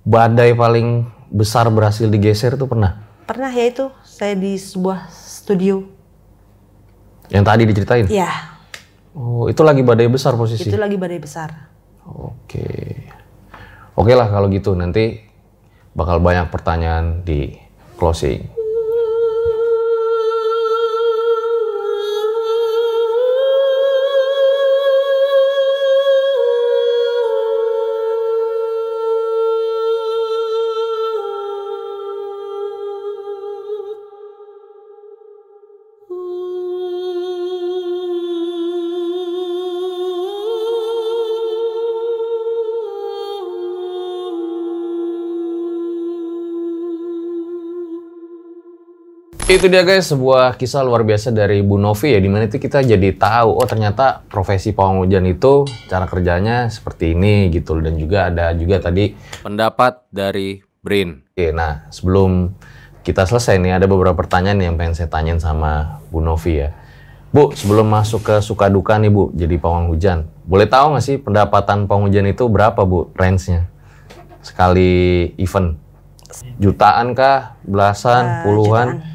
badai 0.08 0.56
paling 0.56 1.04
besar 1.28 1.68
berhasil 1.68 2.08
digeser 2.08 2.56
tuh 2.56 2.72
pernah? 2.72 3.04
pernah 3.28 3.52
ya 3.52 3.68
itu 3.68 3.92
saya 4.02 4.32
di 4.32 4.56
sebuah 4.56 5.12
studio 5.12 5.84
Yang 7.28 7.44
tadi 7.44 7.62
diceritain? 7.68 8.08
ya 8.08 8.32
Oh, 9.12 9.52
itu 9.52 9.60
lagi 9.60 9.84
badai 9.84 10.08
besar 10.08 10.40
posisi? 10.40 10.64
itu 10.64 10.80
lagi 10.80 10.96
badai 10.96 11.20
besar 11.20 11.68
Oke. 12.08 12.96
Oke 13.94 14.14
lah 14.16 14.26
kalau 14.26 14.48
gitu 14.48 14.72
nanti 14.74 15.20
bakal 15.92 16.18
banyak 16.18 16.48
pertanyaan 16.48 17.22
di 17.22 17.54
closing. 18.02 18.61
Itu 49.62 49.70
dia 49.70 49.86
guys, 49.86 50.10
sebuah 50.10 50.58
kisah 50.58 50.82
luar 50.82 51.06
biasa 51.06 51.30
dari 51.30 51.62
Bu 51.62 51.78
Novi 51.78 52.10
ya, 52.10 52.18
di 52.18 52.26
mana 52.26 52.50
itu 52.50 52.58
kita 52.58 52.82
jadi 52.82 53.14
tahu, 53.14 53.62
oh 53.62 53.68
ternyata 53.70 54.26
profesi 54.26 54.74
pawang 54.74 55.06
hujan 55.06 55.22
itu 55.30 55.70
cara 55.86 56.10
kerjanya 56.10 56.66
seperti 56.66 57.14
ini 57.14 57.54
gitu 57.54 57.78
dan 57.78 57.94
juga 57.94 58.34
ada 58.34 58.58
juga 58.58 58.82
tadi 58.82 59.14
pendapat 59.46 60.10
dari 60.10 60.66
Brin. 60.82 61.30
Oke, 61.30 61.54
nah 61.54 61.86
sebelum 61.94 62.58
kita 63.06 63.30
selesai 63.30 63.62
nih 63.62 63.78
ada 63.78 63.86
beberapa 63.86 64.18
pertanyaan 64.18 64.58
yang 64.66 64.82
pengen 64.82 64.98
saya 64.98 65.14
tanyain 65.14 65.38
sama 65.38 66.02
Bu 66.10 66.26
Novi 66.26 66.66
ya. 66.66 66.74
Bu, 67.30 67.54
sebelum 67.54 67.86
masuk 67.86 68.26
ke 68.26 68.36
suka 68.42 68.66
duka 68.66 68.98
nih 68.98 69.14
Bu, 69.14 69.30
jadi 69.38 69.62
pawang 69.62 69.94
hujan. 69.94 70.26
Boleh 70.42 70.66
tahu 70.66 70.98
nggak 70.98 71.06
sih 71.06 71.22
pendapatan 71.22 71.86
pawang 71.86 72.10
hujan 72.10 72.26
itu 72.26 72.50
berapa 72.50 72.82
Bu, 72.82 73.14
range-nya? 73.14 73.70
Sekali 74.42 75.30
event? 75.38 75.78
Jutaan 76.58 77.14
kah? 77.14 77.62
Belasan? 77.62 78.42
Puluhan? 78.42 78.98
jutaan. 78.98 79.11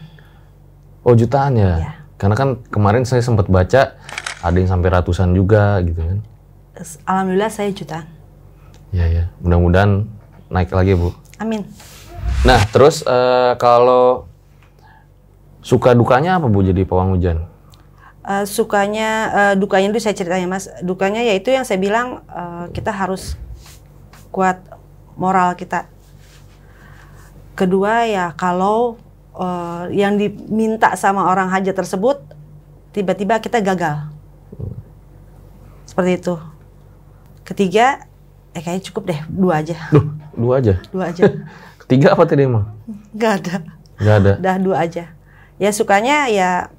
Oh 1.06 1.14
jutaan 1.14 1.54
ya? 1.54 1.78
Iya. 1.78 1.90
Karena 2.18 2.34
kan 2.34 2.48
kemarin 2.66 3.06
saya 3.06 3.22
sempat 3.22 3.46
baca 3.46 3.94
ada 4.42 4.56
yang 4.58 4.66
sampai 4.66 4.90
ratusan 4.90 5.30
juga 5.38 5.78
gitu 5.86 6.02
kan. 6.02 6.18
alhamdulillah 7.08 7.48
saya 7.48 7.72
jutaan 7.72 8.04
Ya 8.92 9.08
ya, 9.08 9.24
mudah-mudahan 9.40 10.04
naik 10.52 10.70
lagi 10.74 10.92
Bu. 10.92 11.14
amin 11.40 11.64
Nah 12.44 12.60
terus 12.68 13.00
eh, 13.06 13.52
kalau 13.56 14.26
suka 15.62 15.94
dukanya 15.94 16.42
apa 16.42 16.46
Bu 16.50 16.62
jadi 16.62 16.82
pawang 16.82 17.16
hujan? 17.16 17.46
Eh, 18.26 18.44
sukanya 18.44 19.10
eh, 19.30 19.54
dukanya 19.54 19.94
itu 19.94 20.02
saya 20.02 20.14
ceritanya 20.18 20.46
mas 20.50 20.66
dukanya 20.82 21.22
yaitu 21.22 21.54
yang 21.54 21.62
saya 21.62 21.78
bilang 21.78 22.26
eh, 22.26 22.64
kita 22.74 22.90
harus 22.90 23.38
kuat 24.34 24.58
moral 25.14 25.54
kita 25.54 25.88
kedua 27.56 28.04
ya 28.04 28.34
kalau 28.36 29.00
eh, 29.36 29.84
yang 29.94 30.16
diminta 30.16 30.92
sama 30.96 31.28
orang 31.28 31.52
hajat 31.52 31.76
tersebut 31.76 32.20
tiba-tiba 32.96 33.36
kita 33.38 33.60
gagal. 33.60 34.08
Seperti 35.84 36.16
itu. 36.16 36.34
Ketiga 37.46 38.08
eh 38.56 38.64
kayaknya 38.64 38.84
cukup 38.88 39.02
deh 39.12 39.20
dua 39.28 39.60
aja. 39.60 39.76
Duh, 39.92 40.08
dua 40.32 40.64
aja. 40.64 40.74
dua 40.88 41.12
aja. 41.12 41.22
Ketiga 41.84 42.16
apa 42.16 42.24
tadi 42.24 42.48
emang? 42.48 42.66
nggak 43.14 43.32
ada. 43.42 43.54
Nggak 44.00 44.16
ada. 44.16 44.32
udah 44.40 44.56
dua 44.58 44.76
aja. 44.82 45.04
Ya 45.60 45.70
sukanya 45.72 46.26
ya 46.32 46.72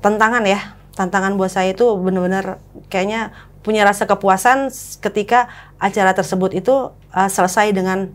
tantangan 0.00 0.42
ya. 0.48 0.76
Tantangan 0.96 1.38
buat 1.38 1.52
saya 1.52 1.76
itu 1.76 1.86
benar-benar 1.94 2.58
kayaknya 2.90 3.30
punya 3.62 3.86
rasa 3.86 4.08
kepuasan 4.08 4.72
ketika 5.04 5.46
acara 5.78 6.16
tersebut 6.16 6.56
itu 6.56 6.90
uh, 7.12 7.30
selesai 7.30 7.70
dengan 7.76 8.10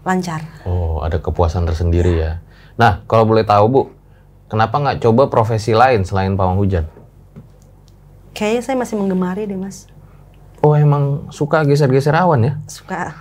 lancar 0.00 0.40
Oh, 0.64 1.00
ada 1.00 1.20
kepuasan 1.20 1.64
tersendiri 1.64 2.16
ya. 2.16 2.40
Nah, 2.74 3.04
kalau 3.04 3.28
boleh 3.28 3.44
tahu 3.44 3.64
Bu, 3.68 3.82
kenapa 4.46 4.80
nggak 4.80 5.04
coba 5.04 5.28
profesi 5.28 5.72
lain 5.72 6.02
selain 6.02 6.34
pawang 6.34 6.56
hujan? 6.56 6.88
kayaknya 8.30 8.62
saya 8.62 8.76
masih 8.78 8.94
menggemari 8.96 9.44
deh 9.44 9.58
mas 9.58 9.90
Oh 10.60 10.76
emang 10.76 11.28
suka 11.28 11.64
geser-geser 11.64 12.12
awan 12.12 12.40
ya? 12.46 12.52
Suka 12.68 13.16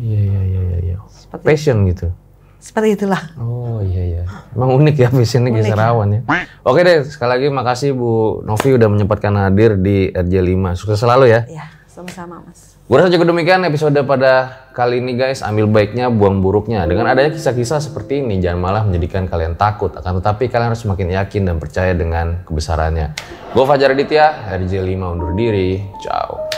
Iya 0.00 0.20
iya 0.20 0.40
iya 0.42 0.60
iya. 0.60 0.78
iya. 0.92 0.96
Passion 1.40 1.84
gitu. 1.84 2.12
seperti 2.60 2.92
itulah. 2.92 3.32
Oh 3.40 3.80
iya 3.80 4.02
iya. 4.04 4.22
Emang 4.52 4.76
unik 4.76 4.96
ya 5.00 5.08
passionnya 5.08 5.48
geser 5.48 5.80
awan 5.80 6.12
ya. 6.12 6.20
Oke 6.60 6.84
deh, 6.84 7.08
sekali 7.08 7.40
lagi 7.40 7.46
makasih 7.48 7.96
Bu 7.96 8.44
Novi 8.44 8.76
udah 8.76 8.88
menyempatkan 8.92 9.32
hadir 9.32 9.80
di 9.80 10.12
RJ5. 10.12 10.76
Sukses 10.76 11.00
selalu 11.00 11.32
ya. 11.32 11.40
Ya, 11.48 11.72
sama-sama 11.88 12.44
Mas. 12.44 12.69
Gue 12.90 12.98
rasa 12.98 13.14
cukup 13.14 13.30
demikian 13.30 13.62
episode 13.62 13.94
pada 14.02 14.66
kali 14.74 14.98
ini 14.98 15.14
guys. 15.14 15.46
Ambil 15.46 15.70
baiknya, 15.70 16.10
buang 16.10 16.42
buruknya. 16.42 16.82
Dengan 16.90 17.06
adanya 17.06 17.30
kisah-kisah 17.30 17.78
seperti 17.78 18.18
ini, 18.18 18.42
jangan 18.42 18.58
malah 18.58 18.82
menjadikan 18.82 19.30
kalian 19.30 19.54
takut. 19.54 19.94
Akan 19.94 20.18
tetapi 20.18 20.50
kalian 20.50 20.74
harus 20.74 20.82
semakin 20.82 21.14
yakin 21.22 21.46
dan 21.46 21.62
percaya 21.62 21.94
dengan 21.94 22.42
kebesarannya. 22.42 23.14
Gue 23.54 23.62
Fajar 23.62 23.94
Aditya, 23.94 24.42
RJ5 24.58 25.06
undur 25.06 25.38
diri. 25.38 25.78
Ciao. 26.02 26.50